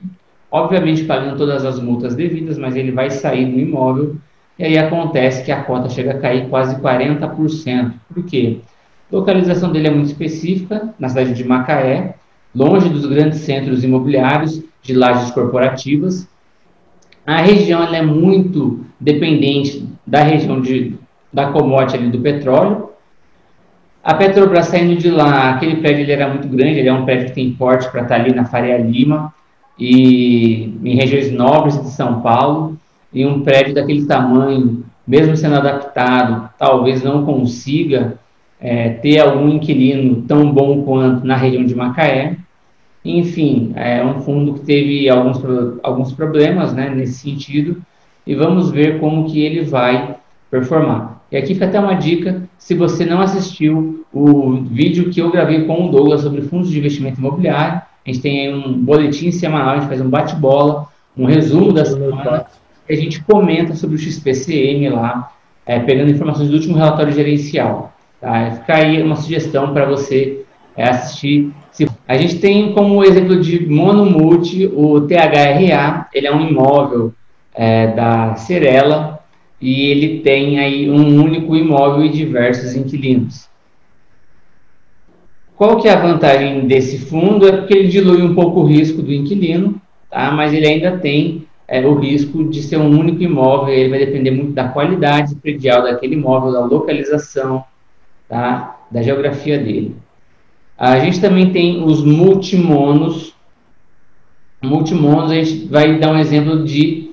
obviamente 0.53 1.03
pagando 1.05 1.35
todas 1.35 1.65
as 1.65 1.79
multas 1.79 2.13
devidas, 2.13 2.59
mas 2.59 2.75
ele 2.75 2.91
vai 2.91 3.09
sair 3.09 3.47
do 3.47 3.59
imóvel 3.59 4.17
e 4.59 4.63
aí 4.63 4.77
acontece 4.77 5.43
que 5.43 5.51
a 5.51 5.63
cota 5.63 5.89
chega 5.89 6.11
a 6.11 6.19
cair 6.19 6.47
quase 6.47 6.75
40%. 6.75 7.91
Por 8.13 8.23
quê? 8.23 8.59
A 9.11 9.15
localização 9.15 9.71
dele 9.71 9.87
é 9.87 9.91
muito 9.91 10.11
específica, 10.11 10.93
na 10.99 11.09
cidade 11.09 11.33
de 11.33 11.43
Macaé, 11.43 12.13
longe 12.53 12.87
dos 12.87 13.07
grandes 13.07 13.39
centros 13.39 13.83
imobiliários, 13.83 14.63
de 14.83 14.93
lajes 14.93 15.31
corporativas. 15.31 16.27
A 17.25 17.37
região 17.37 17.81
é 17.83 18.03
muito 18.03 18.85
dependente 18.99 19.89
da 20.05 20.21
região 20.21 20.61
de, 20.61 20.95
da 21.31 21.47
commodity 21.47 21.97
ali 21.97 22.09
do 22.11 22.19
petróleo. 22.19 22.91
A 24.03 24.13
Petrobras 24.13 24.67
saindo 24.67 24.97
de 24.97 25.09
lá, 25.09 25.51
aquele 25.51 25.77
prédio 25.77 26.01
ele 26.01 26.11
era 26.11 26.27
muito 26.27 26.47
grande, 26.47 26.79
ele 26.79 26.89
é 26.89 26.93
um 26.93 27.05
prédio 27.05 27.27
que 27.27 27.33
tem 27.33 27.53
porte 27.53 27.89
para 27.89 28.03
estar 28.03 28.15
ali 28.15 28.35
na 28.35 28.45
Faria 28.45 28.77
Lima, 28.77 29.33
e 29.77 30.73
em 30.83 30.95
regiões 30.95 31.31
nobres 31.31 31.81
de 31.81 31.89
São 31.89 32.21
Paulo, 32.21 32.77
e 33.13 33.25
um 33.25 33.41
prédio 33.41 33.73
daquele 33.73 34.05
tamanho, 34.05 34.83
mesmo 35.07 35.35
sendo 35.35 35.55
adaptado, 35.55 36.49
talvez 36.57 37.03
não 37.03 37.25
consiga 37.25 38.17
é, 38.59 38.89
ter 38.89 39.19
algum 39.19 39.49
inquilino 39.49 40.23
tão 40.23 40.51
bom 40.51 40.83
quanto 40.83 41.25
na 41.25 41.35
região 41.35 41.63
de 41.63 41.75
Macaé. 41.75 42.37
Enfim, 43.03 43.73
é 43.75 44.03
um 44.03 44.21
fundo 44.21 44.53
que 44.53 44.61
teve 44.61 45.09
alguns, 45.09 45.41
alguns 45.83 46.13
problemas 46.13 46.73
né, 46.73 46.89
nesse 46.89 47.15
sentido, 47.15 47.81
e 48.25 48.33
vamos 48.33 48.71
ver 48.71 48.99
como 48.99 49.29
que 49.29 49.43
ele 49.43 49.63
vai 49.63 50.15
performar. 50.49 51.21
E 51.29 51.35
aqui 51.35 51.53
fica 51.53 51.65
até 51.65 51.79
uma 51.79 51.95
dica, 51.95 52.43
se 52.57 52.73
você 52.73 53.05
não 53.05 53.19
assistiu 53.19 54.05
o 54.13 54.53
vídeo 54.61 55.09
que 55.09 55.19
eu 55.19 55.31
gravei 55.31 55.65
com 55.65 55.87
o 55.87 55.91
Douglas 55.91 56.21
sobre 56.21 56.43
fundos 56.43 56.69
de 56.69 56.77
investimento 56.77 57.19
imobiliário, 57.19 57.81
a 58.05 58.11
gente 58.11 58.21
tem 58.21 58.53
um 58.53 58.73
boletim 58.73 59.31
semanal, 59.31 59.69
a 59.69 59.79
gente 59.79 59.87
faz 59.87 60.01
um 60.01 60.09
bate-bola, 60.09 60.87
um 61.17 61.25
resumo 61.25 61.71
da 61.71 61.85
semana, 61.85 62.45
e 62.89 62.93
a 62.93 62.97
gente 62.97 63.23
comenta 63.23 63.75
sobre 63.75 63.95
o 63.95 63.99
XPCM 63.99 64.89
lá, 64.89 65.31
é, 65.65 65.79
pegando 65.79 66.11
informações 66.11 66.49
do 66.49 66.55
último 66.55 66.75
relatório 66.75 67.13
gerencial. 67.13 67.93
Tá? 68.19 68.51
Fica 68.51 68.75
aí 68.75 69.01
uma 69.01 69.15
sugestão 69.15 69.73
para 69.73 69.85
você 69.85 70.43
é, 70.75 70.89
assistir. 70.89 71.51
A 72.07 72.17
gente 72.17 72.39
tem 72.39 72.73
como 72.73 73.03
exemplo 73.03 73.39
de 73.39 73.65
monomulti 73.67 74.67
o 74.67 75.01
THRA, 75.01 76.07
ele 76.13 76.27
é 76.27 76.35
um 76.35 76.47
imóvel 76.47 77.13
é, 77.55 77.87
da 77.87 78.35
Cirela 78.35 79.19
e 79.61 79.89
ele 79.89 80.19
tem 80.19 80.59
aí 80.59 80.89
um 80.89 81.23
único 81.23 81.55
imóvel 81.55 82.05
e 82.05 82.09
diversos 82.09 82.75
inquilinos. 82.75 83.47
Qual 85.55 85.79
que 85.79 85.87
é 85.87 85.93
a 85.93 86.01
vantagem 86.01 86.67
desse 86.67 86.97
fundo? 86.97 87.47
É 87.47 87.51
porque 87.51 87.73
ele 87.73 87.87
dilui 87.87 88.23
um 88.23 88.33
pouco 88.33 88.61
o 88.61 88.65
risco 88.65 89.01
do 89.01 89.13
inquilino, 89.13 89.79
tá? 90.09 90.31
mas 90.31 90.51
ele 90.51 90.65
ainda 90.65 90.97
tem 90.97 91.47
é, 91.67 91.85
o 91.85 91.93
risco 91.93 92.49
de 92.49 92.63
ser 92.63 92.77
um 92.77 92.89
único 92.89 93.21
imóvel, 93.21 93.73
ele 93.73 93.89
vai 93.89 93.99
depender 93.99 94.31
muito 94.31 94.53
da 94.53 94.67
qualidade 94.67 95.35
predial 95.35 95.83
daquele 95.83 96.15
imóvel, 96.15 96.51
da 96.51 96.65
localização, 96.65 97.63
tá? 98.27 98.79
da 98.89 99.03
geografia 99.03 99.59
dele. 99.59 99.95
A 100.77 100.99
gente 100.99 101.21
também 101.21 101.51
tem 101.51 101.83
os 101.83 102.03
multimonos. 102.03 103.35
Multimonos, 104.61 105.31
a 105.31 105.35
gente 105.35 105.67
vai 105.67 105.99
dar 105.99 106.11
um 106.11 106.17
exemplo 106.17 106.63
de 106.63 107.11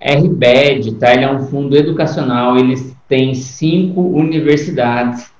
RBED, 0.00 0.94
tá? 0.94 1.14
Ele 1.14 1.24
é 1.24 1.32
um 1.32 1.46
fundo 1.46 1.76
educacional, 1.76 2.56
eles 2.56 2.96
têm 3.08 3.34
cinco 3.34 4.00
universidades 4.00 5.30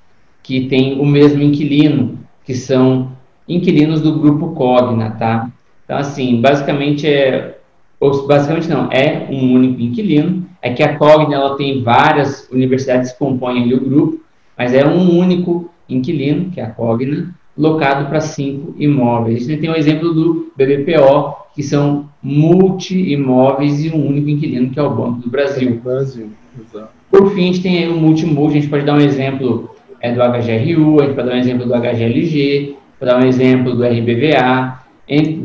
que 0.41 0.67
têm 0.67 0.99
o 0.99 1.05
mesmo 1.05 1.41
inquilino 1.41 2.20
que 2.45 2.53
são 2.53 3.11
inquilinos 3.47 4.01
do 4.01 4.19
grupo 4.19 4.49
Cogna, 4.49 5.11
tá? 5.11 5.49
Então, 5.85 5.97
assim, 5.97 6.39
basicamente 6.39 7.07
é, 7.07 7.57
ou 7.99 8.25
basicamente 8.25 8.67
não, 8.67 8.91
é 8.91 9.27
um 9.29 9.53
único 9.53 9.81
inquilino, 9.81 10.45
é 10.61 10.73
que 10.73 10.81
a 10.81 10.97
Cogna, 10.97 11.35
ela 11.35 11.55
tem 11.55 11.83
várias 11.83 12.47
universidades 12.51 13.11
que 13.11 13.19
compõem 13.19 13.63
ali 13.63 13.73
o 13.73 13.81
grupo, 13.81 14.19
mas 14.57 14.73
é 14.73 14.85
um 14.85 15.17
único 15.17 15.69
inquilino, 15.89 16.49
que 16.51 16.59
é 16.59 16.63
a 16.63 16.69
Cogna, 16.69 17.33
locado 17.57 18.07
para 18.09 18.21
cinco 18.21 18.73
imóveis. 18.77 19.45
A 19.45 19.51
gente 19.51 19.61
tem 19.61 19.69
um 19.69 19.75
exemplo 19.75 20.13
do 20.13 20.51
BBPO, 20.55 21.35
que 21.53 21.61
são 21.61 22.09
multi-imóveis 22.23 23.83
e 23.83 23.89
um 23.89 24.07
único 24.07 24.29
inquilino, 24.29 24.69
que 24.69 24.79
é 24.79 24.83
o 24.83 24.95
Banco 24.95 25.21
do 25.21 25.29
Brasil. 25.29 25.81
Brasil, 25.83 26.29
exato. 26.59 26.89
Por 27.09 27.33
fim, 27.33 27.43
a 27.43 27.45
gente 27.47 27.61
tem 27.61 27.77
aí 27.79 27.89
o 27.89 27.97
multi-multi, 27.97 28.57
a 28.57 28.61
gente 28.61 28.69
pode 28.69 28.85
dar 28.85 28.95
um 28.95 29.01
exemplo 29.01 29.75
é, 30.01 30.11
do 30.11 30.19
HGRU, 30.19 30.99
a 30.99 31.05
gente 31.05 31.15
pode 31.15 31.29
dar 31.29 31.35
um 31.35 31.39
exemplo 31.39 31.65
do 31.65 31.73
HGLG, 31.73 32.75
pode 32.99 33.11
dar 33.11 33.21
um 33.21 33.25
exemplo 33.25 33.75
do 33.75 33.83
RBVA, 33.83 34.79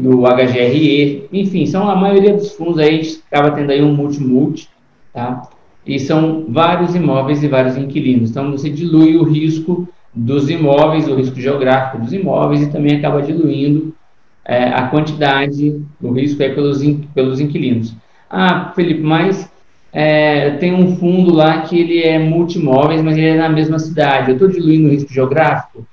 do 0.01 0.23
HGRE, 0.23 1.29
enfim, 1.33 1.67
são 1.67 1.89
a 1.89 1.97
maioria 1.97 2.35
dos 2.35 2.53
fundos 2.53 2.79
aí, 2.79 2.89
a 2.89 3.03
gente 3.03 3.23
acaba 3.31 3.51
tendo 3.51 3.71
aí 3.71 3.83
um 3.83 3.95
multi-multi, 3.95 4.69
tá? 5.13 5.43
E 5.85 5.99
são 5.99 6.47
vários 6.49 6.95
imóveis 6.95 7.43
e 7.43 7.49
vários 7.49 7.77
inquilinos. 7.77 8.31
Então, 8.31 8.51
você 8.51 8.71
dilui 8.71 9.17
o 9.17 9.25
risco 9.25 9.89
dos 10.15 10.49
imóveis, 10.49 11.09
o 11.09 11.15
risco 11.15 11.41
geográfico 11.41 12.03
dos 12.03 12.13
imóveis 12.13 12.63
e 12.63 12.71
também 12.71 12.97
acaba 12.97 13.23
diluindo 13.23 13.95
é, 14.45 14.65
a 14.69 14.89
quantidade, 14.89 15.81
o 16.01 16.13
risco 16.13 16.43
é 16.43 16.49
pelos, 16.49 16.83
in, 16.83 17.03
pelos 17.15 17.41
inquilinos. 17.41 17.95
Ah, 18.31 18.73
Felipe, 18.75 19.01
mas 19.01 19.51
é, 19.99 20.51
tem 20.59 20.75
um 20.75 20.95
fundo 20.99 21.35
lá 21.35 21.63
que 21.63 21.81
ele 21.81 22.03
é 22.03 22.19
multimóveis, 22.19 23.01
mas 23.01 23.17
ele 23.17 23.29
é 23.29 23.39
na 23.39 23.49
mesma 23.49 23.79
cidade. 23.79 24.29
Eu 24.29 24.35
estou 24.35 24.47
diluindo 24.47 24.89
o 24.89 24.91
risco 24.91 25.11
geográfico? 25.11 25.87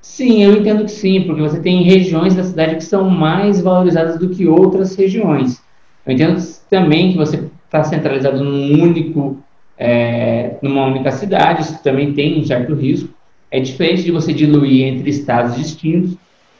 Sim, 0.00 0.42
eu 0.42 0.54
entendo 0.54 0.84
que 0.84 0.90
sim, 0.90 1.20
porque 1.24 1.42
você 1.42 1.60
tem 1.60 1.82
regiões 1.82 2.34
da 2.34 2.42
cidade 2.42 2.76
que 2.76 2.84
são 2.84 3.10
mais 3.10 3.60
valorizadas 3.60 4.18
do 4.18 4.30
que 4.30 4.46
outras 4.46 4.96
regiões. 4.96 5.62
Eu 6.06 6.14
entendo 6.14 6.42
também 6.70 7.12
que 7.12 7.18
você 7.18 7.44
está 7.66 7.84
centralizado 7.84 8.42
num 8.42 8.82
único, 8.82 9.36
é, 9.76 10.54
numa 10.62 10.86
única 10.86 11.10
cidade, 11.10 11.64
isso 11.64 11.82
também 11.82 12.14
tem 12.14 12.40
um 12.40 12.46
certo 12.46 12.74
risco. 12.74 13.10
É 13.50 13.60
diferente 13.60 14.04
de 14.04 14.10
você 14.10 14.32
diluir 14.32 14.86
entre 14.86 15.10
estados 15.10 15.54
distintos, 15.56 16.16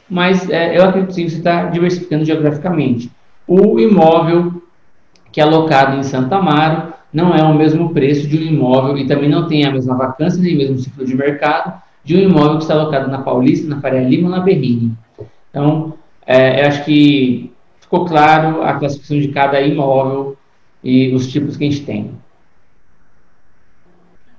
mas 0.07 0.47
é, 0.51 0.77
eu 0.77 0.83
acredito 0.83 1.15
que 1.15 1.29
você 1.31 1.37
está 1.37 1.65
diversificando 1.65 2.23
geograficamente. 2.23 3.09
O 3.47 3.79
imóvel 3.79 4.61
que 5.35 5.41
é 5.41 5.43
alocado 5.43 5.97
em 5.97 6.03
Santa 6.03 6.37
Amaro 6.37 6.93
não 7.11 7.35
é 7.35 7.43
o 7.43 7.53
mesmo 7.53 7.93
preço 7.93 8.25
de 8.25 8.37
um 8.37 8.41
imóvel 8.41 8.97
e 8.97 9.05
também 9.05 9.27
não 9.27 9.49
tem 9.49 9.65
a 9.65 9.71
mesma 9.71 9.93
vacância 9.93 10.41
nem 10.41 10.55
o 10.55 10.57
mesmo 10.57 10.79
ciclo 10.79 11.05
de 11.05 11.13
mercado 11.13 11.73
de 12.05 12.15
um 12.15 12.19
imóvel 12.21 12.55
que 12.55 12.63
está 12.63 12.73
alocado 12.73 13.11
na 13.11 13.21
Paulista, 13.21 13.67
na 13.67 13.81
Faria 13.81 13.99
Lima 13.99 14.29
na 14.29 14.39
Berrini. 14.39 14.93
Então, 15.49 15.95
é, 16.25 16.61
eu 16.61 16.67
acho 16.69 16.85
que 16.85 17.51
ficou 17.81 18.05
claro 18.05 18.61
a 18.61 18.75
classificação 18.75 19.19
de 19.19 19.27
cada 19.27 19.59
imóvel 19.59 20.37
e 20.81 21.13
os 21.13 21.29
tipos 21.29 21.57
que 21.57 21.65
a 21.65 21.69
gente 21.69 21.85
tem. 21.85 22.11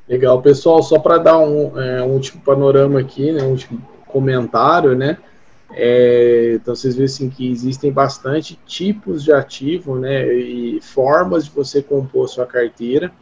Legal, 0.08 0.40
pessoal, 0.40 0.82
só 0.82 0.98
para 0.98 1.18
dar 1.18 1.36
um, 1.36 1.78
é, 1.78 2.02
um 2.02 2.12
último 2.12 2.40
panorama 2.40 3.00
aqui, 3.00 3.32
né, 3.32 3.42
um 3.42 3.50
último 3.50 3.82
comentário, 4.06 4.96
né, 4.96 5.18
É, 5.72 6.52
então 6.54 6.74
vocês 6.74 6.94
veem 6.94 7.06
assim, 7.06 7.28
que 7.28 7.50
existem 7.50 7.92
bastante 7.92 8.58
tipos 8.66 9.24
de 9.24 9.32
ativo 9.32 9.98
né, 9.98 10.32
e 10.32 10.80
formas 10.80 11.44
de 11.44 11.50
você 11.50 11.82
compor 11.82 12.28
sua 12.28 12.46
carteira. 12.46 13.12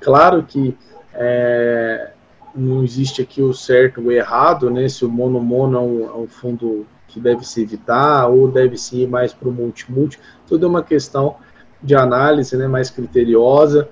Claro 0.00 0.42
que 0.42 0.76
é, 1.14 2.12
não 2.54 2.82
existe 2.84 3.22
aqui 3.22 3.42
o 3.42 3.52
certo 3.52 4.00
ou 4.00 4.06
o 4.08 4.12
errado, 4.12 4.70
né? 4.70 4.88
Se 4.88 5.04
o 5.04 5.08
mono-mono 5.08 5.76
é 5.76 5.80
um, 5.80 6.06
é 6.06 6.16
um 6.16 6.26
fundo 6.26 6.86
que 7.08 7.20
deve 7.20 7.46
se 7.46 7.62
evitar 7.62 8.26
ou 8.28 8.50
deve 8.50 8.76
se 8.76 9.02
ir 9.02 9.08
mais 9.08 9.32
para 9.32 9.48
o 9.48 9.52
multi-multi, 9.52 10.18
tudo 10.46 10.66
é 10.66 10.68
uma 10.68 10.82
questão 10.82 11.36
de 11.82 11.94
análise 11.94 12.56
né, 12.56 12.66
mais 12.66 12.90
criteriosa. 12.90 13.88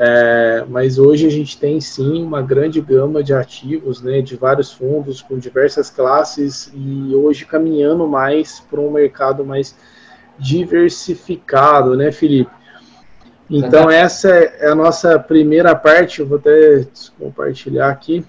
É, 0.00 0.64
mas 0.68 0.96
hoje 0.96 1.26
a 1.26 1.30
gente 1.30 1.58
tem 1.58 1.80
sim 1.80 2.22
uma 2.22 2.40
grande 2.40 2.80
gama 2.80 3.20
de 3.20 3.34
ativos, 3.34 4.00
né, 4.00 4.20
de 4.20 4.36
vários 4.36 4.72
fundos 4.72 5.20
com 5.20 5.36
diversas 5.36 5.90
classes 5.90 6.70
e 6.72 7.12
hoje 7.16 7.44
caminhando 7.44 8.06
mais 8.06 8.60
para 8.60 8.80
um 8.80 8.92
mercado 8.92 9.44
mais 9.44 9.74
diversificado, 10.38 11.96
né, 11.96 12.12
Felipe? 12.12 12.50
Então 13.50 13.90
essa 13.90 14.28
é 14.28 14.68
a 14.68 14.74
nossa 14.74 15.18
primeira 15.18 15.74
parte. 15.74 16.20
Eu 16.20 16.26
vou 16.26 16.38
até 16.38 16.86
compartilhar 17.18 17.88
aqui. 17.88 18.24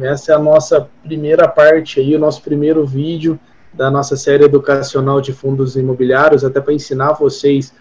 Essa 0.00 0.32
é 0.32 0.34
a 0.34 0.38
nossa 0.38 0.88
primeira 1.02 1.46
parte 1.46 2.00
aí, 2.00 2.16
o 2.16 2.18
nosso 2.18 2.40
primeiro 2.40 2.86
vídeo 2.86 3.38
da 3.72 3.90
nossa 3.90 4.16
série 4.16 4.44
educacional 4.44 5.20
de 5.20 5.32
fundos 5.32 5.76
imobiliários, 5.76 6.44
até 6.44 6.60
para 6.60 6.72
ensinar 6.72 7.12
vocês 7.12 7.74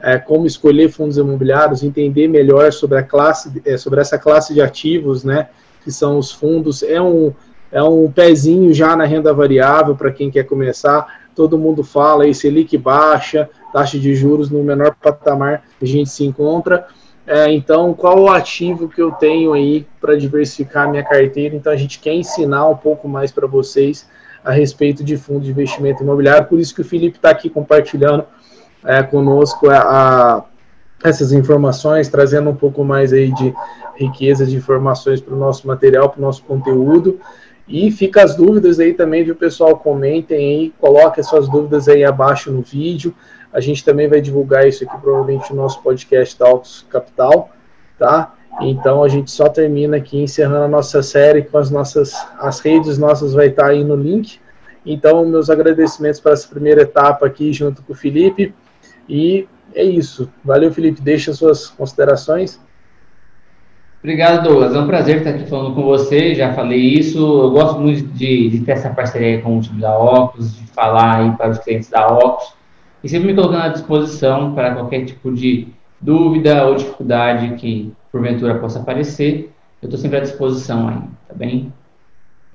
é, 0.00 0.18
como 0.18 0.46
escolher 0.46 0.90
fundos 0.90 1.16
imobiliários, 1.16 1.82
entender 1.82 2.28
melhor 2.28 2.72
sobre 2.72 2.98
a 2.98 3.02
classe, 3.02 3.60
é, 3.64 3.76
sobre 3.76 4.00
essa 4.00 4.18
classe 4.18 4.54
de 4.54 4.60
ativos, 4.60 5.24
né, 5.24 5.48
que 5.82 5.90
são 5.90 6.18
os 6.18 6.30
fundos. 6.30 6.82
É 6.82 7.00
um, 7.00 7.32
é 7.72 7.82
um 7.82 8.10
pezinho 8.10 8.72
já 8.72 8.96
na 8.96 9.04
renda 9.04 9.32
variável 9.32 9.96
para 9.96 10.12
quem 10.12 10.30
quer 10.30 10.44
começar. 10.44 11.26
Todo 11.34 11.58
mundo 11.58 11.82
fala 11.84 12.24
aí, 12.24 12.34
Selic 12.34 12.76
baixa, 12.76 13.48
taxa 13.72 13.98
de 13.98 14.14
juros 14.14 14.50
no 14.50 14.62
menor 14.62 14.94
patamar 15.00 15.64
que 15.78 15.84
a 15.84 15.88
gente 15.88 16.10
se 16.10 16.24
encontra. 16.24 16.86
É, 17.26 17.52
então, 17.52 17.92
qual 17.92 18.20
o 18.20 18.30
ativo 18.30 18.88
que 18.88 19.02
eu 19.02 19.12
tenho 19.12 19.52
aí 19.52 19.86
para 20.00 20.16
diversificar 20.16 20.90
minha 20.90 21.04
carteira? 21.04 21.54
Então, 21.54 21.70
a 21.70 21.76
gente 21.76 21.98
quer 21.98 22.14
ensinar 22.14 22.66
um 22.66 22.76
pouco 22.76 23.06
mais 23.06 23.30
para 23.30 23.46
vocês 23.46 24.08
a 24.42 24.50
respeito 24.50 25.04
de 25.04 25.16
fundo 25.18 25.40
de 25.40 25.50
investimento 25.50 26.02
imobiliário. 26.02 26.46
Por 26.46 26.58
isso 26.58 26.74
que 26.74 26.80
o 26.80 26.84
Felipe 26.84 27.18
está 27.18 27.28
aqui 27.28 27.50
compartilhando 27.50 28.24
é, 28.84 29.02
conosco 29.02 29.68
a, 29.70 29.78
a, 29.78 30.44
essas 31.02 31.32
informações, 31.32 32.08
trazendo 32.08 32.50
um 32.50 32.54
pouco 32.54 32.84
mais 32.84 33.12
aí 33.12 33.32
de 33.32 33.54
riqueza 33.96 34.46
de 34.46 34.56
informações 34.56 35.20
para 35.20 35.34
o 35.34 35.38
nosso 35.38 35.66
material, 35.66 36.08
para 36.08 36.18
o 36.18 36.22
nosso 36.22 36.42
conteúdo. 36.44 37.18
E 37.66 37.90
fica 37.90 38.22
as 38.22 38.34
dúvidas 38.34 38.80
aí 38.80 38.94
também, 38.94 39.24
viu, 39.24 39.36
pessoal? 39.36 39.76
Comentem 39.76 40.38
aí, 40.38 40.74
coloquem 40.80 41.22
suas 41.22 41.48
dúvidas 41.48 41.88
aí 41.88 42.04
abaixo 42.04 42.50
no 42.50 42.62
vídeo. 42.62 43.14
A 43.52 43.60
gente 43.60 43.84
também 43.84 44.08
vai 44.08 44.20
divulgar 44.20 44.66
isso 44.66 44.84
aqui, 44.84 44.96
provavelmente, 44.98 45.50
no 45.50 45.62
nosso 45.62 45.82
podcast 45.82 46.38
da 46.38 46.46
Capital, 46.88 47.50
tá? 47.98 48.34
Então 48.60 49.04
a 49.04 49.08
gente 49.08 49.30
só 49.30 49.48
termina 49.48 49.98
aqui 49.98 50.20
encerrando 50.20 50.64
a 50.64 50.68
nossa 50.68 51.02
série 51.02 51.42
com 51.42 51.58
as 51.58 51.70
nossas 51.70 52.12
as 52.38 52.58
redes 52.58 52.98
nossas 52.98 53.32
vai 53.32 53.48
estar 53.48 53.66
aí 53.66 53.84
no 53.84 53.94
link. 53.94 54.40
Então 54.84 55.24
meus 55.24 55.48
agradecimentos 55.48 56.18
para 56.18 56.32
essa 56.32 56.48
primeira 56.48 56.82
etapa 56.82 57.26
aqui 57.26 57.52
junto 57.52 57.82
com 57.82 57.92
o 57.92 57.96
Felipe. 57.96 58.54
E 59.08 59.46
é 59.74 59.82
isso. 59.82 60.30
Valeu, 60.44 60.72
Felipe. 60.72 61.00
Deixa 61.00 61.32
suas 61.32 61.68
considerações. 61.68 62.60
Obrigado, 64.00 64.44
Douglas. 64.44 64.74
É 64.74 64.78
um 64.78 64.86
prazer 64.86 65.18
estar 65.18 65.30
aqui 65.30 65.48
falando 65.48 65.74
com 65.74 65.82
você. 65.82 66.34
Já 66.34 66.52
falei 66.52 66.80
isso. 66.80 67.18
Eu 67.18 67.50
gosto 67.50 67.80
muito 67.80 68.06
de, 68.08 68.50
de 68.50 68.60
ter 68.60 68.72
essa 68.72 68.90
parceria 68.90 69.40
com 69.40 69.58
o 69.58 69.60
time 69.60 69.80
da 69.80 69.98
Ocus, 69.98 70.56
de 70.56 70.66
falar 70.68 71.16
aí 71.16 71.36
para 71.36 71.50
os 71.50 71.58
clientes 71.58 71.88
da 71.88 72.06
Ocus 72.06 72.58
e 73.02 73.08
sempre 73.08 73.28
me 73.28 73.34
colocando 73.34 73.62
à 73.62 73.68
disposição 73.68 74.54
para 74.54 74.74
qualquer 74.74 75.04
tipo 75.04 75.32
de 75.32 75.68
dúvida 76.00 76.66
ou 76.66 76.74
dificuldade 76.74 77.54
que 77.56 77.92
porventura 78.10 78.58
possa 78.58 78.80
aparecer. 78.80 79.52
Eu 79.80 79.86
estou 79.86 79.98
sempre 80.00 80.18
à 80.18 80.20
disposição 80.20 80.88
aí, 80.88 81.00
tá 81.28 81.34
bem? 81.34 81.72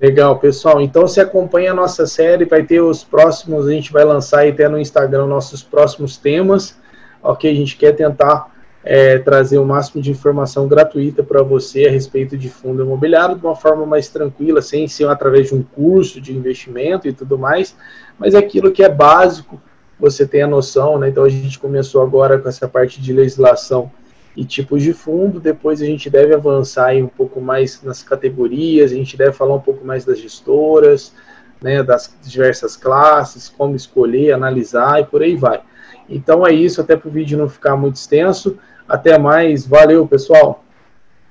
Legal, 0.00 0.38
pessoal. 0.38 0.80
Então 0.80 1.02
você 1.02 1.20
acompanha 1.20 1.70
a 1.70 1.74
nossa 1.74 2.06
série, 2.06 2.44
vai 2.44 2.64
ter 2.64 2.80
os 2.80 3.04
próximos, 3.04 3.68
a 3.68 3.70
gente 3.70 3.92
vai 3.92 4.04
lançar 4.04 4.40
aí 4.40 4.50
até 4.50 4.68
no 4.68 4.78
Instagram 4.78 5.26
nossos 5.26 5.62
próximos 5.62 6.16
temas. 6.16 6.76
Ok, 7.22 7.50
a 7.50 7.54
gente 7.54 7.76
quer 7.76 7.92
tentar 7.92 8.52
é, 8.84 9.18
trazer 9.18 9.58
o 9.58 9.64
máximo 9.64 10.02
de 10.02 10.10
informação 10.10 10.68
gratuita 10.68 11.22
para 11.22 11.42
você 11.42 11.86
a 11.86 11.90
respeito 11.90 12.36
de 12.36 12.50
fundo 12.50 12.82
imobiliário 12.82 13.36
de 13.36 13.44
uma 13.44 13.56
forma 13.56 13.86
mais 13.86 14.08
tranquila, 14.08 14.60
sem 14.60 14.86
ser 14.86 15.08
através 15.08 15.48
de 15.48 15.54
um 15.54 15.62
curso 15.62 16.20
de 16.20 16.36
investimento 16.36 17.08
e 17.08 17.12
tudo 17.12 17.38
mais, 17.38 17.74
mas 18.18 18.34
é 18.34 18.38
aquilo 18.38 18.70
que 18.70 18.82
é 18.82 18.88
básico, 18.88 19.60
você 19.98 20.26
tem 20.26 20.42
a 20.42 20.46
noção, 20.46 20.98
né? 20.98 21.08
Então 21.08 21.24
a 21.24 21.28
gente 21.28 21.58
começou 21.58 22.02
agora 22.02 22.38
com 22.38 22.48
essa 22.48 22.68
parte 22.68 23.00
de 23.00 23.12
legislação 23.12 23.90
e 24.36 24.44
tipos 24.44 24.82
de 24.82 24.92
fundo. 24.92 25.40
Depois 25.40 25.80
a 25.80 25.86
gente 25.86 26.10
deve 26.10 26.34
avançar 26.34 26.86
aí 26.86 27.02
um 27.02 27.08
pouco 27.08 27.40
mais 27.40 27.82
nas 27.82 28.02
categorias, 28.02 28.92
a 28.92 28.94
gente 28.94 29.16
deve 29.16 29.32
falar 29.32 29.54
um 29.54 29.60
pouco 29.60 29.84
mais 29.84 30.04
das 30.04 30.18
gestoras, 30.18 31.14
né, 31.62 31.82
das 31.82 32.14
diversas 32.22 32.76
classes, 32.76 33.48
como 33.48 33.74
escolher, 33.74 34.32
analisar 34.32 35.00
e 35.00 35.04
por 35.04 35.22
aí 35.22 35.36
vai. 35.36 35.62
Então 36.08 36.46
é 36.46 36.52
isso, 36.52 36.80
até 36.80 36.96
para 36.96 37.08
o 37.08 37.12
vídeo 37.12 37.38
não 37.38 37.48
ficar 37.48 37.76
muito 37.76 37.96
extenso. 37.96 38.58
Até 38.88 39.18
mais, 39.18 39.66
valeu 39.66 40.06
pessoal. 40.06 40.62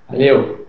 Valeu. 0.09 0.62